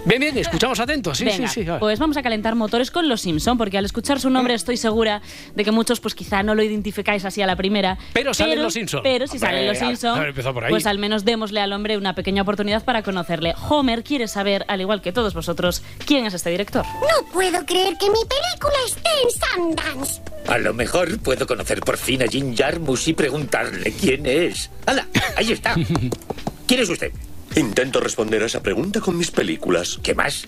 Bien, 0.05 0.21
bien, 0.21 0.39
escuchamos 0.39 0.79
atentos. 0.81 1.19
Sí, 1.19 1.25
Venga, 1.25 1.49
sí, 1.49 1.65
sí. 1.65 1.71
Pues 1.81 1.99
vamos 1.99 2.17
a 2.17 2.23
calentar 2.23 2.55
motores 2.55 2.91
con 2.91 3.09
los 3.09 3.23
Simpson, 3.23 3.59
porque 3.59 3.79
al 3.79 3.85
escuchar 3.85 4.21
su 4.21 4.31
nombre 4.31 4.55
estoy 4.55 4.77
segura 4.77 5.23
de 5.55 5.65
que 5.65 5.73
muchos, 5.73 6.01
pues 6.01 6.15
quizá 6.15 6.43
no 6.43 6.55
lo 6.55 6.63
identificáis 6.63 7.25
así 7.25 7.43
a 7.43 7.47
la 7.47 7.57
primera. 7.57 7.99
Pero 8.13 8.35
salen 8.35 8.63
los 8.63 8.75
Simpson. 8.75 9.01
Pero 9.03 9.27
si 9.27 9.39
salen 9.39 9.67
los 9.67 9.79
Simpson, 9.79 10.21
pues 10.69 10.87
al 10.87 10.99
menos 10.99 11.25
démosle 11.25 11.61
al 11.61 11.73
hombre 11.73 11.97
una 11.97 12.15
pequeña 12.15 12.43
oportunidad 12.43 12.85
para 12.85 13.03
conocerle. 13.03 13.55
Homer 13.69 14.05
quiere 14.05 14.29
saber, 14.29 14.65
al 14.69 14.81
igual 14.81 15.01
que 15.01 15.13
todos 15.13 15.35
vosotros, 15.35 15.83
quién 16.07 16.27
es 16.27 16.35
este 16.35 16.51
director. 16.51 16.85
No 16.85 17.27
puedo 17.33 17.65
creer 17.65 17.97
que 17.99 18.11
mi 18.11 18.21
película 18.21 18.77
esté 18.87 19.11
en 19.23 19.31
Sundance. 19.75 20.21
A 20.47 20.59
lo 20.59 20.75
mejor 20.75 21.19
puedo 21.19 21.47
conocer 21.47 21.81
por 21.81 21.97
fin 21.97 22.23
a 22.23 22.27
Jim 22.27 22.55
Jarmus 22.57 23.09
y 23.09 23.15
preguntarle 23.15 23.93
quién 23.93 24.27
es. 24.27 24.71
¡Hala! 24.87 25.09
Ahí 25.37 25.53
está. 25.53 25.75
¿Quién 26.67 26.81
es 26.81 26.89
usted? 26.89 27.13
Intento 27.57 28.01
responder 28.01 28.43
a 28.43 28.47
esa 28.47 28.63
pregunta 28.63 29.01
con 29.01 29.17
mis 29.17 29.31
películas. 29.31 29.99
¿Qué 30.03 30.15
más? 30.15 30.47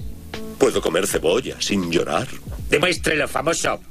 Puedo 0.59 0.81
comer 0.81 1.07
cebolla 1.07 1.57
sin 1.61 1.91
llorar. 1.91 2.27
Demuéstrelo, 2.69 3.29
famoso. 3.29 3.81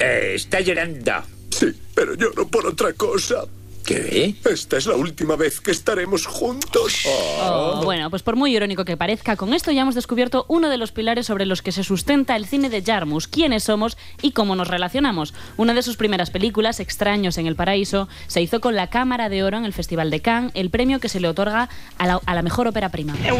Eh, 0.00 0.32
está 0.34 0.60
llorando. 0.60 1.12
Sí, 1.50 1.66
pero 1.94 2.14
lloro 2.14 2.46
por 2.48 2.66
otra 2.66 2.92
cosa. 2.94 3.44
¿Qué? 3.86 4.34
Esta 4.44 4.78
es 4.78 4.86
la 4.86 4.96
última 4.96 5.36
vez 5.36 5.60
que 5.60 5.70
estaremos 5.70 6.26
juntos. 6.26 7.06
Oh, 7.06 7.82
bueno, 7.84 8.10
pues 8.10 8.24
por 8.24 8.34
muy 8.34 8.56
irónico 8.56 8.84
que 8.84 8.96
parezca, 8.96 9.36
con 9.36 9.54
esto 9.54 9.70
ya 9.70 9.82
hemos 9.82 9.94
descubierto 9.94 10.44
uno 10.48 10.68
de 10.68 10.76
los 10.76 10.90
pilares 10.90 11.26
sobre 11.26 11.46
los 11.46 11.62
que 11.62 11.70
se 11.70 11.84
sustenta 11.84 12.34
el 12.34 12.46
cine 12.46 12.68
de 12.68 12.82
Jarmus, 12.82 13.28
quiénes 13.28 13.62
somos 13.62 13.96
y 14.22 14.32
cómo 14.32 14.56
nos 14.56 14.66
relacionamos. 14.66 15.34
Una 15.56 15.72
de 15.72 15.82
sus 15.82 15.96
primeras 15.96 16.30
películas, 16.30 16.80
Extraños 16.80 17.38
en 17.38 17.46
el 17.46 17.54
Paraíso, 17.54 18.08
se 18.26 18.42
hizo 18.42 18.60
con 18.60 18.74
la 18.74 18.90
Cámara 18.90 19.28
de 19.28 19.44
Oro 19.44 19.56
en 19.56 19.64
el 19.64 19.72
Festival 19.72 20.10
de 20.10 20.20
Cannes, 20.20 20.50
el 20.54 20.70
premio 20.70 20.98
que 20.98 21.08
se 21.08 21.20
le 21.20 21.28
otorga 21.28 21.68
a 21.96 22.06
la, 22.08 22.20
a 22.26 22.34
la 22.34 22.42
mejor 22.42 22.66
ópera 22.66 22.88
prima. 22.88 23.14
Hey, 23.22 23.30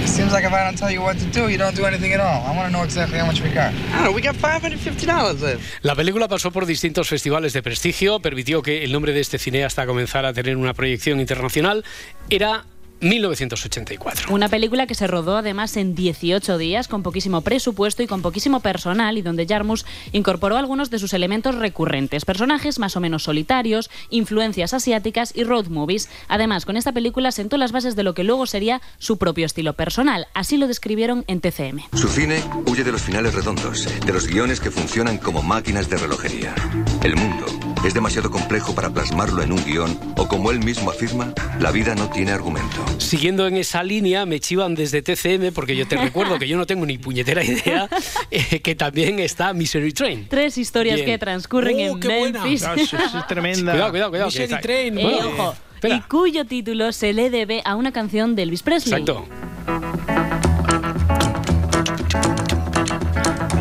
do? 0.00 0.06
Seems 0.06 0.32
like 0.32 0.44
if 0.44 0.52
I 0.52 0.64
don't 0.64 0.76
tell 0.76 0.90
you 0.90 1.02
what 1.02 1.18
to 1.18 1.24
do, 1.26 1.48
you 1.48 1.58
don't 1.58 1.76
do 1.76 1.84
anything 1.84 2.12
at 2.12 2.20
all. 2.20 2.42
I 2.46 2.56
want 2.56 2.66
to 2.66 2.72
know 2.72 2.84
exactly 2.84 3.18
how 3.18 3.26
much 3.26 3.40
we 3.40 3.50
got. 3.50 3.72
I 3.72 3.92
don't 3.92 4.04
know, 4.04 4.12
we 4.12 4.22
got 4.22 4.36
$550 4.36 5.40
left. 5.40 5.62
La 5.82 5.94
película 5.94 6.28
pasó 6.28 6.50
por 6.50 6.66
distintos 6.66 7.08
festivales 7.08 7.52
de 7.52 7.62
prestigio, 7.62 8.20
permitió 8.20 8.62
que 8.62 8.84
el 8.84 8.92
nombre 8.92 9.12
de 9.12 9.20
este 9.20 9.38
cineasta 9.38 9.86
comenzara 9.86 10.28
a 10.28 10.32
tener 10.32 10.56
una 10.56 10.74
proyección 10.74 11.20
internacional. 11.20 11.84
Era 12.28 12.64
1984. 13.00 14.32
Una 14.32 14.48
película 14.48 14.86
que 14.86 14.94
se 14.94 15.06
rodó 15.06 15.36
además 15.36 15.76
en 15.76 15.94
18 15.94 16.58
días, 16.58 16.88
con 16.88 17.02
poquísimo 17.02 17.40
presupuesto 17.42 18.02
y 18.02 18.06
con 18.06 18.22
poquísimo 18.22 18.60
personal, 18.60 19.18
y 19.18 19.22
donde 19.22 19.46
Jarmus 19.46 19.86
incorporó 20.12 20.56
algunos 20.56 20.90
de 20.90 20.98
sus 20.98 21.14
elementos 21.14 21.54
recurrentes, 21.54 22.24
personajes 22.24 22.78
más 22.78 22.96
o 22.96 23.00
menos 23.00 23.24
solitarios, 23.24 23.90
influencias 24.10 24.74
asiáticas 24.74 25.32
y 25.34 25.44
road 25.44 25.66
movies. 25.66 26.08
Además, 26.28 26.66
con 26.66 26.76
esta 26.76 26.92
película 26.92 27.32
sentó 27.32 27.56
las 27.56 27.72
bases 27.72 27.96
de 27.96 28.02
lo 28.02 28.14
que 28.14 28.24
luego 28.24 28.46
sería 28.46 28.80
su 28.98 29.18
propio 29.18 29.46
estilo 29.46 29.74
personal. 29.74 30.26
Así 30.34 30.56
lo 30.56 30.66
describieron 30.66 31.24
en 31.26 31.40
TCM. 31.40 31.80
Su 31.94 32.08
cine 32.08 32.42
huye 32.66 32.84
de 32.84 32.92
los 32.92 33.02
finales 33.02 33.34
redondos, 33.34 33.88
de 34.04 34.12
los 34.12 34.26
guiones 34.26 34.60
que 34.60 34.70
funcionan 34.70 35.18
como 35.18 35.42
máquinas 35.42 35.88
de 35.88 35.96
relojería. 35.96 36.54
El 37.02 37.16
mundo 37.16 37.46
es 37.84 37.94
demasiado 37.94 38.30
complejo 38.30 38.74
para 38.74 38.90
plasmarlo 38.90 39.42
en 39.42 39.52
un 39.52 39.64
guion, 39.64 39.98
o 40.16 40.28
como 40.28 40.50
él 40.50 40.58
mismo 40.60 40.90
afirma, 40.90 41.32
la 41.58 41.70
vida 41.70 41.94
no 41.94 42.10
tiene 42.10 42.32
argumento. 42.32 42.84
Siguiendo 42.98 43.46
en 43.46 43.56
esa 43.56 43.82
línea, 43.82 44.26
me 44.26 44.38
chivan 44.40 44.74
desde 44.74 45.02
TCM, 45.02 45.52
porque 45.54 45.74
yo 45.76 45.86
te 45.88 45.96
recuerdo 46.02 46.38
que 46.38 46.46
yo 46.46 46.56
no 46.56 46.66
tengo 46.66 46.84
ni 46.86 46.98
puñetera 46.98 47.42
idea, 47.42 47.88
eh, 48.30 48.60
que 48.60 48.74
también 48.74 49.18
está 49.18 49.52
Misery 49.52 49.92
Train. 49.92 50.26
Tres 50.28 50.58
historias 50.58 50.96
Bien. 50.96 51.06
que 51.06 51.18
transcurren 51.18 51.76
¡Oh, 51.90 51.98
en! 52.02 52.32
Memphis. 52.32 52.62
Ah, 52.64 52.74
es 52.76 53.26
tremenda. 53.26 53.72
Cuidado, 53.90 53.90
cuidado, 53.90 54.10
cuidado, 54.10 54.26
Misery 54.28 54.60
Train, 54.60 54.94
Bueno, 54.94 55.08
eh, 55.10 55.32
ojo. 55.38 55.54
espera. 55.74 55.96
Y 55.96 56.00
cuyo 56.02 56.44
título 56.44 56.92
se 56.92 57.12
le 57.12 57.30
debe 57.30 57.62
a 57.64 57.76
una 57.76 57.92
canción 57.92 58.36
de 58.36 58.42
Elvis 58.42 58.62
Presley. 58.62 59.00
Exacto. 59.00 59.26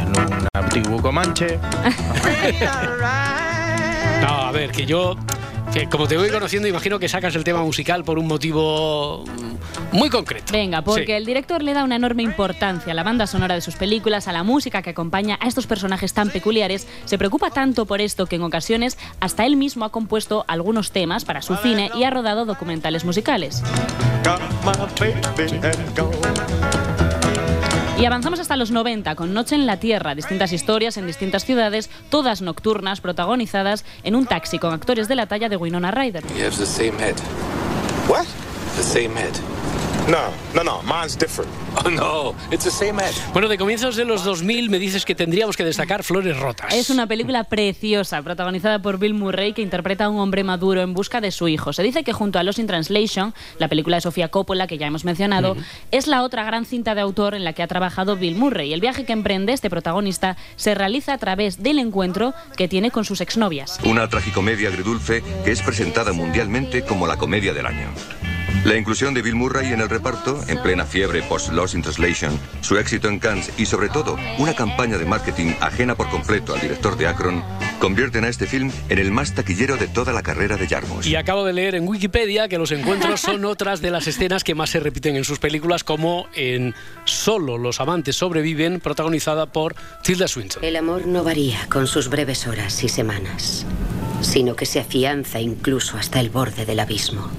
Un 0.05 0.47
antiguo 0.53 1.01
Comanche. 1.01 1.58
No, 4.21 4.27
a 4.27 4.51
ver, 4.51 4.71
que 4.71 4.86
yo, 4.86 5.15
que 5.73 5.88
como 5.88 6.08
te 6.08 6.17
voy 6.17 6.29
conociendo, 6.29 6.67
imagino 6.67 6.99
que 6.99 7.08
sacas 7.08 7.36
el 7.36 7.43
tema 7.43 7.62
musical 7.63 8.03
por 8.03 8.19
un 8.19 8.27
motivo 8.27 9.23
muy 9.91 10.10
concreto. 10.10 10.51
Venga, 10.51 10.82
porque 10.82 11.05
Sí. 11.05 11.12
el 11.13 11.25
director 11.25 11.63
le 11.63 11.73
da 11.73 11.84
una 11.84 11.95
enorme 11.95 12.23
importancia 12.23 12.91
a 12.91 12.95
la 12.95 13.03
banda 13.03 13.27
sonora 13.27 13.55
de 13.55 13.62
sus 13.62 13.75
películas, 13.75 14.27
a 14.27 14.34
la 14.34 14.43
música 14.43 14.82
que 14.82 14.89
acompaña 14.91 15.38
a 15.41 15.47
estos 15.47 15.67
personajes 15.67 16.13
tan 16.13 16.29
peculiares. 16.29 16.88
Se 17.05 17.17
preocupa 17.17 17.49
tanto 17.51 17.86
por 17.86 18.01
esto 18.01 18.25
que 18.25 18.36
en 18.36 18.43
ocasiones 18.43 18.97
hasta 19.19 19.45
él 19.45 19.55
mismo 19.55 19.86
ha 19.86 19.89
compuesto 19.91 20.43
algunos 20.47 20.91
temas 20.91 21.23
para 21.25 21.41
su 21.41 21.55
cine 21.58 21.89
y 21.95 22.03
ha 22.03 22.10
rodado 22.10 22.45
documentales 22.45 23.05
musicales. 23.05 23.63
Y 27.99 28.05
avanzamos 28.05 28.39
hasta 28.39 28.55
los 28.55 28.71
90 28.71 29.13
con 29.15 29.33
Noche 29.33 29.55
en 29.55 29.65
la 29.65 29.77
Tierra, 29.77 30.15
distintas 30.15 30.53
historias 30.53 30.95
en 30.95 31.05
distintas 31.05 31.43
ciudades, 31.43 31.89
todas 32.09 32.41
nocturnas, 32.41 33.01
protagonizadas 33.01 33.83
en 34.03 34.15
un 34.15 34.25
taxi 34.25 34.57
con 34.57 34.73
actores 34.73 35.09
de 35.09 35.15
la 35.15 35.27
talla 35.27 35.49
de 35.49 35.57
Winona 35.57 35.91
Ryder. 35.91 36.23
He 36.38 36.47
has 36.47 36.57
the 36.57 36.65
same 36.65 36.97
head. 36.97 37.15
What? 38.07 38.25
The 38.77 38.83
same 38.83 39.19
head. 39.19 39.59
No, 40.10 40.32
no, 40.56 40.63
no. 40.63 40.82
Mine's 40.82 41.15
different. 41.15 41.52
Oh 41.86 41.89
no, 41.89 42.34
it's 42.52 42.63
the 42.63 42.72
same 42.72 43.00
head. 43.00 43.13
Bueno, 43.32 43.48
de 43.48 43.60
comienzos 43.60 43.95
de 43.95 44.06
los 44.06 44.24
2000 44.24 44.72
me 44.72 44.80
dices 44.80 45.06
que 45.06 45.13
tendríamos 45.13 45.56
que 45.56 45.63
destacar 45.63 46.04
Flores 46.04 46.39
Rotas. 46.39 46.74
Es 46.74 46.89
una 46.89 47.06
película 47.06 47.43
preciosa, 47.43 48.19
protagonizada 48.24 48.82
por 48.82 48.98
Bill 48.98 49.13
Murray, 49.13 49.54
que 49.54 49.62
interpreta 49.62 50.06
a 50.06 50.10
un 50.10 50.19
hombre 50.19 50.43
maduro 50.43 50.82
en 50.82 50.95
busca 50.95 51.22
de 51.22 51.30
su 51.30 51.48
hijo. 51.48 51.74
Se 51.74 51.84
dice 51.84 52.04
que 52.04 52.12
junto 52.12 52.39
a 52.39 52.43
Los 52.43 52.58
in 52.58 52.65
Translation, 52.65 53.36
la 53.60 53.67
película 53.67 53.98
de 53.98 54.02
Sofía 54.02 54.30
Coppola, 54.30 54.65
que 54.65 54.80
ya 54.80 54.88
hemos 54.88 55.06
mencionado, 55.06 55.56
es 55.91 56.08
la 56.08 56.24
otra 56.24 56.43
gran 56.43 56.65
cinta 56.65 56.95
de 56.95 57.02
autor 57.02 57.36
en 57.36 57.43
la 57.43 57.54
que 57.54 57.62
ha 57.62 57.67
trabajado 57.67 58.15
Bill 58.15 58.36
Murray. 58.36 58.74
El 58.74 58.82
viaje 58.82 59.06
que 59.06 59.13
emprende 59.13 59.54
este 59.54 59.69
protagonista 59.69 60.38
se 60.56 60.74
realiza 60.74 61.13
a 61.13 61.19
través 61.19 61.62
del 61.62 61.78
encuentro 61.78 62.34
que 62.58 62.67
tiene 62.67 62.89
con 62.89 63.06
sus 63.06 63.22
exnovias. 63.22 63.80
Una 63.84 64.10
tragicomedia 64.10 64.69
agridulce 64.69 65.22
que 65.45 65.52
es 65.52 65.62
presentada 65.62 66.13
mundialmente 66.13 66.84
como 66.84 67.06
la 67.06 67.17
comedia 67.17 67.54
del 67.54 67.67
año. 67.67 67.89
La 68.65 68.76
inclusión 68.76 69.13
de 69.13 69.22
Bill 69.22 69.36
Murray 69.36 69.72
en 69.72 69.80
el 69.80 69.88
reparto, 69.88 70.43
en 70.50 70.62
plena 70.62 70.86
fiebre 70.86 71.22
post 71.24 71.54
Lost 71.54 71.76
in 71.76 71.82
Translation, 71.82 72.38
su 72.60 72.78
éxito 72.78 73.08
en 73.08 73.17
Cannes 73.17 73.54
y 73.58 73.65
sobre 73.65 73.88
todo 73.88 74.17
una 74.38 74.54
campaña 74.54 74.98
de 74.98 75.06
marketing 75.06 75.54
ajena 75.62 75.95
por 75.95 76.10
completo 76.10 76.54
al 76.54 76.60
director 76.60 76.98
de 76.98 77.08
Akron, 77.08 77.41
convierten 77.80 78.26
a 78.26 78.28
este 78.28 78.48
film 78.48 78.69
en 78.89 79.00
el 79.00 79.12
más 79.12 79.34
taquillero 79.34 79.78
de 79.78 79.88
toda 79.88 80.12
la 80.12 80.24
carrera 80.24 80.58
de 80.58 80.67
Jarmusch. 80.67 81.08
Y 81.08 81.15
acabo 81.15 81.45
de 81.45 81.54
leer 81.54 81.76
en 81.76 81.88
Wikipedia 81.88 82.50
que 82.50 82.58
los 82.58 82.72
encuentros 82.74 83.22
son 83.22 83.45
otras 83.45 83.80
de 83.80 83.91
las 83.91 84.08
escenas 84.08 84.43
que 84.43 84.56
más 84.56 84.72
se 84.72 84.82
repiten 84.82 85.15
en 85.15 85.24
sus 85.24 85.39
películas, 85.39 85.86
como 85.86 86.28
en 86.36 86.76
Solo 87.06 87.58
los 87.58 87.80
amantes 87.80 88.17
sobreviven, 88.17 88.82
protagonizada 88.82 89.45
por 89.45 89.74
Tilda 90.04 90.28
Swinton. 90.28 90.65
El 90.65 90.76
amor 90.76 91.08
no 91.08 91.24
varía 91.24 91.65
con 91.69 91.88
sus 91.88 92.10
breves 92.10 92.45
horas 92.45 92.84
y 92.84 92.89
semanas, 92.89 93.65
sino 94.19 94.58
que 94.58 94.65
se 94.65 94.82
afianza 94.82 95.39
incluso 95.39 95.98
hasta 95.98 96.19
el 96.19 96.30
borde 96.30 96.65
del 96.65 96.82
abismo. 96.82 97.32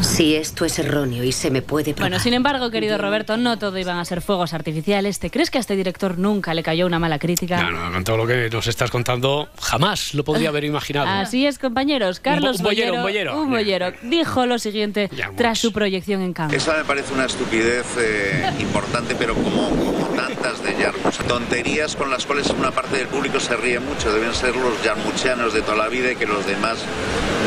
Si 0.00 0.34
esto 0.34 0.64
es 0.64 0.78
erróneo 0.78 1.22
y 1.24 1.32
se 1.32 1.50
me 1.50 1.62
puede 1.62 1.94
probar. 1.94 2.10
Bueno, 2.10 2.22
sin 2.22 2.34
embargo, 2.34 2.70
querido 2.70 2.98
Roberto, 2.98 3.36
no 3.36 3.58
todo 3.58 3.78
iban 3.78 3.98
a 3.98 4.04
ser 4.04 4.20
fuegos 4.20 4.52
artificiales. 4.52 5.18
¿Te 5.20 5.30
crees 5.30 5.50
que 5.50 5.58
a 5.58 5.60
este 5.60 5.76
director 5.76 6.18
nunca 6.18 6.54
le 6.54 6.62
cayó 6.62 6.86
una 6.86 6.98
mala 6.98 7.18
crítica? 7.18 7.62
No, 7.62 7.70
no, 7.70 7.92
con 7.92 8.04
todo 8.04 8.16
lo 8.16 8.26
que 8.26 8.50
nos 8.50 8.66
estás 8.66 8.90
contando, 8.90 9.48
jamás 9.60 10.14
lo 10.14 10.24
podría 10.24 10.48
haber 10.48 10.64
imaginado. 10.64 11.06
Así 11.08 11.46
es, 11.46 11.58
compañeros. 11.58 12.20
Carlos 12.20 12.56
Un 12.56 12.62
un 12.62 12.64
boyero, 12.64 12.94
un 12.94 13.02
boyero. 13.02 13.40
un 13.42 13.50
boyero, 13.50 13.92
dijo 14.02 14.46
lo 14.46 14.58
siguiente 14.58 15.08
tras 15.36 15.58
su 15.58 15.72
proyección 15.72 16.22
en 16.22 16.32
Cannes. 16.32 16.56
Esa 16.56 16.76
me 16.76 16.84
parece 16.84 17.14
una 17.14 17.26
estupidez 17.26 17.86
eh, 17.98 18.50
importante, 18.60 19.14
pero 19.14 19.34
como, 19.34 19.68
como 19.70 20.06
tantas 20.16 20.62
de 20.62 20.76
Yarmouth. 20.78 21.26
Tonterías 21.28 21.96
con 21.96 22.10
las 22.10 22.26
cuales 22.26 22.50
una 22.50 22.70
parte 22.70 22.96
del 22.96 23.06
público 23.06 23.38
se 23.40 23.56
ríe 23.56 23.78
mucho. 23.78 24.12
Deben 24.12 24.34
ser 24.34 24.56
los 24.56 24.82
yarmuchianos 24.82 25.54
de 25.54 25.62
toda 25.62 25.76
la 25.76 25.88
vida 25.88 26.12
y 26.12 26.16
que 26.16 26.26
los 26.26 26.44
demás 26.46 26.78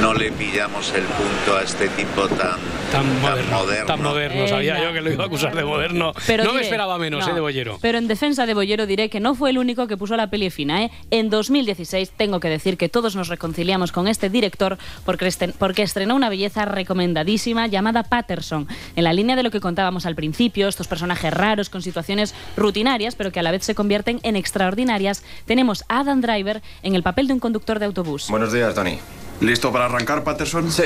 no 0.01 0.13
le 0.13 0.31
pillamos 0.31 0.93
el 0.93 1.03
punto 1.03 1.57
a 1.57 1.63
este 1.63 1.87
tipo 1.89 2.24
tan, 2.27 2.59
Tan 2.91 3.21
moderno, 3.21 3.57
moderno. 3.57 3.85
tan 3.85 4.01
moderno. 4.01 4.47
Sabía 4.47 4.81
yo 4.83 4.93
que 4.93 5.01
lo 5.01 5.11
iba 5.11 5.23
a 5.23 5.27
acusar 5.27 5.55
de 5.55 5.63
moderno. 5.65 6.13
Pero 6.27 6.43
no 6.43 6.51
me 6.53 6.59
diré- 6.59 6.63
esperaba 6.65 6.97
menos, 6.97 7.25
no. 7.25 7.31
eh, 7.31 7.35
de 7.35 7.41
Bollero. 7.41 7.77
Pero 7.81 7.97
en 7.97 8.07
defensa 8.07 8.45
de 8.45 8.53
Bollero 8.53 8.85
diré 8.85 9.09
que 9.09 9.19
no 9.19 9.35
fue 9.35 9.49
el 9.49 9.57
único 9.57 9.87
que 9.87 9.97
puso 9.97 10.15
la 10.15 10.29
peli 10.29 10.49
fina. 10.49 10.83
¿eh? 10.83 10.91
En 11.11 11.29
2016 11.29 12.11
tengo 12.15 12.39
que 12.39 12.49
decir 12.49 12.77
que 12.77 12.89
todos 12.89 13.15
nos 13.15 13.27
reconciliamos 13.27 13.91
con 13.91 14.07
este 14.07 14.29
director 14.29 14.77
porque, 15.05 15.25
esten- 15.27 15.53
porque 15.57 15.81
estrenó 15.83 16.15
una 16.15 16.29
belleza 16.29 16.65
recomendadísima 16.65 17.67
llamada 17.67 18.03
Patterson. 18.03 18.67
En 18.95 19.03
la 19.03 19.13
línea 19.13 19.35
de 19.35 19.43
lo 19.43 19.51
que 19.51 19.59
contábamos 19.59 20.05
al 20.05 20.15
principio, 20.15 20.67
estos 20.67 20.87
personajes 20.87 21.33
raros 21.33 21.69
con 21.69 21.81
situaciones 21.81 22.33
rutinarias 22.55 23.15
pero 23.15 23.31
que 23.31 23.39
a 23.39 23.43
la 23.43 23.51
vez 23.51 23.63
se 23.63 23.75
convierten 23.75 24.19
en 24.23 24.35
extraordinarias, 24.35 25.23
tenemos 25.45 25.83
a 25.89 25.99
Adam 25.99 26.21
Driver 26.21 26.61
en 26.83 26.95
el 26.95 27.03
papel 27.03 27.27
de 27.27 27.33
un 27.33 27.39
conductor 27.39 27.79
de 27.79 27.85
autobús. 27.85 28.27
Buenos 28.29 28.51
días, 28.53 28.73
Tony. 28.73 28.99
¿Listo 29.41 29.71
para 29.71 29.85
arrancar, 29.85 30.23
Patterson? 30.23 30.71
Sí. 30.71 30.83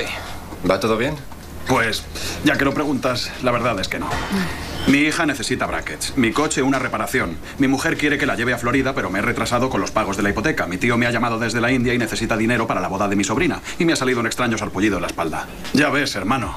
¿Va 0.68 0.80
todo 0.80 0.98
bien? 0.98 1.16
Pues, 1.68 2.04
ya 2.44 2.58
que 2.58 2.66
lo 2.66 2.74
preguntas, 2.74 3.32
la 3.44 3.52
verdad 3.52 3.80
es 3.80 3.88
que 3.88 4.00
no. 4.00 4.10
Mi 4.88 5.00
hija 5.00 5.28
necesita 5.28 5.68
brackets, 5.68 6.18
mi 6.18 6.32
coche 6.32 6.64
una 6.64 6.80
reparación. 6.80 7.38
Mi 7.60 7.68
mujer 7.68 7.96
quiere 7.96 8.18
que 8.18 8.26
la 8.26 8.36
lleve 8.36 8.54
a 8.54 8.58
Florida, 8.58 8.96
pero 8.96 9.12
me 9.12 9.20
he 9.20 9.22
retrasado 9.22 9.70
con 9.70 9.80
los 9.80 9.92
pagos 9.92 10.18
de 10.18 10.24
la 10.24 10.32
hipoteca. 10.32 10.66
Mi 10.66 10.78
tío 10.78 10.98
me 10.98 11.06
ha 11.06 11.12
llamado 11.12 11.38
desde 11.38 11.62
la 11.62 11.72
India 11.72 11.94
y 11.94 12.00
necesita 12.00 12.36
dinero 12.36 12.66
para 12.66 12.82
la 12.82 12.88
boda 12.88 13.08
de 13.08 13.16
mi 13.16 13.24
sobrina. 13.24 13.62
Y 13.78 13.86
me 13.86 13.94
ha 13.94 13.96
salido 13.96 14.20
un 14.20 14.26
extraño 14.26 14.58
sarpullido 14.58 14.96
en 14.96 15.04
la 15.04 15.08
espalda. 15.08 15.46
Ya 15.74 15.90
ves, 15.90 16.16
hermano. 16.16 16.56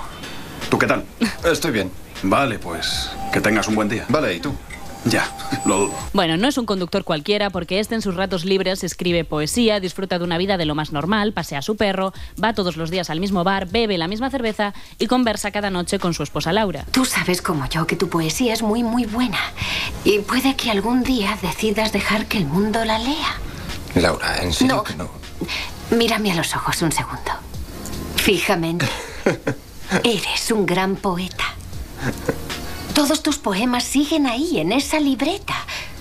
¿Tú 0.71 0.79
qué 0.79 0.87
tal? 0.87 1.05
Estoy 1.45 1.73
bien. 1.73 1.91
Vale, 2.23 2.59
pues 2.59 3.11
que 3.33 3.43
tengas 3.43 3.69
un 3.69 3.75
buen 3.75 3.89
día. 3.91 4.07
Vale, 4.09 4.35
¿y 4.35 4.41
tú? 4.41 4.57
Ya, 5.05 5.29
lo 5.67 5.79
dudo. 5.81 5.95
Bueno, 6.13 6.37
no 6.37 6.47
es 6.47 6.57
un 6.59 6.65
conductor 6.67 7.03
cualquiera 7.03 7.51
porque 7.51 7.81
este 7.81 7.97
en 7.97 8.03
sus 8.03 8.15
ratos 8.15 8.45
libres 8.45 8.85
escribe 8.85 9.25
poesía, 9.25 9.81
disfruta 9.81 10.19
de 10.19 10.25
una 10.25 10.39
vida 10.39 10.57
de 10.57 10.65
lo 10.65 10.77
más 10.77 10.93
normal, 10.93 11.33
pasea 11.33 11.59
a 11.59 11.63
su 11.63 11.77
perro, 11.77 12.13
va 12.43 12.53
todos 12.55 12.77
los 12.77 12.91
días 12.91 13.11
al 13.11 13.19
mismo 13.19 13.43
bar, 13.43 13.67
bebe 13.67 13.99
la 13.99 14.07
misma 14.07 14.31
cerveza 14.31 14.75
y 14.99 15.09
conversa 15.09 15.51
cada 15.51 15.71
noche 15.71 15.99
con 15.99 16.15
su 16.15 16.23
esposa 16.23 16.53
Laura. 16.53 16.85
Tú 16.93 17.05
sabes 17.05 17.43
como 17.43 17.67
yo 17.69 17.87
que 17.87 17.97
tu 17.97 18.09
poesía 18.09 18.53
es 18.53 18.63
muy, 18.63 18.85
muy 18.85 19.05
buena. 19.05 19.39
Y 20.05 20.21
puede 20.21 20.55
que 20.55 20.71
algún 20.71 21.03
día 21.03 21.37
decidas 21.43 21.93
dejar 21.93 22.27
que 22.27 22.39
el 22.39 22.47
mundo 22.47 22.85
la 22.85 22.99
lea. 23.01 23.35
Laura, 23.97 24.41
¿en 24.43 24.53
serio 24.53 24.77
No. 24.77 24.83
que 24.85 24.95
no? 24.95 25.11
Mírame 25.91 26.31
a 26.31 26.37
los 26.37 26.55
ojos 26.55 26.81
un 26.81 26.93
segundo. 26.93 27.33
Fijamente. 28.17 28.87
Eres 30.05 30.51
un 30.53 30.65
gran 30.65 30.95
poeta. 30.97 31.45
Todos 32.95 33.23
tus 33.23 33.39
poemas 33.39 33.85
siguen 33.85 34.27
ahí, 34.27 34.59
en 34.59 34.73
esa 34.73 35.01
libreta. 35.01 35.55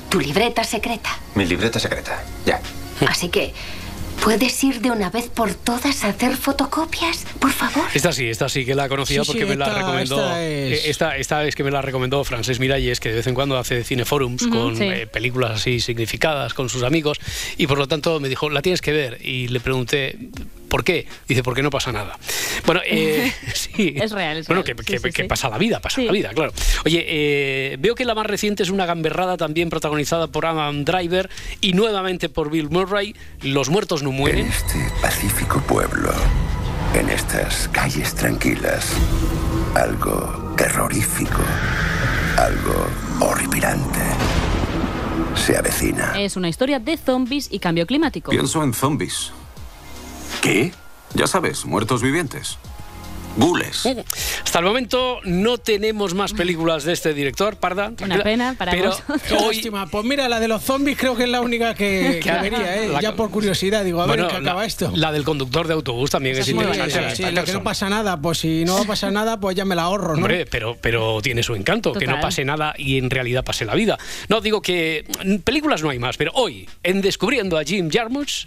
Tu 0.09 0.19
libreta 0.19 0.63
secreta. 0.63 1.09
Mi 1.35 1.45
libreta 1.45 1.79
secreta. 1.79 2.21
Ya. 2.45 2.59
Así 3.07 3.29
que, 3.29 3.53
¿puedes 4.21 4.61
ir 4.63 4.81
de 4.81 4.91
una 4.91 5.09
vez 5.09 5.29
por 5.29 5.53
todas 5.53 6.03
a 6.03 6.09
hacer 6.09 6.35
fotocopias? 6.35 7.25
Por 7.39 7.51
favor. 7.51 7.85
Esta 7.93 8.11
sí, 8.11 8.27
esta 8.27 8.49
sí 8.49 8.65
que 8.65 8.75
la 8.75 8.89
conocía 8.89 9.23
Sí, 9.23 9.27
porque 9.27 9.43
sí, 9.43 9.49
me 9.49 9.55
la 9.55 9.73
recomendó. 9.73 10.17
esta 10.17 10.43
es- 10.43 10.85
eh, 10.85 10.89
Esta, 10.89 11.17
esta 11.17 11.45
es 11.45 11.55
que 11.55 11.63
me 11.63 11.71
la 11.71 11.81
recomendó 11.81 12.23
Francés 12.25 12.59
Miralles, 12.59 12.99
que 12.99 13.09
de 13.09 13.15
vez 13.15 13.27
en 13.27 13.35
cuando 13.35 13.57
hace 13.57 13.83
cineforums 13.85 14.47
con 14.47 14.75
sí. 14.75 14.83
eh, 14.83 15.07
películas 15.07 15.51
así 15.51 15.79
significadas 15.79 16.53
con 16.53 16.67
sus 16.67 16.83
amigos 16.83 17.19
y 17.57 17.67
por 17.67 17.77
lo 17.77 17.87
tanto 17.87 18.19
me 18.19 18.27
dijo, 18.27 18.49
la 18.49 18.61
tienes 18.61 18.81
que 18.81 18.91
ver. 18.91 19.17
Y 19.25 19.47
le 19.47 19.61
pregunté, 19.61 20.17
¿por 20.71 20.83
qué? 20.85 21.05
Dice, 21.27 21.43
porque 21.43 21.61
no 21.61 21.69
pasa 21.69 21.91
nada. 21.91 22.17
Bueno, 22.65 22.81
eh, 22.85 23.31
sí. 23.53 23.93
Es 24.01 24.11
real, 24.13 24.37
es 24.37 24.47
Bueno, 24.47 24.63
real. 24.63 24.75
que, 24.77 24.83
Sí, 24.83 24.93
que- 24.93 24.99
sí, 24.99 25.11
que 25.13 25.21
sí. 25.23 25.27
pasa 25.27 25.49
la 25.49 25.57
vida, 25.57 25.79
pasa 25.81 25.97
Sí. 25.97 26.05
la 26.05 26.11
vida, 26.13 26.29
claro. 26.33 26.53
Oye, 26.85 27.03
eh, 27.07 27.75
veo 27.79 27.93
que 27.93 28.05
la 28.05 28.15
más 28.15 28.25
reciente 28.25 28.63
es 28.63 28.69
una 28.69 28.85
gamberrada 28.85 29.35
también 29.37 29.69
protagonizada 29.69 30.27
por 30.27 30.45
Adam 30.45 30.85
Driver 30.85 31.29
y 31.59 31.73
nuevamente 31.73 32.29
por 32.29 32.49
Bill 32.49 32.69
Murray. 32.69 33.15
Los 33.41 33.69
muertos 33.69 34.01
no 34.01 34.11
mueren. 34.11 34.47
este 34.47 34.79
pacífico 35.01 35.59
pueblo, 35.67 36.11
en 36.95 37.09
estas 37.09 37.67
calles 37.67 38.15
tranquilas, 38.15 38.93
algo 39.75 40.53
terrorífico, 40.57 41.41
algo 42.37 42.87
horripilante 43.19 43.99
se 45.35 45.57
avecina. 45.57 46.13
Es 46.19 46.35
una 46.37 46.49
historia 46.49 46.79
de 46.79 46.97
zombies 46.97 47.47
y 47.51 47.59
cambio 47.59 47.85
climático. 47.85 48.31
Pienso 48.31 48.63
en 48.63 48.73
zombies. 48.73 49.31
¿Qué? 50.41 50.73
Ya 51.13 51.27
sabes, 51.27 51.65
muertos 51.65 52.01
vivientes. 52.01 52.57
Gules. 53.37 53.85
Hasta 54.43 54.59
el 54.59 54.65
momento 54.65 55.19
no 55.23 55.57
tenemos 55.57 56.13
más 56.13 56.33
películas 56.33 56.83
de 56.83 56.93
este 56.93 57.13
director, 57.13 57.55
Parda. 57.55 57.91
Una 58.01 58.21
pena 58.23 58.55
para 58.57 58.71
pero 58.71 58.91
lástima. 59.47 59.87
Pues 59.87 60.03
mira, 60.05 60.27
la 60.27 60.39
de 60.39 60.47
los 60.47 60.61
zombies 60.63 60.97
creo 60.97 61.15
que 61.15 61.23
es 61.23 61.29
la 61.29 61.41
única 61.41 61.73
que, 61.73 62.21
vería, 62.41 62.83
¿eh? 62.83 62.89
La- 62.89 63.01
Ya 63.01 63.15
por 63.15 63.31
curiosidad, 63.31 63.83
digo, 63.85 64.01
a 64.01 64.05
Bueno, 64.07 64.23
ver 64.27 64.35
qué 64.35 64.41
la- 64.41 64.49
acaba 64.51 64.65
esto. 64.65 64.91
La 64.95 65.11
del 65.11 65.23
conductor 65.23 65.67
de 65.67 65.73
autobús 65.73 66.11
también 66.11 66.37
es 66.37 66.47
interesante. 66.47 66.91
sí, 66.91 66.99
la 67.01 67.07
de 67.09 67.15
sí, 67.15 67.23
la 67.31 67.43
que 67.45 67.53
no 67.53 67.63
pasa 67.63 67.89
nada, 67.89 68.19
pues 68.19 68.39
si 68.39 68.65
no 68.65 68.75
va 68.77 68.81
a 68.81 68.85
pasar 68.85 69.11
nada, 69.13 69.39
pues 69.39 69.55
ya 69.55 69.63
me 69.65 69.75
la 69.75 69.83
ahorro, 69.83 70.09
¿no? 70.15 70.17
Hombre, 70.21 70.45
pero, 70.45 70.77
pero 70.81 71.21
tiene 71.21 71.41
su 71.43 71.55
encanto, 71.55 71.93
que 71.93 72.07
no 72.07 72.19
pase 72.19 72.43
nada 72.45 72.73
y 72.77 72.97
en 72.97 73.09
realidad 73.09 73.43
pase 73.43 73.65
la 73.65 73.75
vida. 73.75 73.97
No, 74.27 74.41
digo 74.41 74.61
que 74.61 75.05
películas 75.43 75.81
no 75.83 75.89
hay 75.89 75.99
más, 75.99 76.17
pero 76.17 76.31
hoy, 76.35 76.67
en 76.83 77.01
Descubriendo 77.01 77.57
a 77.57 77.63
Jim 77.63 77.89
Jarmusch, 77.91 78.45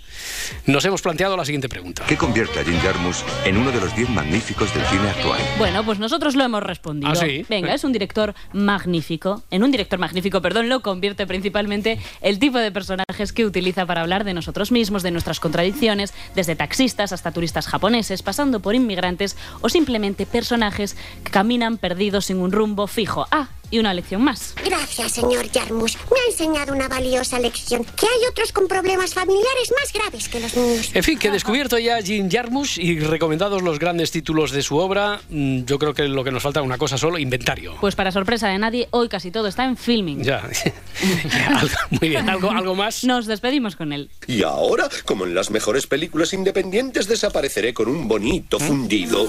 nos 0.66 0.84
hemos 0.84 1.00
planteado 1.02 1.36
la 1.36 1.44
siguiente 1.44 1.68
pregunta. 1.68 2.04
¿Qué 2.06 2.16
convierte 2.16 2.60
a 2.60 2.64
Jim 2.64 2.78
Jarmusch 2.80 3.18
en 3.44 3.56
uno 3.56 3.70
de 3.72 3.80
los 3.80 3.94
diez 3.96 4.08
magníficos 4.10 4.73
del 4.74 4.84
cine 4.86 5.08
actual? 5.08 5.40
Bueno, 5.58 5.84
pues 5.84 5.98
nosotros 5.98 6.34
lo 6.34 6.44
hemos 6.44 6.62
respondido. 6.62 7.12
Ah, 7.12 7.16
¿sí? 7.16 7.44
Venga, 7.48 7.72
Eh. 7.72 7.74
es 7.76 7.84
un 7.84 7.92
director 7.92 8.34
magnífico. 8.52 9.42
En 9.50 9.62
un 9.62 9.70
director 9.70 9.98
magnífico, 9.98 10.42
perdón, 10.42 10.68
lo 10.68 10.80
convierte 10.80 11.26
principalmente 11.26 11.98
el 12.20 12.38
tipo 12.38 12.58
de 12.58 12.72
personajes 12.72 13.32
que 13.32 13.46
utiliza 13.46 13.86
para 13.86 14.00
hablar 14.02 14.24
de 14.24 14.34
nosotros 14.34 14.72
mismos, 14.72 15.02
de 15.02 15.10
nuestras 15.10 15.40
contradicciones, 15.40 16.12
desde 16.34 16.56
taxistas 16.56 17.12
hasta 17.12 17.32
turistas 17.32 17.66
japoneses, 17.66 18.22
pasando 18.22 18.60
por 18.60 18.74
inmigrantes 18.74 19.36
o 19.60 19.68
simplemente 19.68 20.26
personajes 20.26 20.96
que 21.22 21.30
caminan 21.30 21.78
perdidos 21.78 22.26
sin 22.26 22.38
un 22.38 22.52
rumbo 22.52 22.86
fijo. 22.86 23.26
Ah, 23.30 23.48
y 23.74 23.78
una 23.80 23.92
lección 23.92 24.22
más. 24.22 24.54
Gracias, 24.64 25.12
señor 25.12 25.50
Jarmusch. 25.50 25.96
Me 26.12 26.20
ha 26.20 26.30
enseñado 26.30 26.72
una 26.72 26.86
valiosa 26.86 27.40
lección. 27.40 27.82
Que 27.84 28.06
hay 28.06 28.28
otros 28.30 28.52
con 28.52 28.68
problemas 28.68 29.14
familiares 29.14 29.72
más 29.76 29.92
graves 29.92 30.28
que 30.28 30.38
los 30.38 30.56
míos. 30.56 30.90
En 30.94 31.02
fin, 31.02 31.18
que 31.18 31.28
descubierto 31.28 31.76
ya 31.76 32.00
Jim 32.00 32.30
Jarmusch 32.30 32.78
y 32.78 33.00
recomendados 33.00 33.62
los 33.62 33.80
grandes 33.80 34.12
títulos 34.12 34.52
de 34.52 34.62
su 34.62 34.76
obra, 34.76 35.20
mm, 35.28 35.64
yo 35.64 35.80
creo 35.80 35.92
que 35.92 36.04
lo 36.04 36.22
que 36.22 36.30
nos 36.30 36.40
falta 36.40 36.60
es 36.60 36.66
una 36.66 36.78
cosa 36.78 36.98
solo, 36.98 37.18
inventario. 37.18 37.74
Pues 37.80 37.96
para 37.96 38.12
sorpresa 38.12 38.46
de 38.46 38.58
nadie, 38.58 38.86
hoy 38.92 39.08
casi 39.08 39.32
todo 39.32 39.48
está 39.48 39.64
en 39.64 39.76
filming. 39.76 40.22
Ya. 40.22 40.48
Muy 41.90 42.10
bien, 42.10 42.30
¿algo, 42.30 42.52
algo 42.52 42.76
más? 42.76 43.02
Nos 43.02 43.26
despedimos 43.26 43.74
con 43.74 43.92
él. 43.92 44.08
Y 44.28 44.44
ahora, 44.44 44.88
como 45.04 45.24
en 45.24 45.34
las 45.34 45.50
mejores 45.50 45.88
películas 45.88 46.32
independientes, 46.32 47.08
desapareceré 47.08 47.74
con 47.74 47.88
un 47.88 48.06
bonito 48.06 48.60
fundido. 48.60 49.26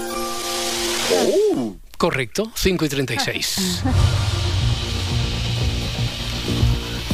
Oh. 1.12 1.76
Correcto, 1.98 2.52
5 2.54 2.84
y 2.84 2.88
36. 2.88 3.82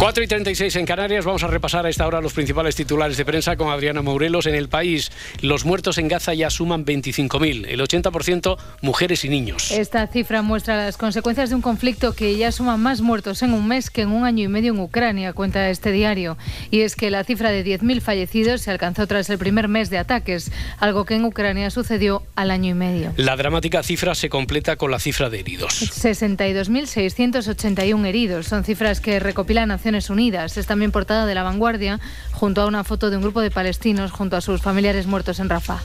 4 0.02 0.24
y 0.24 0.26
36 0.26 0.74
en 0.74 0.84
Canarias. 0.84 1.24
Vamos 1.24 1.44
a 1.44 1.46
repasar 1.46 1.86
a 1.86 1.88
esta 1.88 2.04
hora 2.08 2.20
los 2.20 2.32
principales 2.32 2.74
titulares 2.74 3.16
de 3.16 3.24
prensa 3.24 3.54
con 3.54 3.70
Adriana 3.70 4.02
Morelos. 4.02 4.46
En 4.46 4.56
el 4.56 4.68
país, 4.68 5.12
los 5.42 5.64
muertos 5.64 5.96
en 5.96 6.08
Gaza 6.08 6.34
ya 6.34 6.50
suman 6.50 6.84
25.000, 6.84 7.68
el 7.68 7.80
80% 7.80 8.58
mujeres 8.80 9.24
y 9.24 9.28
niños. 9.28 9.70
Esta 9.70 10.04
cifra 10.08 10.42
muestra 10.42 10.76
las 10.76 10.96
consecuencias 10.96 11.50
de 11.50 11.54
un 11.54 11.62
conflicto 11.62 12.16
que 12.16 12.36
ya 12.36 12.50
suma 12.50 12.76
más 12.76 13.00
muertos 13.00 13.42
en 13.42 13.52
un 13.52 13.68
mes 13.68 13.90
que 13.90 14.02
en 14.02 14.08
un 14.08 14.24
año 14.24 14.42
y 14.42 14.48
medio 14.48 14.72
en 14.72 14.80
Ucrania, 14.80 15.34
cuenta 15.34 15.70
este 15.70 15.92
diario. 15.92 16.36
Y 16.72 16.80
es 16.80 16.96
que 16.96 17.08
la 17.08 17.22
cifra 17.22 17.52
de 17.52 17.64
10.000 17.64 18.00
fallecidos 18.00 18.62
se 18.62 18.72
alcanzó 18.72 19.06
tras 19.06 19.30
el 19.30 19.38
primer 19.38 19.68
mes 19.68 19.88
de 19.88 19.98
ataques, 19.98 20.50
algo 20.80 21.04
que 21.04 21.14
en 21.14 21.24
Ucrania 21.24 21.70
sucedió 21.70 22.24
al 22.34 22.50
año 22.50 22.70
y 22.70 22.74
medio. 22.74 23.12
La 23.18 23.36
dramática 23.36 23.84
cifra 23.84 24.16
se 24.16 24.28
completa 24.28 24.74
con 24.74 24.90
la 24.90 24.98
cifra 24.98 25.30
de 25.30 25.38
heridos. 25.38 25.80
62.681 25.80 28.04
heridos. 28.04 28.48
Son 28.48 28.64
cifras 28.64 29.00
que 29.00 29.20
recopilan 29.20 29.68
Naciones 29.68 29.91
Unidas. 30.10 30.56
Es 30.56 30.66
también 30.66 30.92
portada 30.92 31.26
de 31.26 31.34
La 31.34 31.42
Vanguardia, 31.42 32.00
junto 32.32 32.62
a 32.62 32.66
una 32.66 32.84
foto 32.84 33.10
de 33.10 33.16
un 33.16 33.22
grupo 33.22 33.40
de 33.40 33.50
palestinos 33.50 34.10
junto 34.10 34.36
a 34.36 34.40
sus 34.40 34.62
familiares 34.62 35.06
muertos 35.06 35.38
en 35.40 35.48
Rafah. 35.48 35.80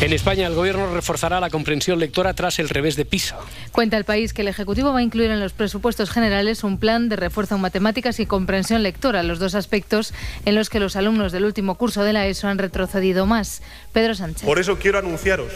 En 0.00 0.12
España, 0.12 0.48
el 0.48 0.54
gobierno 0.54 0.92
reforzará 0.92 1.40
la 1.40 1.50
comprensión 1.50 1.98
lectora 1.98 2.34
tras 2.34 2.58
el 2.58 2.68
revés 2.68 2.96
de 2.96 3.04
PISA. 3.04 3.38
Cuenta 3.70 3.96
el 3.96 4.04
país 4.04 4.34
que 4.34 4.42
el 4.42 4.48
Ejecutivo 4.48 4.92
va 4.92 4.98
a 4.98 5.02
incluir 5.02 5.30
en 5.30 5.40
los 5.40 5.52
presupuestos 5.52 6.10
generales 6.10 6.64
un 6.64 6.78
plan 6.78 7.08
de 7.08 7.16
refuerzo 7.16 7.54
en 7.54 7.60
matemáticas 7.60 8.18
y 8.18 8.26
comprensión 8.26 8.82
lectora, 8.82 9.22
los 9.22 9.38
dos 9.38 9.54
aspectos 9.54 10.12
en 10.44 10.56
los 10.56 10.68
que 10.68 10.80
los 10.80 10.96
alumnos 10.96 11.32
del 11.32 11.44
último 11.44 11.76
curso 11.76 12.02
de 12.02 12.12
la 12.12 12.26
ESO 12.26 12.48
han 12.48 12.58
retrocedido 12.58 13.24
más. 13.24 13.62
Pedro 13.92 14.14
Sánchez. 14.14 14.44
Por 14.44 14.58
eso 14.58 14.78
quiero 14.78 14.98
anunciaros 14.98 15.52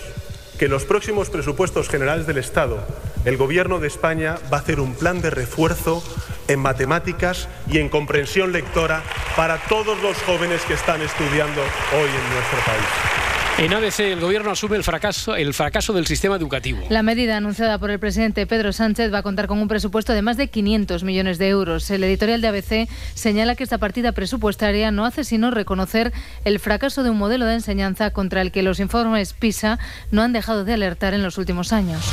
que 0.59 0.64
en 0.64 0.73
los 0.73 0.85
próximos 0.85 1.31
presupuestos 1.31 1.88
generales 1.88 2.27
del 2.27 2.38
Estado, 2.38 2.85
el 3.25 3.37
Gobierno 3.37 3.79
de 3.79 3.87
España 3.87 4.37
va 4.53 4.59
a 4.59 4.61
hacer 4.61 4.81
un 4.81 4.94
plan 4.94 5.23
de 5.23 5.31
refuerzo 5.31 6.03
en 6.49 6.59
matemáticas 6.59 7.49
y 7.71 7.79
en 7.79 7.88
comprensión 7.88 8.53
lectora 8.53 9.03
para 9.37 9.59
todos 9.68 10.01
los 10.03 10.16
jóvenes 10.23 10.62
que 10.62 10.75
están 10.75 11.01
estudiando 11.01 11.61
hoy 11.61 12.09
en 12.09 12.35
nuestro 12.35 12.59
país. 12.66 13.38
En 13.59 13.75
ABC, 13.75 13.99
el 13.99 14.21
gobierno 14.21 14.53
asume 14.53 14.77
el 14.77 14.85
fracaso, 14.85 15.35
el 15.35 15.53
fracaso 15.53 15.92
del 15.92 16.07
sistema 16.07 16.37
educativo. 16.37 16.87
La 16.90 17.03
medida 17.03 17.37
anunciada 17.37 17.77
por 17.79 17.90
el 17.90 17.99
presidente 17.99 18.47
Pedro 18.47 18.73
Sánchez 18.73 19.12
va 19.12 19.18
a 19.18 19.23
contar 19.25 19.49
con 19.49 19.59
un 19.59 19.66
presupuesto 19.66 20.12
de 20.12 20.23
más 20.23 20.37
de 20.37 20.47
500 20.47 21.03
millones 21.03 21.38
de 21.38 21.49
euros. 21.49 21.90
El 21.90 22.05
editorial 22.05 22.40
de 22.40 22.47
ABC 22.47 22.88
señala 23.14 23.57
que 23.57 23.64
esta 23.64 23.79
partida 23.79 24.12
presupuestaria 24.12 24.92
no 24.92 25.05
hace 25.05 25.25
sino 25.25 25.51
reconocer 25.51 26.12
el 26.44 26.61
fracaso 26.61 27.03
de 27.03 27.11
un 27.11 27.18
modelo 27.18 27.47
de 27.47 27.55
enseñanza 27.55 28.12
contra 28.12 28.42
el 28.42 28.53
que 28.53 28.62
los 28.62 28.79
informes 28.79 29.33
PISA 29.33 29.81
no 30.12 30.23
han 30.23 30.33
dejado 30.33 30.64
de 30.64 30.75
alertar 30.75 31.12
en 31.12 31.25
los 31.25 31.37
últimos 31.37 31.73
años. 31.73 32.05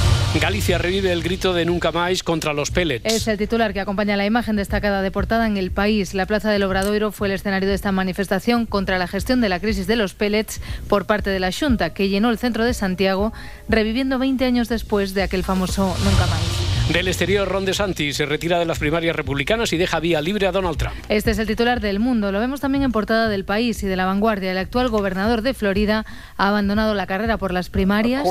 Galicia 0.42 0.80
revive 0.80 1.12
el 1.12 1.22
grito 1.22 1.54
de 1.54 1.66
nunca 1.66 1.92
más 1.92 2.24
contra 2.24 2.54
los 2.54 2.72
pellets. 2.72 3.06
Es 3.06 3.28
el 3.28 3.38
titular 3.38 3.72
que 3.72 3.82
acompaña 3.82 4.18
la 4.18 4.26
imagen 4.26 4.56
destacada 4.56 5.04
de 5.04 5.12
portada 5.12 5.46
en 5.46 5.58
el 5.58 5.70
país. 5.70 6.16
La 6.16 6.26
plaza 6.26 6.50
del 6.50 6.64
Obradoiro 6.64 7.12
fue 7.12 7.28
el 7.28 7.36
escenario 7.36 7.70
de 7.70 7.76
esta 7.76 7.92
manifestación 7.92 8.66
contra 8.66 8.98
la 8.98 9.08
gestión 9.08 9.42
de 9.42 9.50
la 9.50 9.60
crisis 9.60 9.86
de 9.86 9.96
los 9.96 10.16
pellets 10.16 10.60
por 10.90 11.06
parte 11.06 11.30
de 11.30 11.35
la 11.40 11.52
Junta, 11.52 11.94
que 11.94 12.10
llenó 12.10 12.30
el 12.30 12.38
centro 12.38 12.66
de 12.66 12.74
Santiago, 12.74 13.34
reviviendo 13.70 14.20
20 14.20 14.46
años 14.46 14.70
después 14.70 15.14
de 15.14 15.24
aquel 15.24 15.44
famoso 15.44 15.96
Nunca 16.04 16.28
más. 16.28 16.55
Del 16.92 17.08
exterior, 17.08 17.48
Ron 17.48 17.66
DeSantis 17.66 18.16
se 18.16 18.28
retira 18.28 18.60
de 18.60 18.66
las 18.66 18.78
primarias 18.78 19.16
republicanas 19.16 19.74
y 19.74 19.78
deja 19.78 20.00
vía 20.00 20.22
libre 20.22 20.46
a 20.46 20.52
Donald 20.52 20.78
Trump. 20.78 20.94
Este 21.10 21.32
es 21.32 21.40
el 21.40 21.48
titular 21.48 21.82
del 21.82 22.00
mundo. 22.00 22.32
Lo 22.32 22.40
vemos 22.40 22.62
también 22.62 22.84
en 22.84 22.92
portada 22.92 23.28
del 23.28 23.44
país 23.44 23.82
y 23.82 23.88
de 23.88 23.96
la 23.96 24.06
vanguardia. 24.06 24.52
El 24.52 24.60
actual 24.60 24.90
gobernador 24.90 25.42
de 25.42 25.56
Florida 25.56 26.06
ha 26.38 26.48
abandonado 26.48 26.94
la 26.94 27.08
carrera 27.08 27.38
por 27.38 27.52
las 27.52 27.70
primarias. 27.70 28.24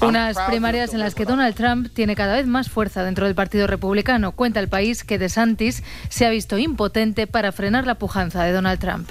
Unas 0.00 0.38
primarias 0.48 0.94
en 0.94 1.00
las 1.00 1.14
que 1.14 1.24
Donald 1.26 1.54
Trump 1.54 1.88
tiene 1.92 2.16
cada 2.16 2.36
vez 2.36 2.46
más 2.46 2.70
fuerza 2.70 3.04
dentro 3.04 3.26
del 3.26 3.34
Partido 3.34 3.66
Republicano. 3.66 4.32
Cuenta 4.32 4.60
el 4.60 4.68
país 4.68 5.04
que 5.04 5.18
DeSantis 5.18 5.82
se 6.08 6.24
ha 6.24 6.30
visto 6.30 6.56
impotente 6.56 7.26
para 7.26 7.52
frenar 7.52 7.86
la 7.86 7.96
pujanza 7.96 8.42
de 8.44 8.52
Donald 8.52 8.80
Trump. 8.80 9.10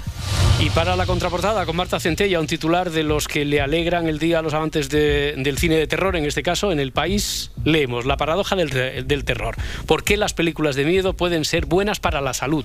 Y 0.58 0.70
para 0.70 0.96
la 0.96 1.04
contraportada, 1.04 1.66
con 1.66 1.76
Marta 1.76 2.00
Centella, 2.00 2.40
un 2.40 2.46
titular 2.46 2.90
de 2.90 3.02
los 3.02 3.28
que 3.28 3.44
le 3.44 3.60
alegran 3.60 4.08
el 4.08 4.18
día 4.18 4.38
a 4.38 4.42
los 4.42 4.54
amantes 4.54 4.88
del 4.88 5.58
cine 5.58 5.76
de 5.76 5.86
terror, 5.86 6.16
en 6.16 6.24
este 6.24 6.42
caso 6.42 6.55
en 6.64 6.80
el 6.80 6.92
país 6.92 7.50
leemos 7.64 8.06
la 8.06 8.16
paradoja 8.16 8.56
del, 8.56 9.06
del 9.06 9.24
terror. 9.24 9.56
¿Por 9.86 10.04
qué 10.04 10.16
las 10.16 10.34
películas 10.34 10.76
de 10.76 10.84
miedo 10.84 11.12
pueden 11.12 11.44
ser 11.44 11.66
buenas 11.66 12.00
para 12.00 12.20
la 12.20 12.34
salud? 12.34 12.64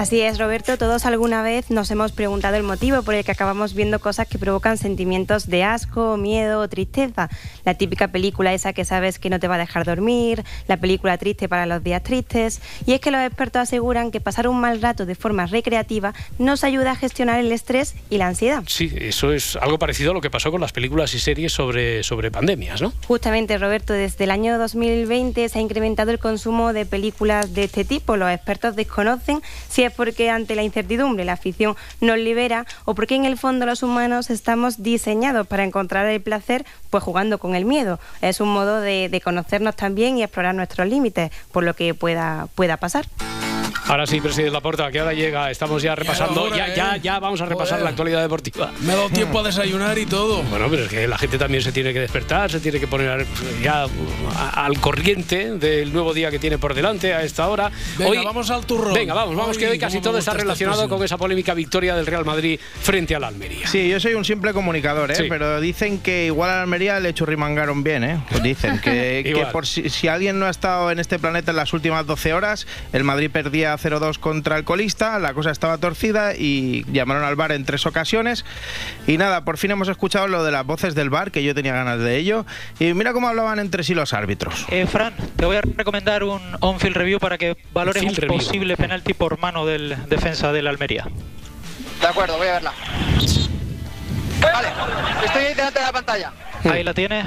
Así 0.00 0.22
es, 0.22 0.38
Roberto. 0.38 0.78
Todos 0.78 1.04
alguna 1.04 1.42
vez 1.42 1.70
nos 1.70 1.90
hemos 1.90 2.12
preguntado 2.12 2.56
el 2.56 2.62
motivo 2.62 3.02
por 3.02 3.14
el 3.14 3.22
que 3.22 3.32
acabamos 3.32 3.74
viendo 3.74 3.98
cosas 3.98 4.26
que 4.26 4.38
provocan 4.38 4.78
sentimientos 4.78 5.46
de 5.46 5.62
asco, 5.62 6.16
miedo 6.16 6.60
o 6.60 6.68
tristeza. 6.68 7.28
La 7.66 7.74
típica 7.74 8.08
película 8.08 8.54
esa 8.54 8.72
que 8.72 8.86
sabes 8.86 9.18
que 9.18 9.28
no 9.28 9.38
te 9.40 9.46
va 9.46 9.56
a 9.56 9.58
dejar 9.58 9.84
dormir, 9.84 10.42
la 10.68 10.78
película 10.78 11.18
triste 11.18 11.50
para 11.50 11.66
los 11.66 11.84
días 11.84 12.02
tristes. 12.02 12.62
Y 12.86 12.94
es 12.94 13.00
que 13.00 13.10
los 13.10 13.20
expertos 13.20 13.60
aseguran 13.60 14.10
que 14.10 14.22
pasar 14.22 14.48
un 14.48 14.58
mal 14.58 14.80
rato 14.80 15.04
de 15.04 15.14
forma 15.14 15.44
recreativa 15.46 16.14
nos 16.38 16.64
ayuda 16.64 16.92
a 16.92 16.96
gestionar 16.96 17.38
el 17.38 17.52
estrés 17.52 17.94
y 18.08 18.16
la 18.16 18.28
ansiedad. 18.28 18.62
Sí, 18.68 18.90
eso 18.98 19.34
es 19.34 19.56
algo 19.56 19.78
parecido 19.78 20.12
a 20.12 20.14
lo 20.14 20.22
que 20.22 20.30
pasó 20.30 20.50
con 20.50 20.62
las 20.62 20.72
películas 20.72 21.12
y 21.14 21.18
series 21.18 21.52
sobre, 21.52 22.04
sobre 22.04 22.30
pandemias, 22.30 22.80
¿no? 22.80 22.94
Justamente, 23.06 23.58
Roberto, 23.58 23.92
desde 23.92 24.24
el 24.24 24.30
año 24.30 24.56
2020 24.56 25.48
se 25.48 25.58
ha 25.58 25.62
incrementado 25.62 26.10
el 26.10 26.18
consumo 26.18 26.72
de 26.72 26.86
películas 26.86 27.52
de 27.52 27.64
este 27.64 27.84
tipo. 27.84 28.16
Los 28.16 28.30
expertos 28.30 28.76
desconocen 28.76 29.42
si 29.70 29.84
es 29.84 29.92
porque 29.92 30.28
ante 30.28 30.54
la 30.54 30.62
incertidumbre 30.62 31.24
la 31.24 31.32
afición 31.32 31.76
nos 32.00 32.18
libera 32.18 32.66
o 32.84 32.94
porque 32.94 33.14
en 33.14 33.24
el 33.24 33.38
fondo 33.38 33.64
los 33.64 33.82
humanos 33.82 34.28
estamos 34.28 34.82
diseñados 34.82 35.46
para 35.46 35.64
encontrar 35.64 36.06
el 36.06 36.20
placer 36.20 36.66
pues 36.90 37.02
jugando 37.02 37.38
con 37.38 37.54
el 37.54 37.64
miedo. 37.64 37.98
Es 38.20 38.40
un 38.40 38.52
modo 38.52 38.80
de, 38.80 39.20
conocernos 39.24 39.76
también 39.76 40.18
y 40.18 40.22
explorar 40.22 40.54
nuestros 40.54 40.88
límites 40.88 41.30
por 41.52 41.62
lo 41.62 41.74
que 41.74 41.94
pueda, 41.94 42.48
pueda 42.54 42.76
pasar. 42.76 43.06
Ahora 43.86 44.06
sí, 44.06 44.20
presidente 44.20 44.52
Laporta, 44.52 44.90
que 44.90 45.00
ahora 45.00 45.12
llega, 45.12 45.50
estamos 45.50 45.82
ya 45.82 45.94
repasando, 45.94 46.54
ya, 46.54 46.74
ya, 46.74 46.96
ya, 46.96 47.18
vamos 47.18 47.40
a 47.40 47.46
repasar 47.46 47.82
la 47.82 47.90
actualidad 47.90 48.22
deportiva. 48.22 48.72
Me 48.80 48.92
he 48.92 48.96
dado 48.96 49.10
tiempo 49.10 49.40
a 49.40 49.42
desayunar 49.42 49.98
y 49.98 50.06
todo. 50.06 50.42
Bueno, 50.44 50.66
pero 50.70 50.84
es 50.84 50.88
que 50.88 51.06
la 51.06 51.18
gente 51.18 51.38
también 51.38 51.62
se 51.62 51.72
tiene 51.72 51.92
que 51.92 52.00
despertar, 52.00 52.50
se 52.50 52.60
tiene 52.60 52.80
que 52.80 52.86
poner 52.86 53.26
ya 53.62 53.86
al 54.54 54.80
corriente 54.80 55.56
del 55.56 55.92
nuevo 55.92 56.14
día 56.14 56.30
que 56.30 56.38
tiene 56.38 56.58
por 56.58 56.74
delante 56.74 57.14
a 57.14 57.22
esta 57.22 57.48
hora. 57.48 57.70
Venga, 57.98 58.22
vamos 58.22 58.50
al 58.50 58.66
turrón. 58.66 58.94
Venga, 58.94 59.14
vamos, 59.14 59.36
vamos, 59.36 59.58
que 59.58 59.68
hoy 59.68 59.78
casi 59.78 60.00
todo 60.00 60.18
está 60.18 60.34
relacionado 60.34 60.88
con 60.88 61.02
esa 61.02 61.16
polémica 61.16 61.54
victoria 61.54 61.94
del 61.94 62.06
Real 62.06 62.24
Madrid 62.24 62.58
frente 62.82 63.14
al 63.14 63.24
Almería. 63.24 63.66
Sí, 63.66 63.88
yo 63.88 64.00
soy 64.00 64.14
un 64.14 64.24
simple 64.24 64.52
comunicador, 64.52 65.10
¿eh? 65.10 65.26
pero 65.28 65.60
dicen 65.60 65.98
que 65.98 66.26
igual 66.26 66.50
al 66.50 66.60
Almería 66.60 67.00
le 67.00 67.14
churrimangaron 67.14 67.82
bien, 67.82 68.04
¿eh? 68.04 68.20
Pues 68.30 68.42
dicen 68.42 68.80
que, 68.80 69.22
que 69.34 69.46
por 69.52 69.66
si, 69.66 69.88
si 69.88 70.08
alguien 70.08 70.38
no 70.38 70.46
ha 70.46 70.50
estado 70.50 70.90
en 70.90 70.98
este 70.98 71.18
planeta 71.18 71.50
en 71.50 71.56
las 71.56 71.72
últimas 71.72 72.06
12 72.06 72.32
horas, 72.32 72.66
el 72.92 73.04
Madrid 73.04 73.30
perdía 73.60 73.76
0-2 73.76 74.18
contra 74.18 74.56
el 74.56 74.64
colista, 74.64 75.18
la 75.18 75.34
cosa 75.34 75.50
estaba 75.50 75.76
torcida 75.76 76.34
y 76.34 76.84
llamaron 76.92 77.24
al 77.24 77.36
bar 77.36 77.52
en 77.52 77.64
tres 77.64 77.84
ocasiones. 77.84 78.44
Y 79.06 79.18
nada, 79.18 79.44
por 79.44 79.58
fin 79.58 79.70
hemos 79.70 79.88
escuchado 79.88 80.28
lo 80.28 80.44
de 80.44 80.50
las 80.50 80.64
voces 80.64 80.94
del 80.94 81.10
bar, 81.10 81.30
que 81.30 81.42
yo 81.42 81.54
tenía 81.54 81.74
ganas 81.74 81.98
de 81.98 82.16
ello. 82.16 82.46
Y 82.78 82.94
mira 82.94 83.12
cómo 83.12 83.28
hablaban 83.28 83.58
entre 83.58 83.84
sí 83.84 83.94
los 83.94 84.14
árbitros. 84.14 84.64
Eh, 84.70 84.86
Fran, 84.86 85.14
te 85.36 85.44
voy 85.44 85.56
a 85.56 85.60
recomendar 85.60 86.24
un 86.24 86.40
on-field 86.60 86.96
review 86.96 87.18
para 87.18 87.36
que 87.36 87.56
valores 87.74 88.02
un 88.02 88.14
review. 88.14 88.38
posible 88.38 88.76
penalti 88.76 89.12
por 89.12 89.38
mano 89.38 89.66
del 89.66 89.96
defensa 90.08 90.52
del 90.52 90.66
Almería. 90.66 91.06
De 92.00 92.06
acuerdo, 92.06 92.38
voy 92.38 92.48
a 92.48 92.52
verla. 92.52 92.72
Vale, 94.40 94.68
estoy 95.26 95.42
ahí 95.42 95.54
delante 95.54 95.80
de 95.80 95.84
la 95.84 95.92
pantalla. 95.92 96.32
Ahí 96.64 96.82
la 96.82 96.94
tienes. 96.94 97.26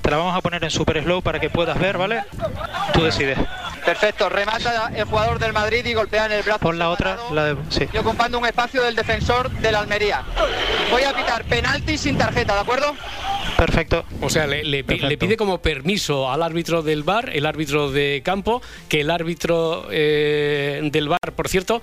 Te 0.00 0.10
la 0.10 0.16
vamos 0.16 0.34
a 0.34 0.40
poner 0.40 0.64
en 0.64 0.70
super 0.70 1.02
slow 1.02 1.20
para 1.22 1.40
que 1.40 1.50
puedas 1.50 1.78
ver, 1.78 1.98
¿vale? 1.98 2.22
Tú 2.94 3.02
decides. 3.02 3.38
Perfecto, 3.84 4.28
remata 4.28 4.90
el 4.96 5.04
jugador 5.04 5.38
del 5.38 5.52
Madrid 5.52 5.84
y 5.84 5.92
golpea 5.94 6.26
en 6.26 6.32
el 6.32 6.42
brazo. 6.42 6.60
Pon 6.60 6.78
la 6.78 6.88
otra, 6.90 7.18
la 7.32 7.44
de... 7.44 7.56
Sí. 7.68 7.86
Y 7.92 7.98
ocupando 7.98 8.38
un 8.38 8.46
espacio 8.46 8.82
del 8.82 8.94
defensor 8.96 9.50
del 9.50 9.74
Almería. 9.74 10.22
Voy 10.90 11.02
a 11.02 11.14
pitar 11.14 11.44
penalti 11.44 11.98
sin 11.98 12.16
tarjeta, 12.16 12.54
¿de 12.54 12.60
acuerdo? 12.60 12.94
Perfecto. 13.58 14.04
O 14.22 14.30
sea, 14.30 14.46
le, 14.46 14.64
le 14.64 14.84
pi- 14.84 14.98
le 14.98 15.18
pide 15.18 15.36
como 15.36 15.58
permiso 15.58 16.30
al 16.30 16.42
árbitro 16.42 16.82
del 16.82 17.02
bar, 17.02 17.30
el 17.32 17.46
árbitro 17.46 17.90
de 17.90 18.22
campo, 18.24 18.62
que 18.88 19.02
el 19.02 19.10
árbitro 19.10 19.86
eh, 19.90 20.80
del 20.90 21.08
bar, 21.08 21.32
por 21.36 21.48
cierto, 21.48 21.80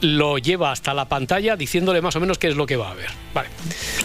lo 0.00 0.38
lleva 0.38 0.72
hasta 0.72 0.94
la 0.94 1.06
pantalla 1.06 1.56
diciéndole 1.56 2.00
más 2.02 2.16
o 2.16 2.20
menos 2.20 2.38
qué 2.38 2.48
es 2.48 2.56
lo 2.56 2.66
que 2.66 2.76
va 2.76 2.90
a 2.90 2.94
ver. 2.94 3.10
Vale. 3.34 3.48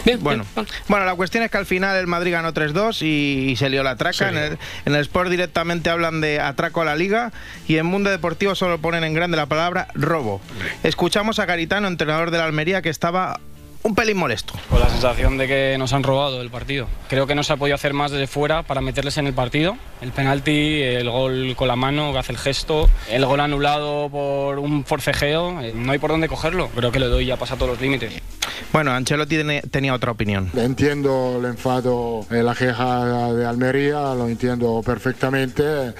Bien, 0.04 0.22
Bueno, 0.22 0.44
bueno, 0.88 1.04
la 1.04 1.14
cuestión 1.14 1.44
es 1.44 1.50
que 1.50 1.58
al 1.58 1.66
final 1.66 1.96
el 1.96 2.06
Madrid 2.06 2.32
ganó 2.32 2.52
3-2 2.52 3.02
y, 3.02 3.50
y 3.50 3.56
se 3.56 3.68
lió 3.70 3.82
la 3.82 3.96
traca. 3.96 4.28
En 4.28 4.36
el, 4.36 4.58
en 4.84 4.94
el 4.94 5.00
Sport 5.02 5.30
directamente 5.30 5.90
hablan 5.90 6.20
de 6.20 6.40
atraco 6.40 6.82
a 6.82 6.84
la 6.84 6.96
liga 6.96 7.32
y 7.68 7.76
en 7.76 7.86
Mundo 7.86 8.10
Deportivo 8.10 8.54
solo 8.54 8.78
ponen 8.78 9.04
en 9.04 9.14
grande 9.14 9.36
la 9.36 9.46
palabra 9.46 9.88
robo. 9.94 10.40
Escuchamos 10.82 11.38
a 11.38 11.46
Garitano, 11.46 11.88
entrenador 11.88 12.30
de 12.30 12.38
la 12.38 12.44
Almería, 12.44 12.82
que 12.82 12.90
estaba 12.90 13.40
un 13.84 13.94
pelín 13.94 14.16
molesto. 14.16 14.54
Con 14.70 14.80
la 14.80 14.88
sensación 14.88 15.36
de 15.36 15.46
que 15.46 15.76
nos 15.78 15.92
han 15.92 16.02
robado 16.02 16.40
el 16.40 16.48
partido. 16.48 16.86
Creo 17.08 17.26
que 17.26 17.34
no 17.34 17.42
se 17.44 17.52
ha 17.52 17.56
podido 17.58 17.74
hacer 17.74 17.92
más 17.92 18.10
desde 18.10 18.26
fuera 18.26 18.62
para 18.62 18.80
meterles 18.80 19.18
en 19.18 19.26
el 19.26 19.34
partido. 19.34 19.76
El 20.00 20.10
penalti, 20.10 20.80
el 20.82 21.10
gol 21.10 21.52
con 21.54 21.68
la 21.68 21.76
mano 21.76 22.10
que 22.12 22.18
hace 22.18 22.32
el 22.32 22.38
gesto, 22.38 22.88
el 23.10 23.26
gol 23.26 23.40
anulado 23.40 24.08
por 24.08 24.58
un 24.58 24.84
forcejeo, 24.86 25.60
eh, 25.60 25.72
no 25.74 25.92
hay 25.92 25.98
por 25.98 26.10
dónde 26.10 26.28
cogerlo. 26.28 26.68
Creo 26.74 26.90
que 26.92 26.98
le 26.98 27.06
doy 27.08 27.26
ya 27.26 27.36
pasa 27.36 27.56
todos 27.56 27.72
los 27.72 27.80
límites. 27.82 28.14
Bueno, 28.72 28.90
Ancelotti 28.92 29.34
tiene- 29.36 29.60
tenía 29.62 29.92
otra 29.94 30.12
opinión. 30.12 30.50
Entiendo 30.56 31.36
el 31.38 31.44
enfado, 31.44 32.26
eh, 32.30 32.42
la 32.42 32.54
queja 32.54 33.32
de 33.34 33.44
Almería, 33.46 34.14
lo 34.14 34.26
entiendo 34.28 34.80
perfectamente. 34.84 35.92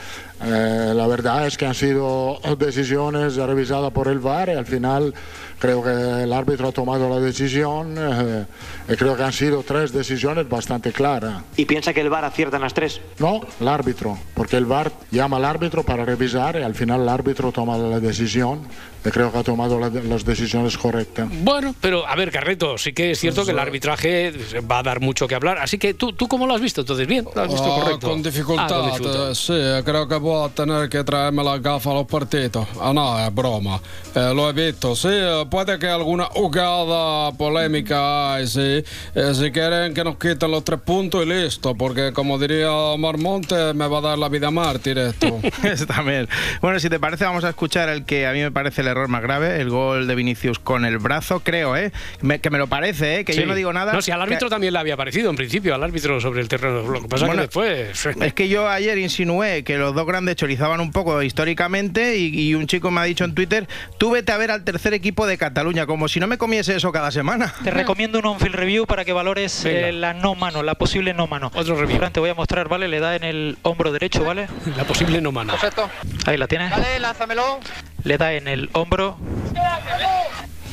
Eh, 0.42 0.92
la 0.94 1.06
verdad 1.06 1.46
es 1.46 1.56
que 1.56 1.64
han 1.64 1.74
sido 1.74 2.38
decisiones 2.58 3.36
revisadas 3.36 3.92
por 3.92 4.08
el 4.08 4.18
VAR 4.18 4.48
y 4.48 4.52
al 4.52 4.66
final 4.66 5.14
creo 5.58 5.82
que 5.82 6.22
el 6.24 6.32
árbitro 6.32 6.68
ha 6.68 6.72
tomado 6.72 7.08
la 7.08 7.20
decisión 7.20 7.94
eh, 7.96 8.44
y 8.88 8.96
creo 8.96 9.16
que 9.16 9.22
han 9.22 9.32
sido 9.32 9.62
tres 9.62 9.92
decisiones 9.92 10.48
bastante 10.48 10.92
claras. 10.92 11.42
¿Y 11.56 11.64
piensa 11.64 11.92
que 11.92 12.00
el 12.00 12.10
VAR 12.10 12.24
acierta 12.24 12.56
en 12.56 12.62
las 12.62 12.74
tres? 12.74 13.00
No, 13.18 13.40
el 13.60 13.68
árbitro, 13.68 14.18
porque 14.34 14.56
el 14.56 14.66
VAR 14.66 14.92
llama 15.10 15.36
al 15.36 15.44
árbitro 15.44 15.82
para 15.82 16.04
revisar 16.04 16.56
y 16.56 16.62
al 16.62 16.74
final 16.74 17.02
el 17.02 17.08
árbitro 17.08 17.52
toma 17.52 17.78
la 17.78 18.00
decisión 18.00 18.62
creo 19.10 19.30
que 19.32 19.38
ha 19.38 19.42
tomado 19.42 19.78
la- 19.78 19.88
las 19.90 20.24
decisiones 20.24 20.76
correctas. 20.78 21.28
Bueno, 21.42 21.74
pero 21.80 22.06
a 22.06 22.14
ver, 22.16 22.30
Carreto, 22.30 22.78
sí 22.78 22.92
que 22.92 23.10
es 23.12 23.18
cierto 23.20 23.44
que 23.44 23.50
el 23.52 23.58
arbitraje 23.58 24.32
va 24.70 24.78
a 24.78 24.82
dar 24.82 25.00
mucho 25.00 25.26
que 25.28 25.34
hablar. 25.34 25.58
Así 25.58 25.78
que 25.78 25.94
tú, 25.94 26.12
¿tú 26.12 26.28
cómo 26.28 26.46
lo 26.46 26.54
has 26.54 26.60
visto? 26.60 26.80
Entonces, 26.82 27.06
bien, 27.06 27.26
lo 27.34 27.42
has 27.42 27.48
visto 27.48 27.64
Ah, 27.74 27.80
correcto. 27.80 28.08
Con 28.08 28.22
dificultad, 28.22 28.64
Ah, 28.66 28.68
con 28.80 28.86
dificultad. 28.90 29.30
eh, 29.30 29.34
sì, 29.34 29.82
creo 29.84 30.08
que 30.08 30.16
voy 30.16 30.46
a 30.48 30.52
tener 30.52 30.88
que 30.88 31.04
traerme 31.04 31.42
la 31.44 31.58
gafa 31.58 31.90
a 31.90 31.94
los 31.94 32.06
partidos. 32.06 32.66
Ah, 32.80 32.92
no, 32.94 33.18
es 33.18 33.34
broma. 33.34 33.80
Eh, 34.14 34.32
lo 34.34 34.48
he 34.48 34.52
visto, 34.52 34.94
sí, 34.96 35.08
eh, 35.10 35.44
puede 35.50 35.78
que 35.78 35.86
alguna 35.88 36.24
jugada 36.26 37.32
polémica 37.32 38.34
hay, 38.34 38.46
sí. 38.46 38.82
Eh, 39.14 39.32
si 39.34 39.50
quieren 39.50 39.92
que 39.94 40.04
nos 40.04 40.16
quiten 40.16 40.50
los 40.50 40.64
tres 40.64 40.80
puntos 40.80 41.22
y 41.24 41.26
listo, 41.28 41.74
porque 41.74 42.12
como 42.12 42.38
diría 42.38 42.70
Marmonte, 42.98 43.74
me 43.74 43.86
va 43.86 43.98
a 43.98 44.00
dar 44.00 44.18
la 44.18 44.28
vida 44.28 44.50
mártir 44.50 44.98
esto. 44.98 45.40
Bien. 46.04 46.28
Bueno, 46.60 46.78
si 46.80 46.88
te 46.88 46.98
parece, 46.98 47.24
vamos 47.24 47.44
a 47.44 47.50
escuchar 47.50 47.88
el 47.88 48.04
que 48.04 48.26
a 48.26 48.32
mí 48.32 48.40
me 48.40 48.50
parece 48.50 48.80
el 48.82 48.88
error 48.94 49.08
más 49.08 49.22
grave, 49.22 49.60
el 49.60 49.70
gol 49.70 50.06
de 50.06 50.14
Vinicius 50.14 50.58
con 50.58 50.84
el 50.84 50.98
brazo, 50.98 51.40
creo, 51.40 51.76
¿eh? 51.76 51.92
Me- 52.22 52.40
que 52.40 52.50
me 52.50 52.58
lo 52.58 52.66
parece, 52.66 53.20
¿eh? 53.20 53.24
Que 53.24 53.32
Sí. 53.32 53.40
yo 53.40 53.46
no 53.46 53.54
digo 53.54 53.72
nada. 53.72 53.92
No, 53.92 54.00
si 54.02 54.10
al 54.10 54.22
árbitro 54.22 54.48
que- 54.48 54.50
también 54.54 54.72
le 54.72 54.78
había 54.78 54.96
parecido 54.96 55.30
en 55.30 55.36
principio, 55.36 55.74
al 55.74 55.82
árbitro 55.82 56.20
sobre 56.20 56.40
el 56.40 56.48
terreno. 56.48 56.82
Lo 56.86 57.02
que 57.02 57.08
pasa 57.08 57.26
Bueno, 57.26 57.42
que 57.42 57.46
después. 57.48 58.06
Es 58.22 58.32
que 58.34 58.48
yo 58.48 58.68
ayer 58.68 58.96
insinué 58.98 59.64
que 59.64 59.76
los 59.78 59.94
dos 59.94 60.06
grandes 60.06 60.36
chorizaban 60.36 60.80
un 60.80 60.92
poco 60.92 61.20
históricamente 61.22 62.16
y, 62.16 62.48
y 62.50 62.54
un 62.54 62.66
chico 62.66 62.90
me 62.90 63.00
ha 63.00 63.04
dicho 63.04 63.24
en 63.24 63.34
Twitter, 63.34 63.68
tú 63.98 64.10
vete 64.12 64.32
a 64.32 64.36
ver 64.36 64.50
al 64.50 64.64
tercer 64.64 64.94
equipo 64.94 65.26
de 65.26 65.36
Cataluña, 65.38 65.86
como 65.86 66.08
si 66.08 66.20
no 66.20 66.26
me 66.26 66.38
comiese 66.38 66.76
eso 66.76 66.92
cada 66.92 67.10
semana. 67.10 67.52
Te 67.64 67.70
recomiendo 67.70 68.18
un 68.18 68.26
on-field 68.26 68.54
review 68.54 68.86
para 68.86 69.04
que 69.04 69.12
valores 69.12 69.64
eh, 69.64 69.92
la 69.92 70.14
no 70.14 70.34
mano, 70.34 70.62
la 70.62 70.74
posible 70.76 71.12
no 71.14 71.26
mano. 71.26 71.50
Otro 71.54 71.76
review. 71.76 71.98
Fran, 71.98 72.12
te 72.12 72.20
voy 72.20 72.30
a 72.30 72.34
mostrar, 72.34 72.68
¿vale? 72.68 72.88
Le 72.88 73.00
da 73.00 73.16
en 73.16 73.24
el 73.24 73.58
hombro 73.62 73.92
derecho, 73.92 74.24
¿vale? 74.24 74.46
La 74.76 74.84
posible 74.84 75.20
no 75.20 75.32
mano. 75.32 75.52
Perfecto. 75.52 75.90
Ahí 76.26 76.36
la 76.36 76.46
tienes. 76.48 76.70
Vale, 76.70 76.98
lánzamelo. 77.00 77.60
Le 78.04 78.18
da 78.18 78.32
en 78.32 78.48
el 78.48 78.70
hombro. 78.74 79.16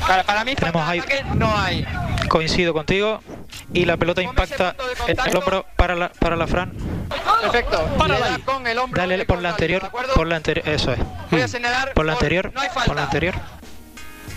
Para, 0.07 0.23
para 0.23 0.43
mí, 0.43 0.55
Tenemos 0.55 0.85
falta 0.85 1.13
ahí- 1.13 1.23
no 1.35 1.57
hay. 1.57 1.85
Coincido 2.27 2.73
contigo. 2.73 3.21
Y 3.73 3.85
la 3.85 3.97
pelota 3.97 4.21
impacta 4.21 4.75
en 5.07 5.17
el 5.19 5.37
hombro 5.37 5.65
para 5.77 5.95
la, 5.95 6.09
para 6.09 6.35
la 6.35 6.47
Fran. 6.47 6.73
Perfecto. 7.41 7.77
Da 7.97 8.15
ahí. 8.35 8.41
con 8.41 8.65
el 8.67 8.77
hombro. 8.77 8.99
Dale 9.01 9.25
por 9.25 9.41
la 9.41 9.49
anterior. 9.49 9.89
Por 10.15 10.27
la 10.27 10.35
anterior. 10.37 10.67
Eso 10.67 10.91
es. 10.91 10.99
Voy 11.29 11.41
a 11.41 11.47
señalar. 11.47 11.93
Por 11.93 12.05
la 12.05 12.13
anterior. 12.13 12.51
No 12.53 12.61
hay 12.61 12.67
Por 12.69 12.77
la 12.79 12.83
falta. 12.85 13.03
anterior. 13.03 13.35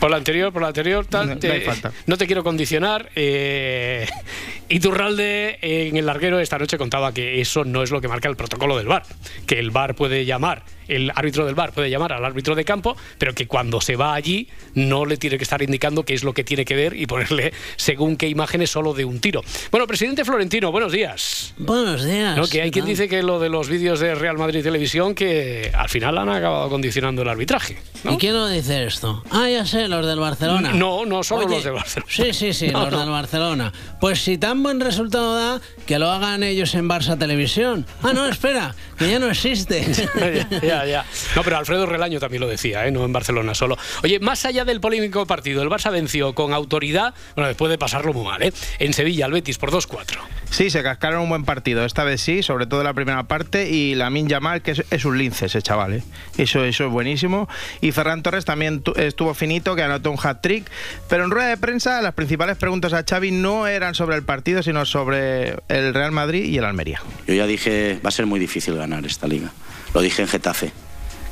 Por 0.04 0.10
la 0.10 0.18
anterior, 0.18 0.52
por 0.52 0.60
la 0.60 0.68
anterior, 0.68 1.06
tal, 1.06 1.28
No- 1.28 1.32
no 1.36 1.40
te- 1.40 1.50
hay 1.50 1.60
falta. 1.62 1.90
no 2.04 2.18
te 2.18 2.26
quiero 2.26 2.44
condicionar. 2.44 3.08
eh, 3.16 4.06
Iturralde 4.68 5.58
en 5.62 5.96
el 5.96 6.04
larguero 6.06 6.40
esta 6.40 6.58
noche 6.58 6.76
contaba 6.78 7.12
que 7.12 7.40
eso 7.40 7.64
no 7.64 7.82
es 7.82 7.90
lo 7.90 8.00
que 8.00 8.08
marca 8.08 8.28
el 8.28 8.36
protocolo 8.36 8.76
del 8.76 8.86
VAR, 8.86 9.02
que 9.46 9.58
el 9.58 9.70
VAR 9.70 9.94
puede 9.94 10.24
llamar, 10.24 10.62
el 10.88 11.10
árbitro 11.14 11.44
del 11.46 11.54
VAR 11.54 11.72
puede 11.72 11.90
llamar 11.90 12.12
al 12.14 12.24
árbitro 12.24 12.54
de 12.54 12.64
campo, 12.64 12.96
pero 13.18 13.34
que 13.34 13.46
cuando 13.46 13.80
se 13.82 13.96
va 13.96 14.14
allí 14.14 14.48
no 14.74 15.04
le 15.04 15.16
tiene 15.18 15.36
que 15.38 15.44
estar 15.44 15.60
indicando 15.62 16.02
qué 16.04 16.14
es 16.14 16.24
lo 16.24 16.32
que 16.32 16.44
tiene 16.44 16.64
que 16.64 16.74
ver 16.76 16.96
y 16.96 17.06
ponerle 17.06 17.52
según 17.76 18.16
qué 18.16 18.26
imágenes 18.28 18.70
solo 18.70 18.94
de 18.94 19.04
un 19.04 19.20
tiro. 19.20 19.42
Bueno, 19.70 19.86
presidente 19.86 20.24
Florentino, 20.24 20.72
buenos 20.72 20.92
días. 20.92 21.54
Buenos 21.58 22.04
días. 22.04 22.36
¿No? 22.36 22.46
Que 22.46 22.62
hay 22.62 22.70
quien 22.70 22.86
dice 22.86 23.06
que 23.08 23.22
lo 23.22 23.38
de 23.40 23.50
los 23.50 23.68
vídeos 23.68 24.00
de 24.00 24.14
Real 24.14 24.38
Madrid 24.38 24.62
Televisión 24.62 25.14
que 25.14 25.70
al 25.74 25.88
final 25.90 26.16
han 26.18 26.30
acabado 26.30 26.68
condicionando 26.70 27.20
el 27.22 27.28
arbitraje. 27.28 27.76
¿Y 28.10 28.16
quién 28.16 28.32
lo 28.34 28.48
dice 28.48 28.84
esto? 28.84 29.22
Ah, 29.30 29.48
ya 29.48 29.64
sé, 29.66 29.88
los 29.96 30.06
del 30.06 30.18
Barcelona. 30.18 30.72
No, 30.72 31.04
no 31.06 31.22
solo 31.22 31.48
los 31.48 31.64
de 31.64 31.70
Barcelona. 31.70 32.12
Sí, 32.12 32.32
sí, 32.32 32.52
sí, 32.52 32.68
los 32.70 32.90
del 32.90 33.10
Barcelona. 33.10 33.72
Pues 34.00 34.22
si 34.22 34.38
tan 34.38 34.62
buen 34.62 34.80
resultado 34.80 35.34
da, 35.34 35.60
que 35.86 35.98
lo 35.98 36.10
hagan 36.10 36.42
ellos 36.42 36.74
en 36.74 36.88
Barça 36.88 37.18
Televisión. 37.18 37.86
Ah, 38.02 38.12
no, 38.12 38.26
espera, 38.26 38.74
que 38.98 39.10
ya 39.10 39.18
no 39.18 39.28
existe. 39.28 39.84
ya, 40.62 40.84
ya. 40.84 41.04
No, 41.36 41.42
pero 41.42 41.58
Alfredo 41.58 41.86
Relaño 41.86 42.20
también 42.20 42.40
lo 42.40 42.48
decía, 42.48 42.86
¿eh? 42.86 42.90
no 42.90 43.04
en 43.04 43.12
Barcelona 43.12 43.54
solo. 43.54 43.76
Oye, 44.02 44.20
más 44.20 44.44
allá 44.44 44.64
del 44.64 44.80
polémico 44.80 45.26
partido, 45.26 45.62
el 45.62 45.68
Barça 45.68 45.90
venció 45.90 46.34
con 46.34 46.52
autoridad, 46.52 47.14
bueno, 47.34 47.48
después 47.48 47.70
de 47.70 47.78
pasarlo 47.78 48.12
muy 48.12 48.24
mal, 48.24 48.42
¿eh? 48.42 48.52
en 48.78 48.92
Sevilla, 48.92 49.26
al 49.26 49.32
Betis 49.32 49.58
por 49.58 49.70
2-4. 49.70 50.18
Sí, 50.50 50.70
se 50.70 50.82
cascaron 50.82 51.22
un 51.22 51.28
buen 51.28 51.44
partido, 51.44 51.84
esta 51.84 52.04
vez 52.04 52.20
sí, 52.20 52.42
sobre 52.42 52.66
todo 52.66 52.82
la 52.82 52.94
primera 52.94 53.24
parte, 53.24 53.70
y 53.70 53.94
la 53.94 54.10
Min 54.10 54.28
Yamal, 54.28 54.62
que 54.62 54.84
es, 54.90 55.04
un 55.04 55.18
lince 55.18 55.46
ese 55.46 55.62
chaval, 55.62 55.94
¿eh? 55.94 56.02
eso, 56.38 56.64
eso 56.64 56.86
es 56.86 56.90
buenísimo. 56.90 57.48
Y 57.80 57.92
Ferran 57.92 58.22
Torres 58.22 58.44
también 58.44 58.82
estuvo 58.96 59.34
finito, 59.34 59.74
que 59.74 59.82
anotó 59.84 60.10
un 60.10 60.18
hat-trick, 60.20 60.70
pero 61.08 61.24
en 61.24 61.30
rueda 61.30 61.48
de 61.48 61.56
prensa 61.56 62.02
las 62.02 62.14
principales 62.14 62.56
preguntas 62.56 62.92
a 62.92 63.04
Xavi 63.04 63.30
no 63.30 63.66
eran 63.66 63.94
sobre 63.94 64.16
el 64.16 64.22
partido, 64.22 64.62
sino 64.62 64.84
sobre 64.84 65.56
el 65.68 65.94
Real 65.94 66.12
Madrid 66.12 66.44
y 66.44 66.58
el 66.58 66.64
Almería. 66.64 67.02
Yo 67.26 67.34
ya 67.34 67.46
dije, 67.46 68.00
va 68.04 68.08
a 68.08 68.12
ser 68.12 68.26
muy 68.26 68.40
difícil 68.40 68.76
ganar 68.76 69.04
esta 69.06 69.26
liga. 69.26 69.52
Lo 69.94 70.00
dije 70.00 70.22
en 70.22 70.28
Getafe, 70.28 70.72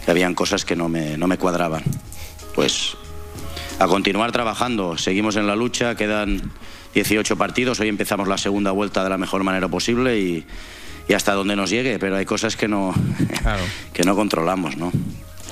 que 0.05 0.11
habían 0.11 0.35
cosas 0.35 0.65
que 0.65 0.77
no 0.77 0.89
me, 0.89 1.17
no 1.17 1.27
me 1.27 1.39
cuadraban. 1.39 1.83
Pues 2.55 2.97
a 3.79 3.89
continuar 3.89 4.33
trabajando, 4.33 4.97
seguimos 4.97 5.37
en 5.37 5.47
la 5.47 5.57
lucha, 5.57 5.95
quedan 5.97 6.53
18 6.95 7.37
partidos, 7.37 7.81
hoy 7.81 7.89
empezamos 7.89 8.29
la 8.29 8.39
segunda 8.39 8.71
vuelta 8.71 9.03
de 9.03 9.11
la 9.11 9.19
mejor 9.19 9.45
manera 9.45 9.69
posible 9.69 10.19
y, 10.19 10.47
hasta 11.15 11.35
donde 11.35 11.57
nos 11.57 11.69
llegue, 11.69 11.99
pero 11.99 12.17
hay 12.17 12.25
cosas 12.25 12.57
que 12.57 12.69
no, 12.69 12.95
que 13.93 14.05
no 14.05 14.15
controlamos, 14.15 14.77
¿no? 14.77 14.93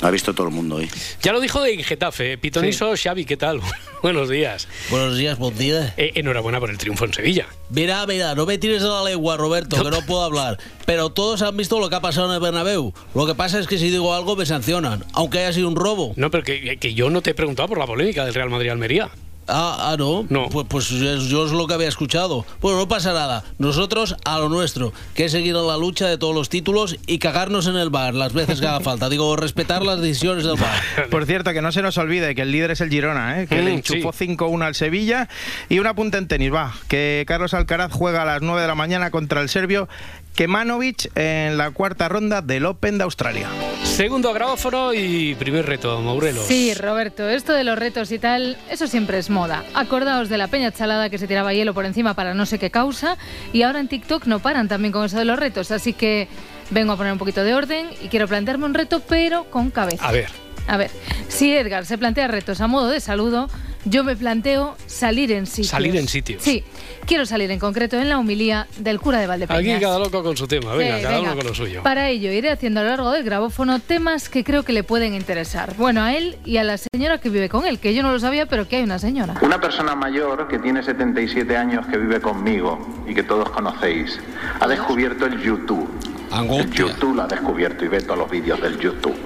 Lo 0.00 0.08
ha 0.08 0.10
visto 0.10 0.34
todo 0.34 0.48
el 0.48 0.54
mundo 0.54 0.76
hoy. 0.76 0.88
Ya 1.22 1.32
lo 1.32 1.40
dijo 1.40 1.64
en 1.66 1.82
Getafe, 1.82 2.38
Pitoniso 2.38 2.92
Xavi, 2.96 3.26
¿qué 3.26 3.36
tal? 3.36 3.60
Buenos 4.02 4.30
días. 4.30 4.66
Buenos 4.88 5.18
días, 5.18 5.38
buen 5.38 5.56
día. 5.58 5.92
Eh, 5.98 6.12
enhorabuena 6.14 6.58
por 6.58 6.70
el 6.70 6.78
triunfo 6.78 7.04
en 7.04 7.12
Sevilla. 7.12 7.46
Mira, 7.68 8.06
mira, 8.06 8.34
no 8.34 8.46
me 8.46 8.56
tires 8.56 8.82
de 8.82 8.88
la 8.88 9.04
lengua, 9.04 9.36
Roberto, 9.36 9.82
que 9.82 9.90
no 9.90 10.00
puedo 10.06 10.22
hablar. 10.22 10.58
Pero 10.86 11.10
todos 11.10 11.42
han 11.42 11.56
visto 11.56 11.78
lo 11.78 11.90
que 11.90 11.96
ha 11.96 12.00
pasado 12.00 12.28
en 12.28 12.34
el 12.34 12.40
Bernabéu. 12.40 12.94
Lo 13.14 13.26
que 13.26 13.34
pasa 13.34 13.58
es 13.58 13.66
que 13.66 13.76
si 13.76 13.90
digo 13.90 14.14
algo 14.14 14.36
me 14.36 14.46
sancionan, 14.46 15.04
aunque 15.12 15.40
haya 15.40 15.52
sido 15.52 15.68
un 15.68 15.76
robo. 15.76 16.14
No, 16.16 16.30
pero 16.30 16.44
que, 16.44 16.78
que 16.78 16.94
yo 16.94 17.10
no 17.10 17.20
te 17.20 17.30
he 17.30 17.34
preguntado 17.34 17.68
por 17.68 17.78
la 17.78 17.86
polémica 17.86 18.24
del 18.24 18.32
Real 18.32 18.48
Madrid-Almería. 18.48 19.10
Ah, 19.52 19.90
ah, 19.90 19.96
no. 19.98 20.26
No. 20.28 20.48
Pues, 20.48 20.66
pues 20.68 20.88
yo 20.88 21.44
es 21.44 21.52
lo 21.52 21.66
que 21.66 21.74
había 21.74 21.88
escuchado. 21.88 22.46
Bueno, 22.60 22.78
no 22.78 22.88
pasa 22.88 23.12
nada. 23.12 23.44
Nosotros 23.58 24.16
a 24.24 24.38
lo 24.38 24.48
nuestro, 24.48 24.92
que 25.14 25.24
es 25.24 25.32
seguir 25.32 25.56
en 25.56 25.66
la 25.66 25.76
lucha 25.76 26.06
de 26.06 26.18
todos 26.18 26.34
los 26.34 26.48
títulos 26.48 26.96
y 27.06 27.18
cagarnos 27.18 27.66
en 27.66 27.76
el 27.76 27.90
bar 27.90 28.14
las 28.14 28.32
veces 28.32 28.60
que 28.60 28.66
haga 28.66 28.80
falta. 28.90 29.08
Digo, 29.08 29.34
respetar 29.36 29.82
las 29.82 30.00
decisiones 30.00 30.44
del 30.44 30.56
bar. 30.56 31.08
Por 31.10 31.26
cierto, 31.26 31.52
que 31.52 31.62
no 31.62 31.72
se 31.72 31.82
nos 31.82 31.98
olvide 31.98 32.34
que 32.34 32.42
el 32.42 32.52
líder 32.52 32.70
es 32.70 32.80
el 32.80 32.90
Girona, 32.90 33.42
¿eh? 33.42 33.46
que 33.46 33.56
le 33.62 33.72
mm, 33.72 33.74
enchufó 33.74 34.12
5-1 34.12 34.62
al 34.62 34.74
Sevilla. 34.74 35.28
Y 35.68 35.78
un 35.80 35.86
apunte 35.86 36.18
en 36.18 36.28
tenis, 36.28 36.52
va, 36.52 36.72
que 36.88 37.24
Carlos 37.26 37.52
Alcaraz 37.54 37.92
juega 37.92 38.22
a 38.22 38.24
las 38.24 38.42
9 38.42 38.62
de 38.62 38.68
la 38.68 38.74
mañana 38.74 39.10
contra 39.10 39.40
el 39.40 39.48
serbio 39.48 39.88
Kemanovic 40.34 41.10
en 41.16 41.58
la 41.58 41.70
cuarta 41.70 42.08
ronda 42.08 42.42
del 42.42 42.66
Open 42.66 42.98
de 42.98 43.04
Australia. 43.04 43.48
Segundo 43.82 44.32
grabófono 44.32 44.94
y 44.94 45.34
primer 45.34 45.66
reto, 45.66 46.00
Maurelos. 46.00 46.46
Sí, 46.46 46.72
Roberto, 46.74 47.28
esto 47.28 47.52
de 47.52 47.64
los 47.64 47.78
retos 47.78 48.12
y 48.12 48.18
tal, 48.18 48.56
eso 48.70 48.86
siempre 48.86 49.18
es 49.18 49.30
moda. 49.30 49.64
Acordaos 49.74 50.28
de 50.28 50.38
la 50.38 50.48
peña 50.48 50.72
chalada 50.72 51.10
que 51.10 51.18
se 51.18 51.26
tiraba 51.26 51.52
hielo 51.52 51.74
por 51.74 51.84
encima 51.84 52.14
para 52.14 52.34
no 52.34 52.46
sé 52.46 52.58
qué 52.58 52.70
causa 52.70 53.16
y 53.52 53.62
ahora 53.62 53.80
en 53.80 53.88
TikTok 53.88 54.26
no 54.26 54.40
paran 54.40 54.68
también 54.68 54.92
con 54.92 55.04
eso 55.04 55.18
de 55.18 55.24
los 55.24 55.38
retos, 55.38 55.70
así 55.70 55.92
que 55.92 56.28
vengo 56.70 56.92
a 56.92 56.96
poner 56.96 57.12
un 57.12 57.18
poquito 57.18 57.42
de 57.44 57.54
orden 57.54 57.88
y 58.02 58.08
quiero 58.08 58.28
plantearme 58.28 58.64
un 58.64 58.74
reto 58.74 59.00
pero 59.00 59.44
con 59.50 59.70
cabeza. 59.70 60.06
A 60.06 60.12
ver. 60.12 60.28
A 60.66 60.76
ver, 60.76 60.90
si 61.28 61.52
Edgar 61.54 61.84
se 61.84 61.98
plantea 61.98 62.28
retos 62.28 62.60
a 62.60 62.68
modo 62.68 62.88
de 62.88 63.00
saludo, 63.00 63.48
yo 63.84 64.04
me 64.04 64.14
planteo 64.14 64.76
salir 64.86 65.32
en 65.32 65.46
sitios. 65.46 65.68
Salir 65.68 65.96
en 65.96 66.06
sitios. 66.06 66.42
Sí, 66.42 66.64
quiero 67.10 67.26
salir 67.26 67.50
en 67.50 67.58
concreto 67.58 67.98
en 67.98 68.08
la 68.08 68.18
humilía 68.18 68.68
del 68.78 69.00
cura 69.00 69.18
de 69.18 69.26
Valdepeñas. 69.26 69.74
Aquí 69.74 69.84
cada 69.84 69.98
loco 69.98 70.22
con 70.22 70.36
su 70.36 70.46
tema, 70.46 70.76
venga, 70.76 71.02
cada 71.02 71.20
uno 71.20 71.34
con 71.34 71.44
lo 71.44 71.52
suyo. 71.52 71.82
Para 71.82 72.08
ello 72.08 72.30
iré 72.30 72.52
haciendo 72.52 72.78
a 72.78 72.82
lo 72.84 72.90
largo 72.90 73.10
del 73.10 73.24
grabófono 73.24 73.80
temas 73.80 74.28
que 74.28 74.44
creo 74.44 74.62
que 74.62 74.72
le 74.72 74.84
pueden 74.84 75.14
interesar. 75.14 75.74
Bueno, 75.76 76.04
a 76.04 76.14
él 76.14 76.36
y 76.44 76.58
a 76.58 76.62
la 76.62 76.78
señora 76.78 77.18
que 77.18 77.28
vive 77.28 77.48
con 77.48 77.66
él, 77.66 77.80
que 77.80 77.94
yo 77.94 78.04
no 78.04 78.12
lo 78.12 78.20
sabía, 78.20 78.46
pero 78.46 78.68
que 78.68 78.76
hay 78.76 78.84
una 78.84 79.00
señora. 79.00 79.34
Una 79.42 79.60
persona 79.60 79.96
mayor 79.96 80.46
que 80.46 80.60
tiene 80.60 80.84
77 80.84 81.56
años 81.56 81.84
que 81.88 81.98
vive 81.98 82.20
conmigo 82.20 82.78
y 83.08 83.12
que 83.12 83.24
todos 83.24 83.50
conocéis, 83.50 84.20
ha 84.60 84.68
descubierto 84.68 85.26
el 85.26 85.42
YouTube. 85.42 85.90
El 86.32 86.70
YouTube 86.70 87.16
lo 87.16 87.22
ha 87.22 87.26
descubierto 87.26 87.84
y 87.84 87.88
ve 87.88 88.02
todos 88.02 88.18
los 88.18 88.30
vídeos 88.30 88.60
del 88.60 88.78
YouTube. 88.78 89.18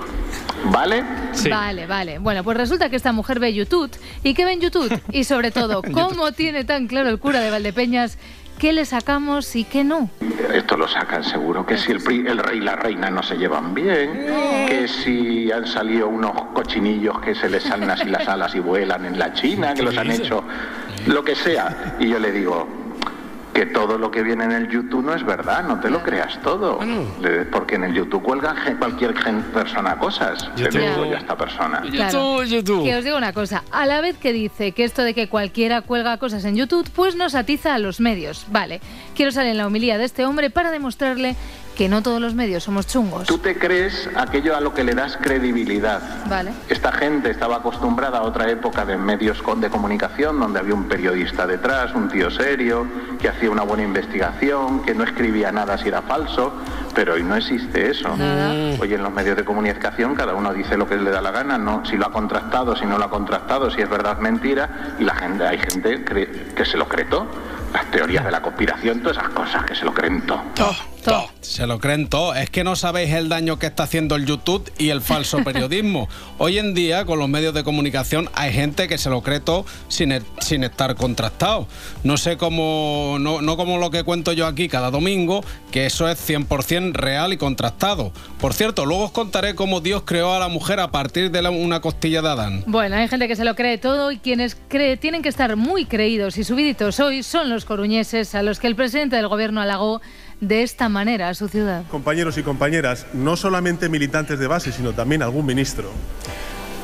¿Vale? 0.70 1.04
Vale, 1.50 1.86
vale. 1.86 2.18
Bueno, 2.18 2.42
pues 2.42 2.56
resulta 2.56 2.88
que 2.88 2.96
esta 2.96 3.12
mujer 3.12 3.38
ve 3.38 3.52
YouTube. 3.52 3.90
¿Y 4.22 4.34
qué 4.34 4.44
ve 4.44 4.52
en 4.52 4.60
YouTube? 4.60 5.00
Y 5.12 5.24
sobre 5.24 5.50
todo, 5.50 5.82
¿cómo 5.92 6.32
tiene 6.32 6.64
tan 6.64 6.86
claro 6.86 7.10
el 7.10 7.18
cura 7.18 7.40
de 7.40 7.50
Valdepeñas 7.50 8.18
qué 8.58 8.72
le 8.72 8.84
sacamos 8.84 9.56
y 9.56 9.64
qué 9.64 9.84
no? 9.84 10.08
Esto 10.52 10.76
lo 10.76 10.86
sacan 10.88 11.24
seguro, 11.24 11.66
que 11.66 11.76
si 11.76 11.92
el, 11.92 12.26
el, 12.26 12.38
rey 12.38 12.58
y 12.58 12.60
la 12.60 12.76
reina 12.76 13.10
no 13.10 13.22
se 13.22 13.36
llevan 13.36 13.74
bien, 13.74 14.26
que 14.68 14.86
si 14.88 15.50
han 15.50 15.66
salido 15.66 16.08
unos 16.08 16.32
cochinillos 16.54 17.20
que 17.20 17.34
se 17.34 17.48
les 17.48 17.64
salen 17.64 17.90
así 17.90 18.08
las 18.08 18.26
alas 18.28 18.54
y 18.54 18.60
vuelan 18.60 19.04
en 19.06 19.18
la 19.18 19.32
China, 19.32 19.74
que 19.74 19.82
los 19.82 19.96
han 19.96 20.10
hecho, 20.10 20.44
lo 21.06 21.24
que 21.24 21.34
sea. 21.34 21.96
Y 21.98 22.08
yo 22.08 22.18
le 22.18 22.30
digo, 22.30 22.83
que 23.54 23.66
todo 23.66 23.96
lo 23.96 24.10
que 24.10 24.22
viene 24.22 24.44
en 24.44 24.52
el 24.52 24.68
YouTube 24.68 25.04
no 25.04 25.14
es 25.14 25.24
verdad, 25.24 25.64
no 25.64 25.80
te 25.80 25.88
lo 25.88 26.02
creas 26.02 26.40
todo. 26.42 26.80
Porque 27.52 27.76
en 27.76 27.84
el 27.84 27.94
YouTube 27.94 28.22
cuelga 28.22 28.54
cualquier 28.78 29.14
persona 29.52 29.96
cosas. 29.96 30.50
Te 30.56 30.68
digo 30.68 31.06
yo 31.06 31.14
a 31.14 31.18
esta 31.18 31.36
persona. 31.36 31.82
YouTube, 31.84 32.84
Que 32.84 32.96
os 32.96 33.04
digo 33.04 33.16
una 33.16 33.32
cosa, 33.32 33.62
a 33.70 33.86
la 33.86 34.00
vez 34.00 34.18
que 34.18 34.32
dice 34.32 34.72
que 34.72 34.84
esto 34.84 35.02
de 35.02 35.14
que 35.14 35.28
cualquiera 35.28 35.82
cuelga 35.82 36.18
cosas 36.18 36.44
en 36.44 36.56
YouTube, 36.56 36.88
pues 36.94 37.14
nos 37.14 37.34
atiza 37.34 37.74
a 37.74 37.78
los 37.78 38.00
medios. 38.00 38.46
Vale, 38.50 38.80
quiero 39.14 39.30
salir 39.30 39.52
en 39.52 39.58
la 39.58 39.68
humilía 39.68 39.98
de 39.98 40.04
este 40.04 40.26
hombre 40.26 40.50
para 40.50 40.70
demostrarle 40.72 41.36
que 41.76 41.88
no 41.88 42.02
todos 42.02 42.20
los 42.20 42.34
medios 42.34 42.62
somos 42.62 42.86
chungos. 42.86 43.26
Tú 43.26 43.38
te 43.38 43.58
crees 43.58 44.08
aquello 44.16 44.56
a 44.56 44.60
lo 44.60 44.74
que 44.74 44.84
le 44.84 44.94
das 44.94 45.16
credibilidad. 45.16 46.00
Vale. 46.28 46.52
Esta 46.68 46.92
gente 46.92 47.30
estaba 47.30 47.56
acostumbrada 47.56 48.18
a 48.18 48.22
otra 48.22 48.48
época 48.48 48.84
de 48.84 48.96
medios 48.96 49.42
de 49.56 49.70
comunicación 49.70 50.38
donde 50.40 50.58
había 50.58 50.74
un 50.74 50.88
periodista 50.88 51.46
detrás, 51.46 51.94
un 51.94 52.08
tío 52.08 52.30
serio, 52.30 52.86
que 53.20 53.28
hacía 53.28 53.50
una 53.50 53.62
buena 53.62 53.82
investigación, 53.82 54.82
que 54.82 54.94
no 54.94 55.04
escribía 55.04 55.52
nada 55.52 55.76
si 55.78 55.88
era 55.88 56.02
falso, 56.02 56.52
pero 56.94 57.14
hoy 57.14 57.22
no 57.22 57.36
existe 57.36 57.90
eso. 57.90 58.16
Hoy 58.80 58.94
en 58.94 59.02
los 59.02 59.12
medios 59.12 59.36
de 59.36 59.44
comunicación 59.44 60.14
cada 60.14 60.34
uno 60.34 60.52
dice 60.52 60.76
lo 60.76 60.88
que 60.88 60.96
le 60.96 61.10
da 61.10 61.20
la 61.20 61.30
gana, 61.30 61.58
no 61.58 61.84
si 61.84 61.96
lo 61.96 62.06
ha 62.06 62.12
contrastado, 62.12 62.76
si 62.76 62.86
no 62.86 62.98
lo 62.98 63.04
ha 63.04 63.10
contrastado, 63.10 63.70
si 63.70 63.80
es 63.80 63.88
verdad, 63.88 64.18
mentira, 64.18 64.94
y 64.98 65.04
la 65.04 65.14
gente, 65.14 65.46
hay 65.46 65.58
gente 65.58 66.04
que 66.04 66.64
se 66.64 66.76
lo 66.76 66.88
cree 66.88 67.04
todo 67.06 67.26
las 67.74 67.90
teorías 67.90 68.24
de 68.24 68.30
la 68.30 68.40
conspiración, 68.40 69.00
todas 69.00 69.18
esas 69.18 69.30
cosas 69.30 69.64
que 69.64 69.74
se 69.74 69.84
lo 69.84 69.92
creen 69.92 70.24
todo. 70.24 70.42
Se 71.40 71.66
lo 71.66 71.78
creen 71.78 72.08
todo. 72.08 72.34
Es 72.34 72.50
que 72.50 72.64
no 72.64 72.76
sabéis 72.76 73.12
el 73.12 73.28
daño 73.28 73.58
que 73.58 73.66
está 73.66 73.84
haciendo 73.84 74.16
el 74.16 74.26
YouTube 74.26 74.72
y 74.78 74.88
el 74.88 75.00
falso 75.00 75.38
periodismo. 75.44 76.08
Hoy 76.38 76.58
en 76.58 76.74
día, 76.74 77.04
con 77.04 77.18
los 77.18 77.28
medios 77.28 77.54
de 77.54 77.62
comunicación, 77.62 78.28
hay 78.34 78.52
gente 78.52 78.88
que 78.88 78.98
se 78.98 79.10
lo 79.10 79.22
cree 79.22 79.40
todo 79.40 79.66
sin, 79.88 80.12
e-, 80.12 80.22
sin 80.40 80.64
estar 80.64 80.94
contrastado. 80.96 81.68
No 82.02 82.16
sé 82.16 82.36
cómo, 82.36 83.18
no, 83.20 83.42
no 83.42 83.56
como 83.56 83.78
lo 83.78 83.90
que 83.90 84.02
cuento 84.02 84.32
yo 84.32 84.46
aquí 84.46 84.68
cada 84.68 84.90
domingo, 84.90 85.44
que 85.70 85.86
eso 85.86 86.08
es 86.08 86.18
100% 86.28 86.92
real 86.94 87.32
y 87.32 87.36
contrastado. 87.36 88.12
Por 88.40 88.54
cierto, 88.54 88.86
luego 88.86 89.04
os 89.04 89.10
contaré 89.10 89.54
cómo 89.54 89.80
Dios 89.80 90.02
creó 90.04 90.32
a 90.32 90.38
la 90.38 90.48
mujer 90.48 90.80
a 90.80 90.90
partir 90.90 91.30
de 91.30 91.44
una 91.48 91.80
costilla 91.80 92.22
de 92.22 92.28
Adán. 92.28 92.64
Bueno, 92.66 92.96
hay 92.96 93.08
gente 93.08 93.28
que 93.28 93.36
se 93.36 93.44
lo 93.44 93.54
cree 93.54 93.76
todo 93.76 94.10
y 94.10 94.18
quienes 94.18 94.56
cree, 94.68 94.96
tienen 94.96 95.20
que 95.20 95.28
estar 95.28 95.56
muy 95.56 95.84
creídos 95.84 96.38
y 96.38 96.44
subiditos 96.44 96.98
hoy 97.00 97.22
son 97.22 97.50
los 97.50 97.64
coruñeses 97.64 98.34
a 98.34 98.42
los 98.42 98.58
que 98.58 98.66
el 98.66 98.76
presidente 98.76 99.16
del 99.16 99.28
gobierno 99.28 99.60
halagó 99.60 100.00
de 100.40 100.62
esta 100.62 100.88
manera 100.88 101.28
a 101.28 101.34
su 101.34 101.48
ciudad. 101.48 101.84
Compañeros 101.90 102.38
y 102.38 102.42
compañeras, 102.42 103.06
no 103.12 103.36
solamente 103.36 103.88
militantes 103.88 104.38
de 104.38 104.46
base, 104.46 104.72
sino 104.72 104.92
también 104.92 105.22
algún 105.22 105.46
ministro. 105.46 105.90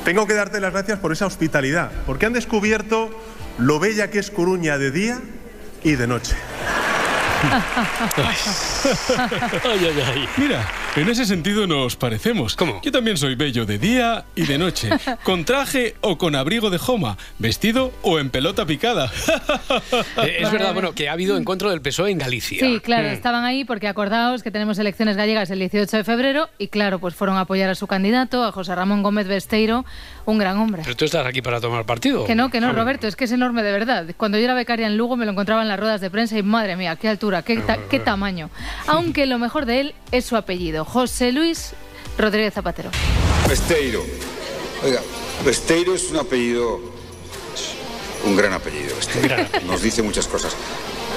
Tengo 0.04 0.26
que 0.26 0.34
darte 0.34 0.60
las 0.60 0.72
gracias 0.72 0.98
por 0.98 1.12
esa 1.12 1.26
hospitalidad, 1.26 1.90
porque 2.06 2.26
han 2.26 2.32
descubierto 2.32 3.10
lo 3.58 3.78
bella 3.78 4.10
que 4.10 4.18
es 4.18 4.30
Coruña 4.30 4.78
de 4.78 4.90
día 4.90 5.20
y 5.84 5.92
de 5.92 6.06
noche. 6.06 6.34
ay, 9.64 9.86
ay, 9.86 10.04
ay. 10.06 10.28
Mira, 10.36 10.66
en 10.96 11.08
ese 11.08 11.24
sentido 11.24 11.66
nos 11.66 11.96
parecemos. 11.96 12.56
¿Cómo? 12.56 12.80
Yo 12.82 12.90
también 12.92 13.16
soy 13.16 13.34
bello 13.36 13.64
de 13.64 13.78
día 13.78 14.24
y 14.34 14.42
de 14.46 14.58
noche, 14.58 14.90
con 15.22 15.44
traje 15.44 15.94
o 16.00 16.18
con 16.18 16.34
abrigo 16.34 16.68
de 16.70 16.78
joma, 16.78 17.16
vestido 17.38 17.92
o 18.02 18.18
en 18.18 18.30
pelota 18.30 18.66
picada. 18.66 19.10
Eh, 20.22 20.38
es 20.40 20.52
verdad, 20.52 20.72
bueno, 20.74 20.92
que 20.92 21.08
ha 21.08 21.12
habido 21.12 21.36
encuentro 21.36 21.70
del 21.70 21.80
PSOE 21.80 22.10
en 22.10 22.18
Galicia. 22.18 22.60
Sí, 22.60 22.80
claro, 22.80 23.08
Mm. 23.08 23.12
estaban 23.12 23.44
ahí 23.44 23.64
porque 23.64 23.88
acordaos 23.88 24.42
que 24.42 24.50
tenemos 24.50 24.78
elecciones 24.78 25.16
gallegas 25.16 25.50
el 25.50 25.58
18 25.60 25.96
de 25.96 26.04
febrero 26.04 26.48
y 26.58 26.68
claro, 26.68 26.98
pues 26.98 27.14
fueron 27.14 27.36
a 27.36 27.40
apoyar 27.42 27.70
a 27.70 27.74
su 27.74 27.86
candidato, 27.86 28.44
a 28.44 28.52
José 28.52 28.74
Ramón 28.74 29.02
Gómez 29.02 29.26
Besteiro, 29.26 29.84
un 30.26 30.38
gran 30.38 30.58
hombre. 30.58 30.82
Pero 30.84 30.96
tú 30.96 31.04
estás 31.04 31.24
aquí 31.26 31.40
para 31.42 31.60
tomar 31.60 31.86
partido. 31.86 32.24
Que 32.26 32.34
no, 32.34 32.50
que 32.50 32.60
no. 32.60 32.72
Roberto, 32.72 33.06
es 33.06 33.16
que 33.16 33.24
es 33.24 33.32
enorme 33.32 33.62
de 33.62 33.72
verdad. 33.72 34.06
Cuando 34.16 34.38
yo 34.38 34.44
era 34.44 34.54
becaria 34.54 34.86
en 34.86 34.96
Lugo 34.96 35.16
me 35.16 35.24
lo 35.24 35.32
encontraba 35.32 35.62
en 35.62 35.68
las 35.68 35.80
ruedas 35.80 36.00
de 36.00 36.10
prensa 36.10 36.36
y 36.38 36.42
madre 36.42 36.76
mía, 36.76 36.96
qué 36.96 37.08
altura, 37.08 37.42
qué, 37.42 37.56
ta- 37.58 37.78
qué 37.88 37.98
tamaño. 38.00 38.50
Aunque 38.86 39.26
lo 39.26 39.38
mejor 39.38 39.64
de 39.66 39.80
él 39.80 39.94
es 40.12 40.24
su 40.26 40.36
apellido, 40.36 40.79
José 40.84 41.32
Luis 41.32 41.72
Rodríguez 42.18 42.54
Zapatero. 42.54 42.90
Besteiro. 43.48 44.04
Oiga, 44.82 45.00
Besteiro 45.44 45.94
es 45.94 46.10
un 46.10 46.18
apellido. 46.18 46.80
Un 48.24 48.36
gran 48.36 48.52
apellido, 48.52 48.94
Besteiro. 48.96 49.36
Nos 49.66 49.82
dice 49.82 50.02
muchas 50.02 50.26
cosas. 50.26 50.54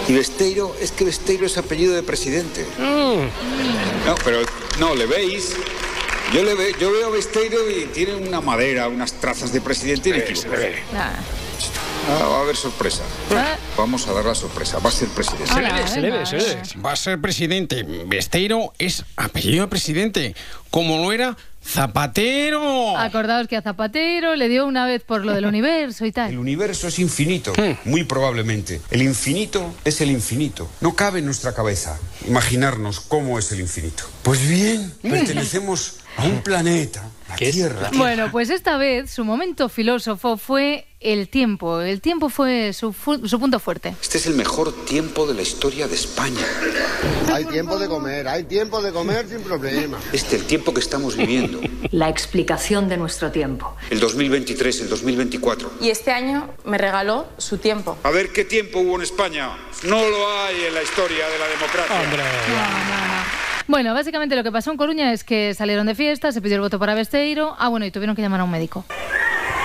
Y 0.08 0.14
Besteiro, 0.14 0.76
es 0.80 0.92
que 0.92 1.06
Besteiro 1.06 1.46
es 1.46 1.58
apellido 1.58 1.94
de 1.94 2.04
presidente. 2.04 2.66
No, 2.78 4.16
pero 4.24 4.40
no, 4.80 4.96
le 4.96 5.06
veis. 5.06 5.54
Yo, 6.34 6.44
le 6.44 6.56
ve, 6.56 6.74
yo 6.80 6.92
veo 6.92 7.08
a 7.08 7.10
Besteiro 7.10 7.70
y 7.70 7.86
tiene 7.88 8.16
una 8.16 8.42
madera, 8.42 8.88
unas 8.88 9.14
trazas 9.14 9.54
de 9.54 9.62
presidente 9.62 10.10
y 10.10 10.14
equivoco. 10.14 10.56
Ah, 10.96 12.26
va 12.28 12.38
a 12.38 12.42
haber 12.42 12.56
sorpresa. 12.56 13.04
Vamos 13.78 14.08
a 14.08 14.14
dar 14.14 14.26
la 14.26 14.36
sorpresa. 14.36 14.78
Va 14.80 14.90
a 14.90 14.92
ser 14.92 15.10
presidente. 15.10 15.48
Se 15.52 15.62
le 15.62 15.74
ve, 15.74 15.88
se 15.88 16.02
le 16.02 16.12
ve, 16.12 16.26
se 16.26 16.38
le 16.38 16.44
ve. 16.44 16.62
Va 16.86 16.92
a 16.92 16.96
ser 16.96 17.20
presidente. 17.20 17.84
Besteiro 18.06 18.72
es 18.78 19.04
apellido 19.18 19.64
de 19.66 19.68
presidente, 19.70 20.36
como 20.70 20.98
lo 20.98 21.12
era 21.12 21.36
Zapatero. 21.66 22.98
Acordaos 22.98 23.48
que 23.48 23.56
a 23.58 23.62
Zapatero 23.62 24.36
le 24.36 24.48
dio 24.50 24.68
una 24.68 24.86
vez 24.86 25.02
por 25.02 25.26
lo 25.26 25.34
del 25.34 25.46
universo 25.46 26.06
y 26.06 26.10
El 26.10 26.14
tal. 26.14 26.38
universo 26.38 26.88
es 26.88 27.00
infinito, 27.00 27.54
muy 27.86 28.04
probablemente. 28.04 28.80
El 28.92 29.02
infinito 29.02 29.74
es 29.86 30.02
el 30.02 30.12
infinito. 30.12 30.70
No 30.82 30.94
cabe 30.94 31.20
en 31.20 31.26
nuestra 31.26 31.54
cabeza 31.56 31.98
imaginarnos 32.28 33.00
cómo 33.00 33.40
es 33.40 33.52
el 33.54 33.60
infinito. 33.62 34.04
Pues 34.22 34.48
bien, 34.48 34.94
pertenecemos 35.02 35.96
a 36.18 36.26
un 36.26 36.42
planeta, 36.42 37.04
la 37.40 37.52
Tierra. 37.52 37.90
Bueno, 37.96 38.30
pues 38.32 38.50
esta 38.50 38.78
vez 38.78 39.12
su 39.12 39.24
momento 39.26 39.70
filósofo 39.70 40.38
fue 40.38 40.86
el 41.00 41.28
tiempo. 41.28 41.82
El 41.82 42.00
tiempo 42.00 42.30
fue 42.30 42.72
su, 42.74 42.94
fu- 42.94 43.28
su 43.28 43.40
punto 43.40 43.60
fuerte. 43.60 43.94
Este 44.02 44.18
es 44.18 44.26
el 44.28 44.36
mejor 44.36 44.86
tiempo 44.86 45.28
de 45.28 45.34
la 45.34 45.42
historia 45.42 45.88
de 45.88 45.96
España. 45.96 46.46
Hay 47.34 47.44
tiempo 47.46 47.78
de 47.78 47.88
comer, 47.90 48.28
hay 48.28 48.44
tiempo 48.46 48.82
de 48.82 48.92
comer 48.94 49.28
sin 49.28 49.42
problema. 49.42 50.00
Este, 50.14 50.38
el 50.38 50.46
tiempo 50.46 50.74
que 50.74 50.80
estamos 50.80 51.18
viviendo. 51.18 51.60
La 51.92 52.08
explicación 52.10 52.88
de 52.88 52.96
nuestro 52.98 53.32
tiempo. 53.32 53.76
El 53.90 54.00
2023, 54.00 54.82
el 54.82 54.90
2024. 54.90 55.72
Y 55.82 55.90
este 55.90 56.12
año 56.12 56.50
me 56.64 56.78
regaló 56.78 57.28
su 57.38 57.58
tiempo. 57.58 57.98
A 58.04 58.10
ver 58.10 58.32
qué 58.32 58.46
tiempo 58.46 58.80
hubo 58.80 58.96
en 58.96 59.02
España. 59.02 59.52
No 59.84 60.10
lo 60.10 60.32
hay 60.40 60.56
en 60.70 60.74
la 60.74 60.82
historia 60.84 61.28
de 61.28 61.38
la 61.40 61.48
democracia. 61.48 61.96
Bueno, 63.68 63.94
básicamente 63.94 64.36
lo 64.36 64.44
que 64.44 64.52
pasó 64.52 64.72
en 64.72 64.78
Coruña 64.78 65.14
es 65.14 65.24
que 65.24 65.54
salieron 65.54 65.88
de 65.88 65.96
fiesta, 65.96 66.32
se 66.32 66.42
pidió 66.42 66.56
el 66.56 66.62
voto 66.62 66.80
para 66.80 66.94
Besteiro. 66.94 67.56
Ah, 67.60 67.70
bueno, 67.70 67.86
y 67.86 67.92
tuvieron 67.92 68.16
que 68.16 68.22
llamar 68.22 68.42
a 68.42 68.44
un 68.44 68.52
médico. 68.52 68.86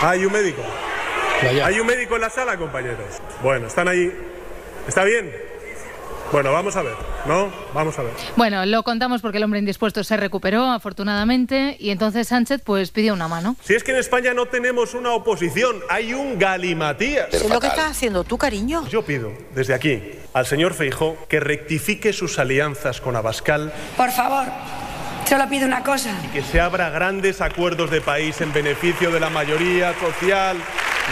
Hay 0.01 0.25
un 0.25 0.33
médico. 0.33 0.63
Hay 1.65 1.79
un 1.79 1.87
médico 1.87 2.17
en 2.17 2.23
la 2.23 2.31
sala, 2.31 2.57
compañeros. 2.57 3.21
Bueno, 3.43 3.67
están 3.67 3.89
ahí. 3.89 4.13
¿Está 4.87 5.05
bien? 5.05 5.48
Bueno, 6.31 6.53
vamos 6.53 6.77
a 6.77 6.83
ver, 6.83 6.95
¿no? 7.27 7.51
Vamos 7.73 7.99
a 7.99 8.03
ver. 8.03 8.13
Bueno, 8.37 8.67
lo 8.67 8.83
contamos 8.83 9.23
porque 9.23 9.39
el 9.39 9.45
hombre 9.45 9.61
indispuesto 9.61 10.05
se 10.05 10.15
recuperó, 10.19 10.67
afortunadamente, 10.71 11.77
y 11.81 11.89
entonces 11.91 12.29
Sánchez 12.29 12.61
pues 12.63 12.91
pidió 12.91 13.15
una 13.15 13.29
mano. 13.29 13.57
Si 13.63 13.75
es 13.75 13.83
que 13.83 13.93
en 13.93 13.97
España 13.99 14.35
no 14.35 14.45
tenemos 14.47 14.93
una 14.93 15.13
oposición, 15.13 15.77
hay 15.89 16.13
un 16.13 16.39
galimatías. 16.39 17.33
¿Es 17.33 17.49
lo 17.49 17.59
que 17.61 17.69
estás 17.69 17.91
haciendo 17.93 18.25
tú, 18.25 18.37
cariño? 18.37 18.87
Yo 18.89 19.03
pido 19.03 19.33
desde 19.55 19.73
aquí 19.73 20.03
al 20.35 20.45
señor 20.45 20.75
Feijó 20.75 21.17
que 21.29 21.41
rectifique 21.41 22.13
sus 22.13 22.39
alianzas 22.39 23.01
con 23.01 23.17
Abascal 23.17 23.73
Por 23.97 24.11
favor, 24.11 24.45
solo 25.27 25.49
pido 25.49 25.67
una 25.67 25.83
cosa. 25.83 26.11
y 26.25 26.29
que 26.29 26.43
se 26.43 26.61
abra 26.61 26.91
grandes 26.91 27.41
acuerdos 27.41 27.91
de 27.91 28.03
país 28.03 28.39
en 28.43 28.53
beneficio 28.53 29.11
de 29.11 29.19
la 29.21 29.31
mayoría 29.31 29.95
social. 29.99 30.59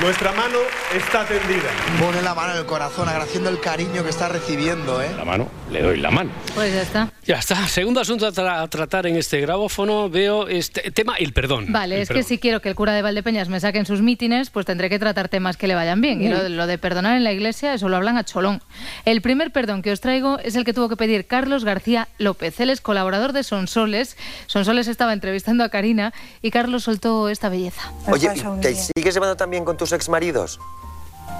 Nuestra 0.00 0.30
mano 0.32 0.58
está 0.94 1.24
tendida. 1.24 1.70
Pone 1.98 2.20
la 2.20 2.34
mano 2.34 2.52
en 2.52 2.58
el 2.58 2.66
corazón, 2.66 3.08
agradeciendo 3.08 3.48
el 3.48 3.60
cariño 3.60 4.02
que 4.02 4.10
está 4.10 4.28
recibiendo, 4.28 5.00
¿eh? 5.02 5.10
La 5.16 5.24
mano, 5.24 5.48
le 5.70 5.80
doy 5.82 5.96
la 5.98 6.10
mano. 6.10 6.30
Pues 6.54 6.72
ya 6.74 6.82
está. 6.82 7.08
Ya 7.26 7.36
está. 7.38 7.56
Segundo 7.68 8.00
asunto 8.00 8.26
a, 8.26 8.32
tra- 8.32 8.62
a 8.62 8.68
tratar 8.68 9.06
en 9.06 9.16
este 9.16 9.40
grabófono, 9.40 10.08
veo 10.08 10.46
este 10.48 10.90
tema, 10.92 11.16
el 11.16 11.32
perdón. 11.32 11.66
Vale, 11.72 11.96
El 11.96 12.02
es 12.02 12.08
que 12.08 12.22
si 12.22 12.38
quiero 12.38 12.60
que 12.60 12.68
el 12.68 12.74
cura 12.74 12.92
de 12.92 13.02
Valdepeñas 13.02 13.48
me 13.48 13.58
saque 13.60 13.78
en 13.78 13.86
sus 13.86 14.00
mítines, 14.02 14.50
pues 14.50 14.64
tendré 14.64 14.88
que 14.88 14.98
tratar 14.98 15.28
temas 15.28 15.56
que 15.56 15.66
le 15.66 15.74
vayan 15.74 16.00
bien. 16.00 16.22
Y 16.22 16.28
lo, 16.28 16.48
lo 16.48 16.66
de 16.66 16.78
perdonar 16.78 17.16
en 17.16 17.24
la 17.24 17.32
iglesia, 17.32 17.74
eso 17.74 17.88
lo 17.88 17.96
hablan 17.96 18.16
a 18.16 18.24
cholón. 18.24 18.62
El 19.04 19.20
primer 19.22 19.50
perdón 19.50 19.82
que 19.82 19.90
os 19.92 20.00
traigo 20.00 20.38
es 20.38 20.54
el 20.56 20.64
que 20.64 20.72
tuvo 20.72 20.88
que 20.88 20.96
pedir 20.96 21.26
Carlos 21.26 21.64
García 21.64 22.08
López. 22.18 22.60
Él 22.60 22.70
es 22.70 22.80
colaborador 22.80 23.32
de 23.32 23.42
Sonsoles. 23.42 24.16
Sonsoles 24.46 24.86
estaba 24.88 25.12
entrevistando 25.12 25.64
a 25.64 25.68
Karina 25.68 26.12
y 26.42 26.50
Carlos 26.50 26.84
soltó 26.84 27.28
esta 27.28 27.48
belleza. 27.48 27.90
Oye, 28.08 28.30
¿y 28.34 28.60
¿te 28.60 28.74
sigues 28.74 29.14
llevando 29.14 29.36
también 29.36 29.64
con 29.64 29.76
tus 29.76 29.92
exmaridos? 29.92 30.60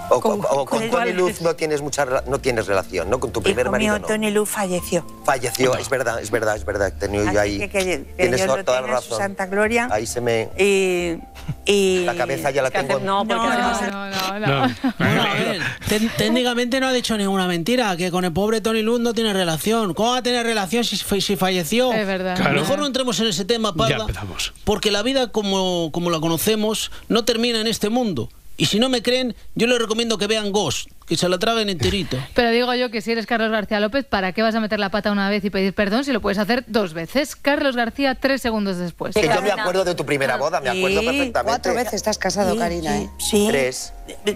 ¿O 0.09 0.21
con, 0.21 0.41
o 0.41 0.65
con 0.65 0.67
con 0.67 0.91
Tony? 0.91 1.13
Luz 1.13 1.41
no 1.43 1.55
tienes 1.57 1.83
mucha 1.83 2.05
no 2.27 2.39
tienes 2.39 2.67
relación, 2.67 3.11
¿no? 3.11 3.19
Con 3.19 3.33
tu 3.33 3.43
primer 3.43 3.67
Hijo 3.67 3.73
marido, 3.73 3.95
mío, 3.95 4.01
¿no? 4.03 4.07
Tony 4.07 4.31
Lu 4.31 4.47
falleció. 4.47 5.05
Falleció, 5.25 5.75
es 5.77 5.89
verdad, 5.89 6.21
es 6.21 6.31
verdad, 6.31 6.57
es 6.57 6.65
verdad. 6.65 6.93
Yo 7.01 7.41
ahí. 7.41 7.59
que, 7.59 7.69
que- 7.69 7.85
que 7.85 8.15
tienes 8.17 8.47
toda 8.65 8.81
la 8.83 8.87
razón. 8.87 9.19
santa 9.19 9.47
gloria. 9.47 9.89
Ahí 9.91 10.07
se 10.07 10.21
me. 10.21 10.49
Y, 10.59 11.19
y- 11.65 12.05
La 12.05 12.15
cabeza 12.15 12.51
ya 12.51 12.63
la 12.63 12.71
¿Qué 12.71 12.79
tengo. 12.79 13.01
No, 13.01 13.25
ver, 14.99 15.61
tec- 15.89 16.11
técnicamente 16.17 16.81
no 16.81 16.87
ha 16.89 16.93
dicho 16.93 17.17
ninguna 17.17 17.47
mentira, 17.47 17.97
que 17.97 18.11
con 18.11 18.25
el 18.25 18.33
pobre 18.33 18.61
Tony 18.61 18.83
Lund 18.83 19.03
no 19.03 19.15
tiene 19.15 19.33
relación. 19.33 19.95
¿Cómo 19.95 20.13
va 20.13 20.19
a 20.19 20.23
tener 20.23 20.47
relación 20.47 20.85
si, 20.85 20.97
fa- 20.97 21.21
si 21.21 21.37
falleció? 21.37 21.93
Es 21.93 22.07
verdad. 22.07 22.37
Claro. 22.37 22.61
Mejor 22.61 22.79
no 22.79 22.87
entremos 22.87 23.19
en 23.21 23.27
ese 23.29 23.45
tema, 23.45 23.73
empezamos. 24.01 24.53
porque 24.65 24.91
la 24.91 25.03
vida 25.03 25.29
como, 25.33 25.91
como 25.93 26.11
la 26.11 26.21
conocemos 26.21 26.91
no 27.09 27.25
termina 27.25 27.61
en 27.61 27.67
este 27.67 27.89
mundo. 27.91 28.29
Y 28.59 28.67
si 28.67 28.79
no 28.79 28.89
me 28.89 29.03
creen, 29.03 29.35
yo 29.55 29.67
les 29.67 29.79
recomiendo 29.79 30.17
que 30.19 30.27
vean 30.27 30.51
Ghost, 30.51 30.89
que 31.07 31.17
se 31.17 31.29
la 31.29 31.39
traguen 31.39 31.69
enterita. 31.69 32.29
Pero 32.35 32.51
digo 32.51 32.75
yo 32.75 32.91
que 32.91 33.01
si 33.03 33.13
eres 33.13 33.27
Carlos 33.27 33.51
García 33.51 33.81
López, 33.81 34.05
¿para 34.07 34.33
qué 34.33 34.43
vas 34.43 34.55
a 34.55 34.61
meter 34.61 34.79
la 34.81 34.91
pata 34.91 35.13
una 35.13 35.29
vez 35.29 35.45
y 35.45 35.51
pedir 35.51 35.75
perdón 35.75 36.05
si 36.05 36.13
lo 36.13 36.21
puedes 36.21 36.39
hacer 36.39 36.65
dos 36.67 36.95
veces? 36.95 37.37
Carlos 37.37 37.77
García, 37.77 38.15
tres 38.15 38.41
segundos 38.43 38.79
después. 38.79 39.15
Que 39.15 39.27
yo 39.29 39.43
me 39.43 39.51
acuerdo 39.53 39.85
de 39.85 39.95
tu 39.95 40.07
primera 40.07 40.37
boda, 40.37 40.61
me 40.61 40.71
acuerdo 40.71 41.01
Sí, 41.01 41.07
perfectamente. 41.07 41.51
cuatro 41.51 41.75
veces 41.75 41.95
estás 41.95 42.19
casado, 42.19 42.53
Sí, 42.55 42.59
Karina, 42.59 42.97
sí, 42.97 43.03
¿eh? 43.05 43.11
Sí. 43.19 43.47
Tres. 43.49 43.93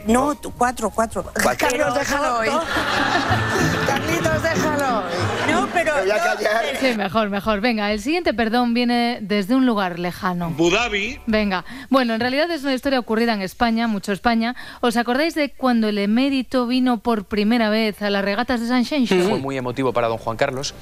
No, 0.07 0.37
cuatro, 0.57 0.91
cuatro. 0.91 1.25
Cuatro. 1.43 1.69
Carlos, 1.69 1.95
déjalo 1.95 2.39
hoy. 2.39 2.49
Carlitos, 3.87 4.43
déjalo. 4.43 5.03
No, 5.51 5.69
pero... 5.73 5.95
Me 5.97 6.01
voy 6.03 6.11
a 6.11 6.17
no, 6.17 6.23
callar. 6.23 6.65
Sí, 6.81 6.95
mejor, 6.97 7.31
mejor. 7.31 7.61
Venga, 7.61 7.93
el 7.93 8.01
siguiente 8.01 8.35
perdón 8.35 8.75
viene 8.75 9.19
desde 9.21 9.55
un 9.55 9.67
lugar 9.67 9.99
lejano. 9.99 10.47
Abu 10.47 10.71
Dhabi. 10.71 11.21
Venga, 11.27 11.65
bueno, 11.89 12.15
en 12.15 12.21
realidad 12.21 12.51
es 12.51 12.63
una 12.63 12.75
historia 12.75 12.99
ocurrida 12.99 13.35
en 13.35 13.43
España, 13.43 13.87
mucho 13.87 14.13
España. 14.13 14.57
¿Os 14.81 14.97
acordáis 14.97 15.35
de 15.35 15.51
cuando 15.51 15.89
el 15.89 15.99
emérito 15.99 16.67
vino 16.67 16.99
por 16.99 17.25
primera 17.25 17.71
vez 17.71 18.03
a 18.03 18.11
las 18.11 18.25
regatas 18.25 18.61
de 18.61 18.69
San 18.69 18.85
Xenxo? 18.85 19.17
Fue 19.29 19.39
muy 19.39 19.57
emotivo 19.57 19.93
para 19.93 20.09
don 20.09 20.19
Juan 20.19 20.37
Carlos 20.37 20.75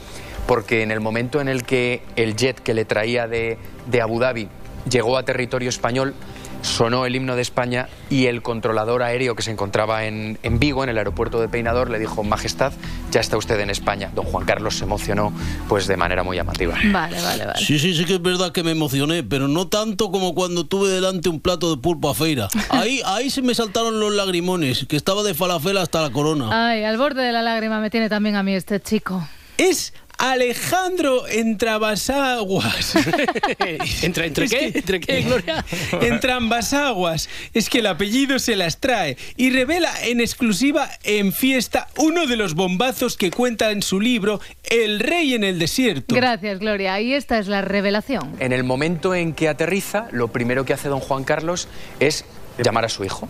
porque 0.48 0.82
en 0.82 0.90
el 0.90 1.00
momento 1.00 1.42
en 1.42 1.48
el 1.48 1.64
que 1.64 2.02
el 2.16 2.34
jet 2.34 2.58
que 2.58 2.72
le 2.72 2.86
traía 2.86 3.28
de, 3.28 3.58
de 3.86 4.00
Abu 4.00 4.18
Dhabi 4.18 4.48
llegó 4.88 5.18
a 5.18 5.22
territorio 5.22 5.68
español, 5.68 6.14
sonó 6.62 7.06
el 7.06 7.16
himno 7.16 7.36
de 7.36 7.42
España 7.42 7.88
y 8.10 8.26
el 8.26 8.42
controlador 8.42 9.02
aéreo 9.02 9.34
que 9.34 9.42
se 9.42 9.50
encontraba 9.50 10.04
en, 10.04 10.38
en 10.42 10.58
Vigo, 10.58 10.84
en 10.84 10.90
el 10.90 10.98
aeropuerto 10.98 11.40
de 11.40 11.48
Peinador, 11.48 11.90
le 11.90 11.98
dijo, 11.98 12.22
Majestad, 12.24 12.72
ya 13.10 13.20
está 13.20 13.36
usted 13.36 13.58
en 13.60 13.70
España. 13.70 14.10
Don 14.14 14.24
Juan 14.24 14.44
Carlos 14.44 14.76
se 14.76 14.84
emocionó 14.84 15.32
pues 15.68 15.86
de 15.86 15.96
manera 15.96 16.22
muy 16.22 16.36
llamativa. 16.36 16.74
Vale, 16.92 17.20
vale, 17.20 17.46
vale. 17.46 17.58
Sí, 17.58 17.78
sí, 17.78 17.94
sí 17.94 18.04
que 18.04 18.14
es 18.14 18.22
verdad 18.22 18.52
que 18.52 18.62
me 18.62 18.72
emocioné, 18.72 19.22
pero 19.22 19.48
no 19.48 19.68
tanto 19.68 20.10
como 20.10 20.34
cuando 20.34 20.66
tuve 20.66 20.88
delante 20.88 21.28
un 21.28 21.40
plato 21.40 21.74
de 21.74 21.80
pulpo 21.80 22.10
a 22.10 22.14
feira. 22.14 22.48
Ahí, 22.70 23.00
ahí 23.06 23.30
se 23.30 23.42
me 23.42 23.54
saltaron 23.54 24.00
los 24.00 24.12
lagrimones, 24.12 24.86
que 24.88 24.96
estaba 24.96 25.22
de 25.22 25.34
falafel 25.34 25.78
hasta 25.78 26.02
la 26.02 26.10
corona. 26.10 26.68
Ay, 26.68 26.84
al 26.84 26.98
borde 26.98 27.22
de 27.22 27.32
la 27.32 27.42
lágrima 27.42 27.80
me 27.80 27.90
tiene 27.90 28.08
también 28.08 28.36
a 28.36 28.42
mí 28.42 28.54
este 28.54 28.80
chico. 28.80 29.26
Es 29.56 29.92
Alejandro 30.18 31.26
Entrabasaguas. 31.28 32.94
¿Entre, 34.02 34.26
entre 34.26 34.44
Es 34.46 34.50
qué? 34.50 34.72
que- 34.72 34.78
¿Entre 34.78 35.00
qué, 35.00 35.22
Gloria? 35.22 35.64
Entrabasaguas. 36.00 37.28
Es 37.54 37.68
que 37.70 37.78
el 37.78 37.86
apellido 37.86 38.38
se 38.38 38.56
las 38.56 38.78
trae 38.78 39.16
y 39.36 39.50
revela 39.50 39.92
en 40.04 40.20
exclusiva 40.20 40.90
en 41.04 41.32
fiesta 41.32 41.88
uno 41.96 42.26
de 42.26 42.36
los 42.36 42.54
bombazos 42.54 43.16
que 43.16 43.30
cuenta 43.30 43.70
en 43.70 43.82
su 43.82 44.00
libro 44.00 44.40
El 44.64 45.00
rey 45.00 45.34
en 45.34 45.44
el 45.44 45.58
desierto. 45.58 46.14
Gracias, 46.14 46.58
Gloria. 46.58 47.00
Y 47.00 47.14
esta 47.14 47.38
es 47.38 47.46
la 47.48 47.62
revelación. 47.62 48.34
En 48.40 48.52
el 48.52 48.64
momento 48.64 49.14
en 49.14 49.32
que 49.32 49.48
aterriza, 49.48 50.08
lo 50.12 50.28
primero 50.28 50.64
que 50.64 50.72
hace 50.74 50.88
don 50.88 51.00
Juan 51.00 51.24
Carlos 51.24 51.68
es 52.00 52.24
llamar 52.62 52.84
a 52.84 52.88
su 52.88 53.04
hijo. 53.04 53.28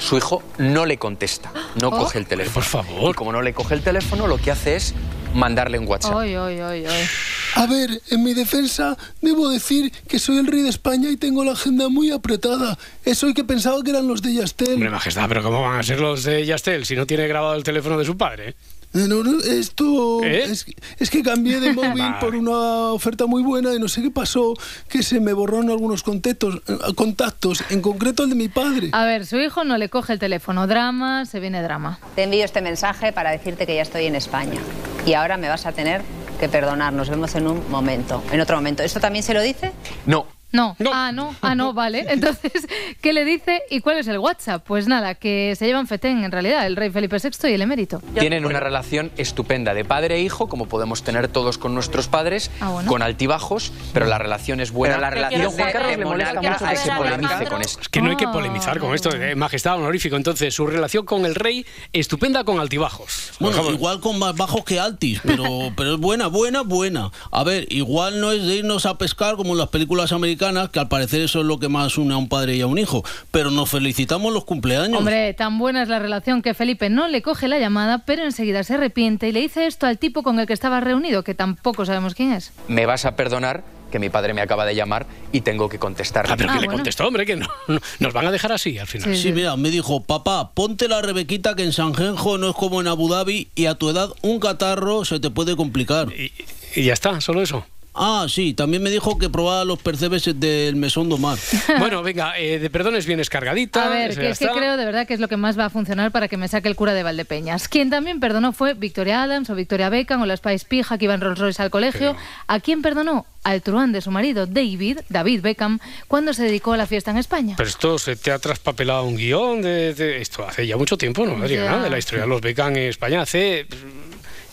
Su 0.00 0.16
hijo 0.18 0.42
no 0.58 0.84
le 0.84 0.98
contesta, 0.98 1.52
no 1.80 1.88
Oh. 1.88 1.98
coge 1.98 2.18
el 2.18 2.26
teléfono. 2.26 2.54
Por 2.54 2.64
favor. 2.64 3.10
Y 3.12 3.14
como 3.14 3.30
no 3.32 3.40
le 3.40 3.52
coge 3.52 3.74
el 3.74 3.82
teléfono, 3.82 4.26
lo 4.26 4.36
que 4.38 4.50
hace 4.50 4.74
es 4.76 4.94
mandarle 5.34 5.78
un 5.78 5.86
WhatsApp. 5.86 6.14
Oy, 6.14 6.36
oy, 6.36 6.60
oy, 6.60 6.86
oy. 6.86 7.08
A 7.56 7.66
ver, 7.66 8.00
en 8.10 8.22
mi 8.24 8.34
defensa, 8.34 8.96
debo 9.20 9.48
decir 9.48 9.92
que 10.08 10.18
soy 10.18 10.38
el 10.38 10.46
rey 10.46 10.62
de 10.62 10.70
España 10.70 11.08
y 11.10 11.16
tengo 11.16 11.44
la 11.44 11.52
agenda 11.52 11.88
muy 11.88 12.10
apretada. 12.10 12.76
Eso 13.04 13.28
y 13.28 13.34
que 13.34 13.44
pensaba 13.44 13.80
que 13.82 13.90
eran 13.90 14.08
los 14.08 14.22
de 14.22 14.34
Yastel. 14.34 14.74
Hombre, 14.74 14.90
majestad, 14.90 15.28
pero 15.28 15.42
¿cómo 15.42 15.62
van 15.62 15.78
a 15.78 15.82
ser 15.82 16.00
los 16.00 16.24
de 16.24 16.44
Yastel 16.44 16.84
si 16.84 16.96
no 16.96 17.06
tiene 17.06 17.28
grabado 17.28 17.54
el 17.54 17.62
teléfono 17.62 17.96
de 17.96 18.04
su 18.04 18.16
padre? 18.16 18.56
Eh, 18.94 19.06
No, 19.08 19.22
no, 19.24 19.40
esto 19.40 20.22
¿Eh? 20.22 20.44
es, 20.44 20.66
es 20.98 21.10
que 21.10 21.22
cambié 21.22 21.60
de 21.60 21.72
móvil 21.74 22.02
Vale. 22.02 22.16
por 22.20 22.34
una 22.36 22.92
oferta 22.92 23.26
muy 23.26 23.42
buena 23.42 23.74
y 23.74 23.78
no 23.78 23.88
sé 23.88 24.02
qué 24.02 24.10
pasó, 24.10 24.54
que 24.88 25.02
se 25.02 25.20
me 25.20 25.32
borraron 25.32 25.68
algunos 25.70 26.02
contactos, 26.02 26.62
eh, 26.68 26.76
contactos, 26.94 27.64
en 27.70 27.80
concreto 27.82 28.22
el 28.24 28.30
de 28.30 28.36
mi 28.36 28.48
padre. 28.48 28.90
A 28.92 29.04
ver, 29.04 29.26
su 29.26 29.36
hijo 29.38 29.64
no 29.64 29.76
le 29.78 29.88
coge 29.88 30.12
el 30.12 30.18
teléfono. 30.18 30.66
Drama, 30.66 31.24
se 31.26 31.40
viene 31.40 31.62
drama. 31.62 31.98
Te 32.14 32.22
envío 32.24 32.44
este 32.44 32.60
mensaje 32.62 33.12
para 33.12 33.30
decirte 33.30 33.66
que 33.66 33.74
ya 33.74 33.82
estoy 33.82 34.06
en 34.06 34.14
España. 34.16 34.60
Y 35.06 35.14
ahora 35.14 35.36
me 35.36 35.48
vas 35.48 35.66
a 35.66 35.72
tener 35.72 36.02
que 36.40 36.48
perdonar. 36.48 36.92
Nos 36.92 37.10
vemos 37.10 37.34
en 37.34 37.46
un 37.46 37.70
momento, 37.70 38.22
en 38.32 38.40
otro 38.40 38.56
momento. 38.56 38.82
¿Esto 38.82 39.00
también 39.00 39.22
se 39.22 39.34
lo 39.34 39.42
dice? 39.42 39.72
No. 40.06 40.26
No. 40.54 40.76
Ah, 40.92 41.10
no. 41.12 41.34
Ah, 41.42 41.54
no, 41.54 41.72
vale. 41.74 42.06
Entonces, 42.08 42.66
¿qué 43.02 43.12
le 43.12 43.24
dice 43.24 43.62
y 43.70 43.80
cuál 43.80 43.98
es 43.98 44.06
el 44.08 44.18
WhatsApp? 44.18 44.64
Pues 44.64 44.86
nada, 44.86 45.16
que 45.16 45.54
se 45.58 45.66
llevan 45.66 45.86
fetén 45.88 46.24
en 46.24 46.30
realidad 46.30 46.64
el 46.66 46.76
rey 46.76 46.90
Felipe 46.90 47.16
VI 47.18 47.50
y 47.50 47.54
el 47.54 47.62
emérito. 47.62 48.00
Tienen 48.18 48.46
una 48.46 48.60
relación 48.60 49.10
estupenda 49.16 49.74
de 49.74 49.84
padre 49.84 50.14
e 50.16 50.20
hijo, 50.22 50.48
como 50.48 50.66
podemos 50.66 51.02
tener 51.02 51.26
todos 51.28 51.58
con 51.58 51.74
nuestros 51.74 52.06
padres, 52.06 52.52
Ah, 52.60 52.70
bueno. 52.70 52.88
con 52.88 53.02
altibajos, 53.02 53.72
pero 53.92 54.06
la 54.06 54.18
relación 54.18 54.60
es 54.60 54.70
buena. 54.70 54.94
Pero 54.94 55.02
la 55.02 55.10
relación 55.10 55.50
Juan 55.50 55.72
Carlos 55.72 55.96
le 55.98 56.04
molesta 56.04 56.40
mucho 56.40 56.64
que 56.68 56.76
se 56.76 56.92
polemice 56.92 57.44
con 57.46 57.60
esto. 57.60 57.80
Es 57.80 57.88
que 57.88 58.00
no 58.00 58.10
hay 58.10 58.16
que 58.16 58.28
polemizar 58.28 58.78
con 58.78 58.94
esto, 58.94 59.10
eh, 59.10 59.34
majestad 59.34 59.76
honorífico. 59.76 60.14
Entonces, 60.16 60.54
su 60.54 60.66
relación 60.66 61.04
con 61.04 61.26
el 61.26 61.34
rey, 61.34 61.66
estupenda 61.92 62.44
con 62.44 62.60
altibajos. 62.60 63.32
Bueno, 63.40 63.70
igual 63.72 63.98
con 64.00 64.18
más 64.20 64.36
bajos 64.36 64.64
que 64.64 64.78
altis, 64.78 65.20
pero, 65.24 65.72
pero 65.76 65.94
es 65.94 66.00
buena, 66.00 66.28
buena, 66.28 66.62
buena. 66.62 67.10
A 67.32 67.42
ver, 67.42 67.66
igual 67.70 68.20
no 68.20 68.30
es 68.30 68.42
de 68.46 68.56
irnos 68.56 68.86
a 68.86 68.96
pescar 68.98 69.34
como 69.36 69.52
en 69.52 69.58
las 69.58 69.68
películas 69.68 70.12
americanas, 70.12 70.43
que 70.70 70.78
al 70.80 70.88
parecer 70.88 71.22
eso 71.22 71.40
es 71.40 71.46
lo 71.46 71.58
que 71.58 71.68
más 71.68 71.96
une 71.98 72.14
a 72.14 72.16
un 72.16 72.28
padre 72.28 72.56
y 72.56 72.60
a 72.60 72.66
un 72.66 72.78
hijo. 72.78 73.02
Pero 73.30 73.50
nos 73.50 73.70
felicitamos 73.70 74.32
los 74.32 74.44
cumpleaños. 74.44 74.98
Hombre, 74.98 75.32
tan 75.34 75.58
buena 75.58 75.82
es 75.82 75.88
la 75.88 75.98
relación 75.98 76.42
que 76.42 76.54
Felipe 76.54 76.90
no 76.90 77.08
le 77.08 77.22
coge 77.22 77.48
la 77.48 77.58
llamada, 77.58 78.04
pero 78.04 78.24
enseguida 78.24 78.62
se 78.64 78.74
arrepiente 78.74 79.28
y 79.28 79.32
le 79.32 79.40
dice 79.40 79.66
esto 79.66 79.86
al 79.86 79.98
tipo 79.98 80.22
con 80.22 80.38
el 80.40 80.46
que 80.46 80.52
estaba 80.52 80.80
reunido, 80.80 81.24
que 81.24 81.34
tampoco 81.34 81.84
sabemos 81.86 82.14
quién 82.14 82.32
es. 82.32 82.52
Me 82.68 82.86
vas 82.86 83.04
a 83.04 83.16
perdonar 83.16 83.64
que 83.90 83.98
mi 84.00 84.08
padre 84.10 84.34
me 84.34 84.40
acaba 84.40 84.66
de 84.66 84.74
llamar 84.74 85.06
y 85.30 85.42
tengo 85.42 85.68
que 85.68 85.78
contestar. 85.78 86.26
Ah, 86.28 86.34
pero 86.36 86.52
que 86.52 86.60
le 86.60 86.66
contestó, 86.66 87.06
hombre, 87.06 87.24
que 87.24 87.36
no, 87.36 87.46
no- 87.68 87.78
nos 88.00 88.12
van 88.12 88.26
a 88.26 88.32
dejar 88.32 88.50
así 88.50 88.76
al 88.76 88.88
final. 88.88 89.16
Sí, 89.16 89.30
mira, 89.32 89.56
me 89.56 89.70
dijo, 89.70 90.02
papá, 90.02 90.50
ponte 90.52 90.88
la 90.88 91.00
Rebequita 91.00 91.54
que 91.54 91.62
en 91.62 91.72
San 91.72 91.94
Genjo 91.94 92.36
no 92.38 92.50
es 92.50 92.56
como 92.56 92.80
en 92.80 92.88
Abu 92.88 93.08
Dhabi 93.08 93.48
y 93.54 93.66
a 93.66 93.76
tu 93.76 93.88
edad 93.90 94.08
un 94.22 94.40
catarro 94.40 95.04
se 95.04 95.20
te 95.20 95.30
puede 95.30 95.54
complicar. 95.54 96.08
Y, 96.12 96.82
ya 96.82 96.92
está, 96.92 97.20
solo 97.20 97.40
eso. 97.40 97.64
Ah, 97.94 98.26
sí, 98.28 98.54
también 98.54 98.82
me 98.82 98.90
dijo 98.90 99.16
que 99.18 99.30
probaba 99.30 99.64
los 99.64 99.78
percebes 99.80 100.24
del 100.34 100.76
mesón 100.76 101.08
domar. 101.08 101.38
Bueno, 101.78 102.02
venga, 102.02 102.38
eh, 102.38 102.58
de 102.58 102.70
perdones 102.70 103.06
vienes 103.06 103.28
cargadita. 103.30 103.84
A 103.86 103.88
ver, 103.88 104.16
que 104.18 104.30
es 104.30 104.38
que 104.38 104.48
creo 104.48 104.76
de 104.76 104.84
verdad 104.84 105.06
que 105.06 105.14
es 105.14 105.20
lo 105.20 105.28
que 105.28 105.36
más 105.36 105.58
va 105.58 105.66
a 105.66 105.70
funcionar 105.70 106.10
para 106.12 106.28
que 106.28 106.36
me 106.36 106.48
saque 106.48 106.68
el 106.68 106.76
cura 106.76 106.92
de 106.94 107.02
Valdepeñas. 107.02 107.68
Quien 107.68 107.90
también 107.90 108.20
perdonó 108.20 108.52
fue 108.52 108.74
Victoria 108.74 109.22
Adams 109.22 109.50
o 109.50 109.54
Victoria 109.54 109.88
Beckham 109.90 110.22
o 110.22 110.26
la 110.26 110.36
Spice 110.36 110.66
Pija 110.68 110.98
que 110.98 111.04
iba 111.04 111.14
en 111.14 111.20
Rolls 111.20 111.38
Royce 111.38 111.62
al 111.62 111.70
colegio. 111.70 112.16
¿A 112.46 112.60
quién 112.60 112.82
perdonó? 112.82 113.26
Al 113.44 113.60
truán 113.60 113.92
de 113.92 114.00
su 114.00 114.10
marido, 114.10 114.46
David, 114.46 115.00
David 115.10 115.42
Beckham, 115.42 115.78
cuando 116.08 116.32
se 116.32 116.44
dedicó 116.44 116.72
a 116.72 116.78
la 116.78 116.86
fiesta 116.86 117.10
en 117.10 117.18
España. 117.18 117.54
Pero 117.58 117.68
esto 117.68 117.98
se 117.98 118.16
te 118.16 118.30
ha 118.30 118.38
traspapelado 118.38 119.04
un 119.04 119.16
guion 119.16 119.60
de, 119.60 119.92
de- 119.92 120.20
esto 120.22 120.46
hace 120.46 120.66
ya 120.66 120.78
mucho 120.78 120.96
tiempo, 120.96 121.26
¿no, 121.26 121.36
Adriana? 121.42 121.76
Ya. 121.76 121.82
De 121.82 121.90
la 121.90 121.98
historia 121.98 122.22
de 122.22 122.28
los 122.28 122.40
Beckham 122.40 122.74
en 122.76 122.88
España 122.88 123.20
hace, 123.20 123.66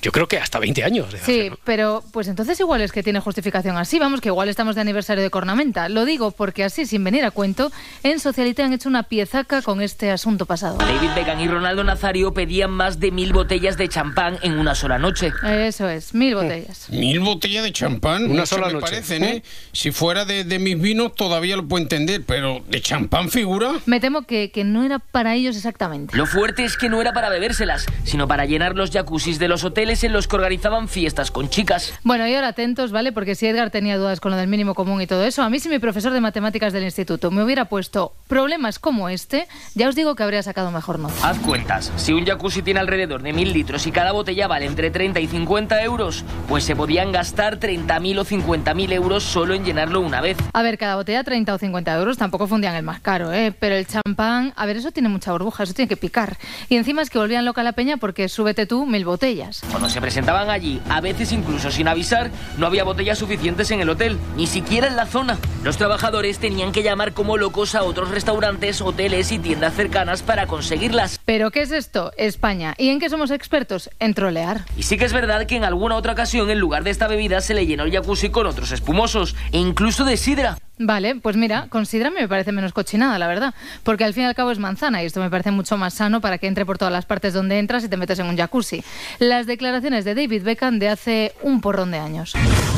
yo 0.02 0.12
creo 0.12 0.28
que 0.28 0.38
hasta 0.38 0.60
20 0.60 0.84
años. 0.84 1.12
de 1.12 1.20
Sí, 1.20 1.50
¿no? 1.50 1.58
pero 1.64 2.04
pues 2.12 2.28
entonces 2.28 2.60
igual 2.60 2.82
es 2.82 2.92
que 2.92 3.04
tiene 3.04 3.20
justificación 3.20 3.78
así. 3.78 4.00
Vamos, 4.00 4.22
que 4.22 4.30
igual 4.30 4.50
estamos 4.50 4.76
de 4.76 4.82
aniversario 4.82 5.24
de 5.24 5.30
Cornamenta. 5.30 5.90
Lo 5.90 6.06
digo 6.06 6.32
porque 6.32 6.64
así, 6.64 6.86
sin 6.86 7.04
venir 7.04 7.24
a 7.26 7.32
cuento, 7.32 7.72
en 8.04 8.20
Socialite 8.20 8.64
han 8.64 8.74
hecho 8.74 8.90
una 8.90 9.04
piezaca 9.04 9.62
con 9.62 9.82
este 9.82 10.12
asunto 10.12 10.46
pasado. 10.46 10.78
David 10.78 11.10
Beckham 11.16 11.40
y 11.40 11.48
Ronaldo 11.48 11.84
Nazario 11.84 12.34
pedían 12.34 12.72
más 12.72 13.00
de 13.00 13.12
mil 13.12 13.34
botellas 13.34 13.78
de 13.78 13.88
champán 13.90 14.38
en 14.42 14.58
una 14.58 14.76
sola 14.76 14.98
noche. 14.98 15.32
Eso 15.48 15.88
es, 15.90 16.14
mil 16.14 16.36
botellas. 16.36 16.88
Mil 16.90 17.20
botellas 17.20 17.64
de 17.64 17.72
champán, 17.72 18.26
Una 18.26 18.34
una 18.34 18.46
sola 18.46 18.68
me 18.68 18.74
noche. 18.74 18.86
parecen, 18.86 19.24
¿eh? 19.24 19.44
Si 19.72 19.92
fuera 19.92 20.26
de, 20.26 20.44
de 20.44 20.60
mis 20.60 20.80
vinos 20.80 21.14
todavía 21.16 21.56
lo 21.56 21.68
puedo 21.68 21.82
entender, 21.84 22.24
pero 22.26 22.62
¿de 22.68 22.82
champán 22.82 23.30
figura? 23.30 23.72
Me 23.86 24.00
temo 24.00 24.24
que, 24.24 24.52
que 24.52 24.64
no 24.64 24.84
era 24.84 25.00
para 25.00 25.36
ellos 25.36 25.56
exactamente. 25.56 26.16
Lo 26.18 26.26
fuerte 26.26 26.64
es 26.64 26.78
que 26.78 26.90
no 26.90 27.02
era 27.02 27.14
para 27.14 27.30
bebérselas, 27.30 27.86
sino 28.04 28.28
para 28.28 28.46
llenar 28.46 28.76
los 28.76 28.92
jacuzzis 28.92 29.40
de 29.40 29.48
los 29.48 29.64
hoteles 29.64 29.91
en 29.92 30.14
los 30.14 30.28
que 30.28 30.38
organizaban 30.38 30.88
fiestas 30.88 31.32
con 31.32 31.50
chicas. 31.50 31.94
Bueno, 32.04 32.26
y 32.26 32.34
ahora 32.34 32.48
atentos, 32.48 32.94
¿vale? 32.94 33.12
Porque 33.12 33.36
si 33.36 33.46
Edgar 33.46 33.72
tenía 33.72 33.98
dudas 33.98 34.22
con 34.22 34.32
lo 34.32 34.38
del 34.38 34.48
mínimo 34.48 34.74
común 34.74 35.02
y 35.02 35.08
todo 35.08 35.26
eso, 35.26 35.44
a 35.44 35.50
mí 35.50 35.60
si 35.60 35.68
mi 35.68 35.80
profesor 35.80 36.14
de 36.14 36.22
matemáticas 36.22 36.72
del 36.72 36.86
instituto 36.86 37.30
me 37.30 37.44
hubiera 37.44 37.66
puesto 37.66 38.14
problemas 38.30 38.80
como 38.80 39.10
este, 39.10 39.48
ya 39.76 39.90
os 39.90 39.96
digo 39.96 40.16
que 40.16 40.24
habría 40.24 40.44
sacado 40.44 40.72
mejor 40.72 40.98
nota. 40.98 41.14
Haz 41.30 41.40
cuentas, 41.40 41.92
si 41.98 42.14
un 42.14 42.26
jacuzzi 42.26 42.62
tiene 42.62 42.80
alrededor 42.80 43.22
de 43.22 43.34
mil 43.34 43.52
litros 43.52 43.86
y 43.86 43.92
cada 43.92 44.14
botella 44.14 44.48
vale 44.48 44.66
entre 44.66 44.92
30 44.92 45.20
y 45.20 45.28
50 45.28 45.84
euros, 45.84 46.24
pues 46.48 46.64
se 46.64 46.74
podían 46.74 47.12
gastar 47.12 47.60
30.000 47.60 48.20
o 48.20 48.26
50.000 48.26 48.94
euros 48.94 49.24
solo 49.24 49.54
en 49.54 49.66
llenarlo 49.66 50.00
una 50.00 50.22
vez. 50.22 50.38
A 50.54 50.62
ver, 50.62 50.78
cada 50.78 50.96
botella 50.96 51.26
30 51.26 51.54
o 51.54 51.58
50 51.58 51.94
euros, 51.98 52.18
tampoco 52.18 52.48
fundían 52.48 52.76
el 52.76 52.84
más 52.84 53.02
caro, 53.02 53.34
¿eh? 53.34 53.54
Pero 53.60 53.76
el 53.76 53.86
champán, 53.86 54.54
a 54.56 54.66
ver, 54.66 54.78
eso 54.78 54.92
tiene 54.92 55.10
mucha 55.10 55.34
burbuja, 55.34 55.64
eso 55.64 55.74
tiene 55.74 55.90
que 55.90 55.98
picar. 55.98 56.38
Y 56.70 56.78
encima 56.78 57.02
es 57.02 57.10
que 57.10 57.18
volvían 57.18 57.44
loca 57.44 57.62
la 57.62 57.74
peña 57.74 57.98
porque 57.98 58.30
súbete 58.30 58.66
tú 58.66 58.86
mil 58.86 59.04
botellas. 59.04 59.62
Cuando 59.82 59.96
se 59.96 60.00
presentaban 60.00 60.52
allí, 60.52 60.80
a 60.90 61.02
veces 61.02 61.32
incluso 61.32 61.72
sin 61.72 61.88
avisar, 61.88 62.30
no 62.60 62.68
había 62.68 62.84
botellas 62.84 63.18
suficientes 63.18 63.72
en 63.72 63.82
el 63.82 63.90
hotel, 63.90 64.20
ni 64.38 64.46
siquiera 64.46 64.86
en 64.86 64.96
la 64.96 65.08
zona. 65.08 65.40
Los 65.64 65.78
trabajadores 65.78 66.38
tenían 66.38 66.72
que 66.72 66.84
llamar 66.84 67.14
como 67.14 67.36
locos 67.36 67.74
a 67.74 67.82
otros 67.82 68.12
restaurantes, 68.12 68.80
hoteles 68.80 69.32
y 69.32 69.40
tiendas 69.40 69.74
cercanas 69.74 70.22
para 70.22 70.46
conseguirlas. 70.46 71.20
¿Pero 71.26 71.50
qué 71.50 71.64
es 71.64 71.72
esto? 71.72 72.12
España. 72.16 72.76
¿Y 72.78 72.90
en 72.90 73.00
qué 73.00 73.10
somos 73.10 73.32
expertos? 73.32 73.90
En 73.98 74.14
trolear. 74.14 74.66
Y 74.78 74.84
sí 74.84 75.00
que 75.00 75.06
es 75.06 75.14
verdad 75.14 75.48
que 75.48 75.56
en 75.56 75.64
alguna 75.64 75.96
otra 75.96 76.14
ocasión, 76.14 76.52
en 76.52 76.60
lugar 76.60 76.84
de 76.84 76.92
esta 76.92 77.08
bebida, 77.08 77.42
se 77.42 77.56
le 77.56 77.66
llenó 77.66 77.82
el 77.82 77.92
jacuzzi 77.92 78.30
con 78.30 78.46
otros 78.46 78.72
espumosos, 78.72 79.36
e 79.52 79.58
incluso 79.58 80.06
de 80.06 80.16
sidra. 80.16 80.60
Vale, 80.84 81.16
pues 81.16 81.36
mira, 81.36 81.68
considérame 81.70 82.22
me 82.22 82.28
parece 82.28 82.52
menos 82.52 82.74
cochinada, 82.74 83.20
la 83.20 83.28
verdad. 83.28 83.54
Porque 83.84 84.04
al 84.04 84.16
fin 84.16 84.24
y 84.24 84.26
al 84.26 84.34
cabo 84.34 84.50
es 84.50 84.58
manzana 84.58 85.04
y 85.04 85.06
esto 85.06 85.20
me 85.20 85.30
parece 85.30 85.52
mucho 85.52 85.78
más 85.78 85.94
sano 85.94 86.22
para 86.22 86.40
que 86.40 86.48
entre 86.48 86.66
por 86.66 86.80
todas 86.80 86.92
las 86.92 87.06
partes 87.06 87.34
donde 87.34 87.60
entras 87.60 87.84
y 87.84 87.88
te 87.88 87.98
metes 87.98 88.18
en 88.18 88.26
un 88.26 88.36
jacuzzi. 88.36 88.84
Las 89.20 89.46
declaraciones 89.46 89.71
de 89.80 90.16
David 90.16 90.44
Beckham 90.44 90.80
de 90.80 90.90
hace 90.90 91.34
un 91.42 91.62
porrón 91.62 91.92
de 91.92 91.98
años. 91.98 92.34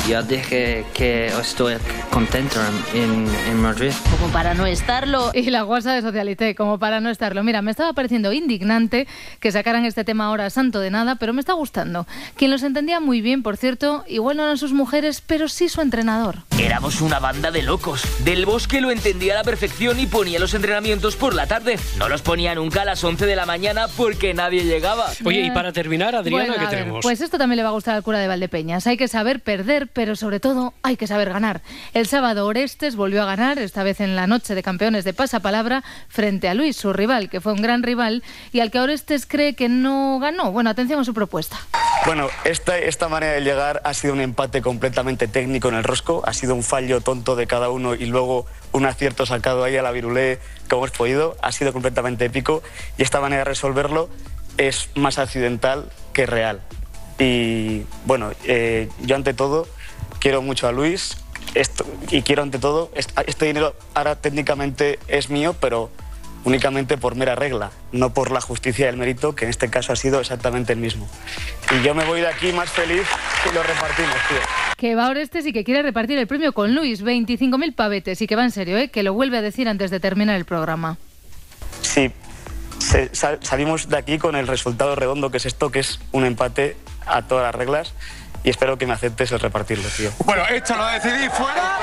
Ya 0.07 0.21
dije 0.21 0.85
que 0.93 1.27
estoy 1.27 1.75
contento 2.11 2.59
en, 2.93 3.27
en 3.49 3.57
Madrid. 3.61 3.91
Como 4.11 4.31
para 4.31 4.53
no 4.53 4.65
estarlo. 4.67 5.31
Y 5.33 5.49
la 5.49 5.63
guasa 5.63 5.93
de 5.93 6.01
Socialité, 6.01 6.53
como 6.53 6.77
para 6.77 6.99
no 6.99 7.09
estarlo. 7.09 7.43
Mira, 7.43 7.61
me 7.61 7.71
estaba 7.71 7.93
pareciendo 7.93 8.31
indignante 8.31 9.07
que 9.39 9.51
sacaran 9.51 9.85
este 9.85 10.03
tema 10.03 10.27
ahora 10.27 10.49
santo 10.49 10.79
de 10.79 10.91
nada, 10.91 11.15
pero 11.15 11.33
me 11.33 11.39
está 11.39 11.53
gustando. 11.53 12.05
Quien 12.35 12.51
los 12.51 12.61
entendía 12.61 12.99
muy 12.99 13.21
bien, 13.21 13.41
por 13.41 13.57
cierto, 13.57 14.03
igual 14.07 14.37
no 14.37 14.43
eran 14.43 14.57
sus 14.57 14.73
mujeres, 14.73 15.21
pero 15.25 15.47
sí 15.47 15.69
su 15.69 15.81
entrenador. 15.81 16.43
Éramos 16.59 17.01
una 17.01 17.19
banda 17.19 17.49
de 17.49 17.63
locos. 17.63 18.03
Del 18.23 18.45
Bosque 18.45 18.81
lo 18.81 18.91
entendía 18.91 19.33
a 19.33 19.37
la 19.37 19.43
perfección 19.43 19.99
y 19.99 20.05
ponía 20.05 20.37
los 20.39 20.53
entrenamientos 20.53 21.15
por 21.15 21.33
la 21.33 21.47
tarde. 21.47 21.79
No 21.97 22.07
los 22.07 22.21
ponía 22.21 22.53
nunca 22.53 22.83
a 22.83 22.85
las 22.85 23.03
11 23.03 23.25
de 23.25 23.35
la 23.35 23.45
mañana 23.45 23.87
porque 23.97 24.33
nadie 24.33 24.63
llegaba. 24.63 25.07
Oye, 25.25 25.41
y 25.41 25.51
para 25.51 25.71
terminar, 25.71 26.15
Adriana, 26.15 26.45
Bueno, 26.45 26.59
¿qué 26.59 26.75
a 26.75 26.79
Pues 27.01 27.21
esto 27.21 27.37
también 27.37 27.57
le 27.57 27.63
va 27.63 27.69
a 27.69 27.73
gustar 27.73 27.95
al 27.95 28.03
cura 28.03 28.19
de 28.19 28.27
Valdepeñas. 28.27 28.87
Hay 28.87 28.97
que 28.97 29.07
saber 29.07 29.41
perder, 29.41 29.87
pero 29.87 30.15
sobre 30.15 30.39
todo 30.39 30.73
hay 30.83 30.97
que 30.97 31.07
saber 31.07 31.29
ganar. 31.29 31.61
El 31.93 32.07
sábado 32.07 32.45
Orestes 32.45 32.95
volvió 32.95 33.23
a 33.23 33.25
ganar, 33.25 33.59
esta 33.59 33.83
vez 33.83 33.99
en 34.01 34.15
la 34.15 34.27
noche 34.27 34.55
de 34.55 34.63
campeones 34.63 35.03
de 35.03 35.13
pasapalabra, 35.13 35.83
frente 36.07 36.47
a 36.49 36.53
Luis, 36.53 36.75
su 36.75 36.93
rival, 36.93 37.29
que 37.29 37.41
fue 37.41 37.53
un 37.53 37.61
gran 37.61 37.83
rival, 37.83 38.23
y 38.51 38.59
al 38.59 38.71
que 38.71 38.79
Orestes 38.79 39.25
cree 39.25 39.53
que 39.53 39.69
no 39.69 40.19
ganó. 40.19 40.51
Bueno, 40.51 40.69
atención 40.69 40.99
a 40.99 41.03
su 41.03 41.13
propuesta. 41.13 41.57
Bueno, 42.05 42.27
esta, 42.43 42.77
esta 42.77 43.07
manera 43.07 43.33
de 43.33 43.41
llegar 43.41 43.81
ha 43.85 43.93
sido 43.93 44.13
un 44.13 44.19
empate 44.19 44.61
completamente 44.61 45.27
técnico 45.27 45.69
en 45.69 45.75
el 45.75 45.83
rosco, 45.83 46.21
ha 46.25 46.33
sido 46.33 46.53
un 46.53 46.63
fallo 46.63 46.99
tonto 46.99 47.35
de 47.35 47.47
cada 47.47 47.69
uno 47.69 47.95
y 47.95 48.05
luego 48.05 48.45
un 48.73 48.85
acierto 48.85 49.25
sacado 49.25 49.63
ahí 49.63 49.77
a 49.77 49.81
la 49.81 49.91
virulé 49.91 50.39
como 50.69 50.85
hemos 50.85 50.97
podido, 50.97 51.37
ha 51.41 51.51
sido 51.51 51.71
completamente 51.71 52.25
épico 52.25 52.61
y 52.97 53.03
esta 53.03 53.21
manera 53.21 53.41
de 53.41 53.45
resolverlo 53.45 54.09
es 54.57 54.89
más 54.95 55.17
accidental 55.17 55.89
que 56.13 56.25
real. 56.25 56.61
Y 57.19 57.83
bueno, 58.05 58.31
eh, 58.45 58.89
yo 59.01 59.15
ante 59.15 59.33
todo 59.33 59.67
quiero 60.19 60.41
mucho 60.41 60.67
a 60.67 60.71
Luis 60.71 61.17
esto, 61.55 61.85
y 62.09 62.21
quiero 62.21 62.41
ante 62.41 62.57
todo, 62.59 62.89
est- 62.95 63.11
este 63.27 63.45
dinero 63.45 63.75
ahora 63.93 64.15
técnicamente 64.15 64.97
es 65.07 65.29
mío, 65.29 65.55
pero 65.59 65.91
únicamente 66.45 66.97
por 66.97 67.15
mera 67.15 67.35
regla, 67.35 67.71
no 67.91 68.13
por 68.13 68.31
la 68.31 68.41
justicia 68.41 68.85
y 68.85 68.89
el 68.89 68.97
mérito, 68.97 69.35
que 69.35 69.45
en 69.45 69.49
este 69.49 69.69
caso 69.69 69.93
ha 69.93 69.95
sido 69.95 70.19
exactamente 70.19 70.73
el 70.73 70.79
mismo. 70.79 71.07
Y 71.71 71.83
yo 71.83 71.93
me 71.93 72.03
voy 72.05 72.21
de 72.21 72.27
aquí 72.27 72.51
más 72.51 72.69
feliz 72.69 73.03
y 73.49 73.53
lo 73.53 73.61
repartimos, 73.63 74.15
tío. 74.27 74.37
Que 74.77 74.95
va 74.95 75.09
Orestes 75.09 75.45
y 75.45 75.53
que 75.53 75.63
quiere 75.63 75.81
repartir 75.83 76.17
el 76.17 76.27
premio 76.27 76.51
con 76.53 76.73
Luis, 76.75 77.03
25.000 77.03 77.73
pavetes, 77.75 78.21
y 78.21 78.27
que 78.27 78.35
va 78.35 78.43
en 78.43 78.51
serio, 78.51 78.77
¿eh? 78.77 78.89
que 78.89 79.03
lo 79.03 79.13
vuelve 79.13 79.37
a 79.37 79.41
decir 79.41 79.69
antes 79.69 79.91
de 79.91 79.99
terminar 79.99 80.35
el 80.35 80.45
programa. 80.45 80.97
Sí, 81.81 82.11
se- 82.93 83.09
sal- 83.15 83.39
salimos 83.41 83.89
de 83.89 83.97
aquí 83.97 84.19
con 84.19 84.35
el 84.35 84.47
resultado 84.47 84.95
redondo 84.95 85.31
que 85.31 85.37
es 85.37 85.45
esto, 85.47 85.71
que 85.71 85.79
es 85.79 85.99
un 86.11 86.25
empate 86.25 86.77
a 87.07 87.23
todas 87.23 87.43
las 87.43 87.55
reglas 87.55 87.93
y 88.43 88.49
espero 88.51 88.77
que 88.77 88.85
me 88.85 88.93
aceptes 88.93 89.31
el 89.31 89.39
repartirlo, 89.39 89.87
tío. 89.97 90.11
Bueno, 90.25 90.43
esto 90.49 90.75
lo 90.75 90.85
decidí 90.87 91.27
fuera. 91.29 91.79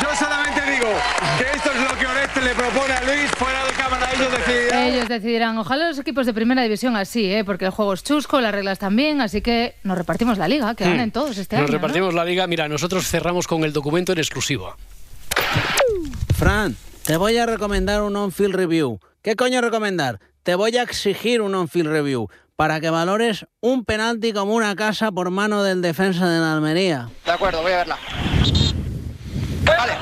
Yo 0.00 0.08
solamente 0.14 0.60
digo 0.70 0.86
que 1.38 1.56
esto 1.56 1.70
es 1.72 1.90
lo 1.90 1.98
que 1.98 2.06
Oreste 2.06 2.42
le 2.42 2.54
propone 2.54 2.92
a 2.92 3.02
Luis. 3.02 3.30
Fuera 3.32 3.64
de 3.64 3.72
cámara 3.72 4.08
ellos 4.14 4.30
decidirán. 4.30 4.82
Ellos 4.84 5.08
decidirán. 5.08 5.58
Ojalá 5.58 5.88
los 5.88 5.98
equipos 5.98 6.26
de 6.26 6.34
primera 6.34 6.62
división 6.62 6.94
así, 6.96 7.32
¿eh? 7.32 7.44
porque 7.44 7.64
el 7.64 7.70
juego 7.72 7.94
es 7.94 8.04
chusco, 8.04 8.40
las 8.40 8.52
reglas 8.52 8.78
también, 8.78 9.20
así 9.20 9.40
que 9.40 9.74
nos 9.82 9.96
repartimos 9.98 10.38
la 10.38 10.46
liga, 10.48 10.74
que 10.74 10.84
ganen 10.84 11.08
Hmm. 11.08 11.12
todos 11.12 11.38
este 11.38 11.56
Nos 11.56 11.62
año. 11.64 11.72
¿no? 11.72 11.78
repartimos 11.78 12.14
la 12.14 12.24
liga. 12.24 12.46
Mira, 12.46 12.68
nosotros 12.68 13.08
cerramos 13.08 13.46
con 13.48 13.64
el 13.64 13.72
documento 13.72 14.12
en 14.12 14.18
exclusiva. 14.18 14.76
Fran, 16.36 16.76
te 17.04 17.16
voy 17.16 17.36
a 17.38 17.46
recomendar 17.46 18.02
un 18.02 18.14
on-field 18.16 18.54
review. 18.54 19.00
¿Qué 19.22 19.34
coño 19.36 19.60
recomendar? 19.60 20.18
Te 20.42 20.56
voy 20.56 20.76
a 20.76 20.82
exigir 20.82 21.40
un 21.40 21.54
on-field 21.54 21.88
review 21.88 22.28
para 22.56 22.80
que 22.80 22.90
valores 22.90 23.46
un 23.60 23.84
penalti 23.84 24.32
como 24.32 24.54
una 24.54 24.74
casa 24.74 25.12
por 25.12 25.30
mano 25.30 25.62
del 25.62 25.82
defensa 25.82 26.28
de 26.28 26.40
la 26.40 26.54
Almería. 26.54 27.08
De 27.24 27.30
acuerdo, 27.30 27.62
voy 27.62 27.70
a 27.70 27.76
verla. 27.76 27.98
Vale, 29.64 29.92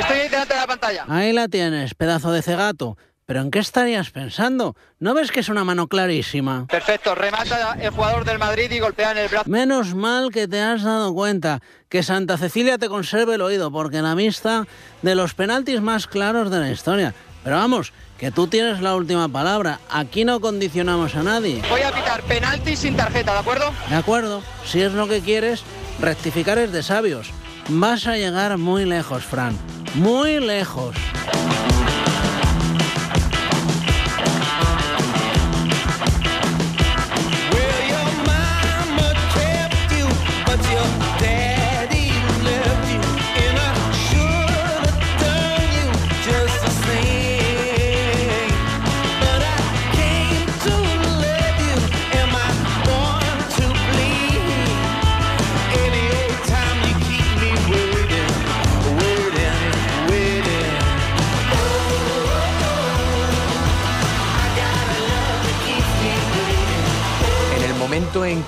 estoy 0.00 0.16
ahí 0.16 0.28
delante 0.30 0.54
de 0.54 0.60
la 0.60 0.66
pantalla. 0.66 1.04
Ahí 1.08 1.32
la 1.34 1.46
tienes, 1.48 1.94
pedazo 1.94 2.32
de 2.32 2.40
cegato. 2.40 2.96
¿Pero 3.26 3.40
en 3.40 3.50
qué 3.50 3.60
estarías 3.60 4.10
pensando? 4.10 4.76
¿No 4.98 5.14
ves 5.14 5.30
que 5.30 5.40
es 5.40 5.48
una 5.48 5.62
mano 5.62 5.86
clarísima? 5.88 6.66
Perfecto, 6.68 7.14
remata 7.14 7.76
el 7.80 7.90
jugador 7.90 8.24
del 8.24 8.38
Madrid 8.38 8.70
y 8.70 8.80
golpea 8.80 9.12
en 9.12 9.18
el 9.18 9.28
brazo. 9.28 9.48
Menos 9.48 9.94
mal 9.94 10.30
que 10.32 10.48
te 10.48 10.60
has 10.60 10.82
dado 10.82 11.14
cuenta 11.14 11.60
que 11.88 12.02
Santa 12.02 12.36
Cecilia 12.36 12.78
te 12.78 12.88
conserve 12.88 13.34
el 13.36 13.42
oído, 13.42 13.70
porque 13.70 14.02
la 14.02 14.14
vista 14.14 14.66
de 15.02 15.14
los 15.14 15.34
penaltis 15.34 15.80
más 15.82 16.06
claros 16.06 16.50
de 16.50 16.60
la 16.60 16.70
historia. 16.70 17.14
Pero 17.44 17.56
vamos, 17.56 17.92
que 18.22 18.30
tú 18.30 18.46
tienes 18.46 18.80
la 18.80 18.94
última 18.94 19.28
palabra. 19.28 19.80
Aquí 19.90 20.24
no 20.24 20.40
condicionamos 20.40 21.16
a 21.16 21.24
nadie. 21.24 21.60
Voy 21.68 21.80
a 21.80 21.90
pitar 21.90 22.22
penalti 22.22 22.76
sin 22.76 22.96
tarjeta, 22.96 23.32
¿de 23.32 23.40
acuerdo? 23.40 23.72
De 23.88 23.96
acuerdo, 23.96 24.42
si 24.64 24.80
es 24.80 24.92
lo 24.92 25.08
que 25.08 25.22
quieres, 25.22 25.64
rectificar 25.98 26.56
es 26.58 26.70
de 26.70 26.84
sabios. 26.84 27.30
Vas 27.68 28.06
a 28.06 28.16
llegar 28.16 28.58
muy 28.58 28.84
lejos, 28.84 29.24
Fran. 29.24 29.58
Muy 29.96 30.38
lejos. 30.38 30.94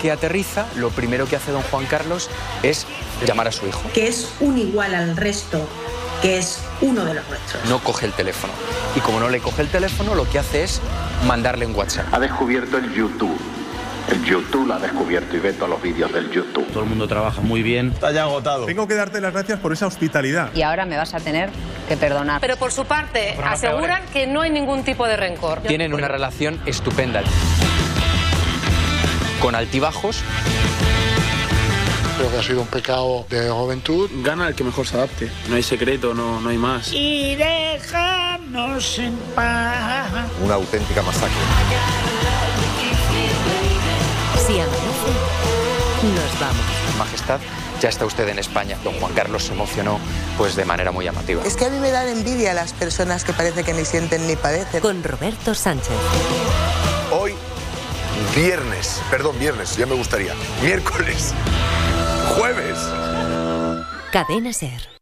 Que 0.04 0.12
aterriza, 0.12 0.66
lo 0.76 0.90
primero 0.90 1.26
que 1.26 1.34
hace 1.34 1.50
don 1.50 1.62
Juan 1.62 1.86
Carlos 1.86 2.28
es 2.62 2.86
llamar 3.26 3.48
a 3.48 3.52
su 3.52 3.66
hijo. 3.66 3.80
que 3.94 4.06
es 4.06 4.34
un 4.40 4.58
igual 4.58 4.94
al 4.94 5.16
resto, 5.16 5.66
que 6.20 6.36
es 6.36 6.62
uno 6.82 7.06
de 7.06 7.14
los 7.14 7.26
nuestros. 7.26 7.64
No 7.70 7.78
coge 7.78 8.04
el 8.04 8.12
teléfono. 8.12 8.52
Y 8.94 9.00
como 9.00 9.18
no 9.18 9.30
le 9.30 9.40
coge 9.40 9.62
el 9.62 9.68
teléfono, 9.68 10.14
lo 10.14 10.28
que 10.28 10.38
hace 10.38 10.62
es 10.62 10.82
mandarle 11.26 11.64
un 11.64 11.74
WhatsApp. 11.74 12.04
Ha 12.12 12.20
descubierto 12.20 12.76
el 12.76 12.92
YouTube. 12.92 13.34
El 14.10 14.22
YouTube 14.26 14.66
lo 14.66 14.74
ha 14.74 14.78
descubierto 14.78 15.34
y 15.38 15.40
ve 15.40 15.54
todos 15.54 15.70
los 15.70 15.80
vídeos 15.80 16.12
del 16.12 16.30
YouTube. 16.30 16.66
Todo 16.66 16.82
el 16.82 16.90
mundo 16.90 17.08
trabaja 17.08 17.40
muy 17.40 17.62
bien. 17.62 17.92
Está 17.94 18.12
ya 18.12 18.24
agotado. 18.24 18.66
Tengo 18.66 18.86
que 18.86 18.94
darte 18.96 19.22
las 19.22 19.32
gracias 19.32 19.58
por 19.58 19.72
esa 19.72 19.86
hospitalidad. 19.86 20.50
Y 20.54 20.60
ahora 20.60 20.84
me 20.84 20.98
vas 20.98 21.14
a 21.14 21.20
tener 21.20 21.48
que 21.88 21.96
perdonar. 21.96 22.42
Pero 22.42 22.58
por 22.58 22.72
su 22.72 22.84
parte, 22.84 23.38
aseguran 23.42 24.02
que 24.12 24.26
no 24.26 24.42
hay 24.42 24.50
ningún 24.50 24.84
tipo 24.84 25.06
de 25.06 25.16
rencor. 25.16 25.62
Tienen 25.62 25.94
una 25.94 26.08
relación 26.08 26.60
estupenda. 26.66 27.22
Con 29.44 29.54
altibajos. 29.54 30.22
Creo 32.16 32.30
que 32.30 32.38
ha 32.38 32.42
sido 32.42 32.62
un 32.62 32.66
pecado 32.66 33.26
de 33.28 33.50
juventud. 33.50 34.08
Gana 34.22 34.48
el 34.48 34.54
que 34.54 34.64
mejor 34.64 34.86
se 34.86 34.96
adapte. 34.96 35.30
No 35.50 35.56
hay 35.56 35.62
secreto, 35.62 36.14
no, 36.14 36.40
no 36.40 36.48
hay 36.48 36.56
más. 36.56 36.94
Y 36.94 37.34
déjanos 37.34 38.98
en 38.98 39.14
paz. 39.34 40.08
Una 40.42 40.54
auténtica 40.54 41.02
masacre. 41.02 41.36
Si 44.46 44.52
amanece, 44.54 45.12
nos 46.14 46.40
vamos. 46.40 46.64
Majestad, 46.96 47.40
ya 47.82 47.90
está 47.90 48.06
usted 48.06 48.26
en 48.26 48.38
España. 48.38 48.78
Don 48.82 48.94
Juan 48.94 49.12
Carlos 49.12 49.42
se 49.42 49.52
emocionó 49.52 49.98
pues 50.38 50.56
de 50.56 50.64
manera 50.64 50.90
muy 50.90 51.04
llamativa. 51.04 51.44
Es 51.44 51.56
que 51.56 51.66
a 51.66 51.68
mí 51.68 51.78
me 51.80 51.90
dan 51.90 52.08
envidia 52.08 52.54
las 52.54 52.72
personas 52.72 53.24
que 53.24 53.34
parece 53.34 53.62
que 53.62 53.74
ni 53.74 53.84
sienten 53.84 54.26
ni 54.26 54.36
padecen. 54.36 54.80
Con 54.80 55.04
Roberto 55.04 55.54
Sánchez. 55.54 55.92
Hoy, 57.12 57.34
viernes, 58.34 59.00
perdón, 59.10 59.38
viernes, 59.38 59.76
ya 59.76 59.86
me 59.86 59.94
gustaría. 59.94 60.34
Miércoles, 60.62 61.34
jueves. 62.36 62.78
Cadena 64.10 64.52
Ser. 64.52 64.93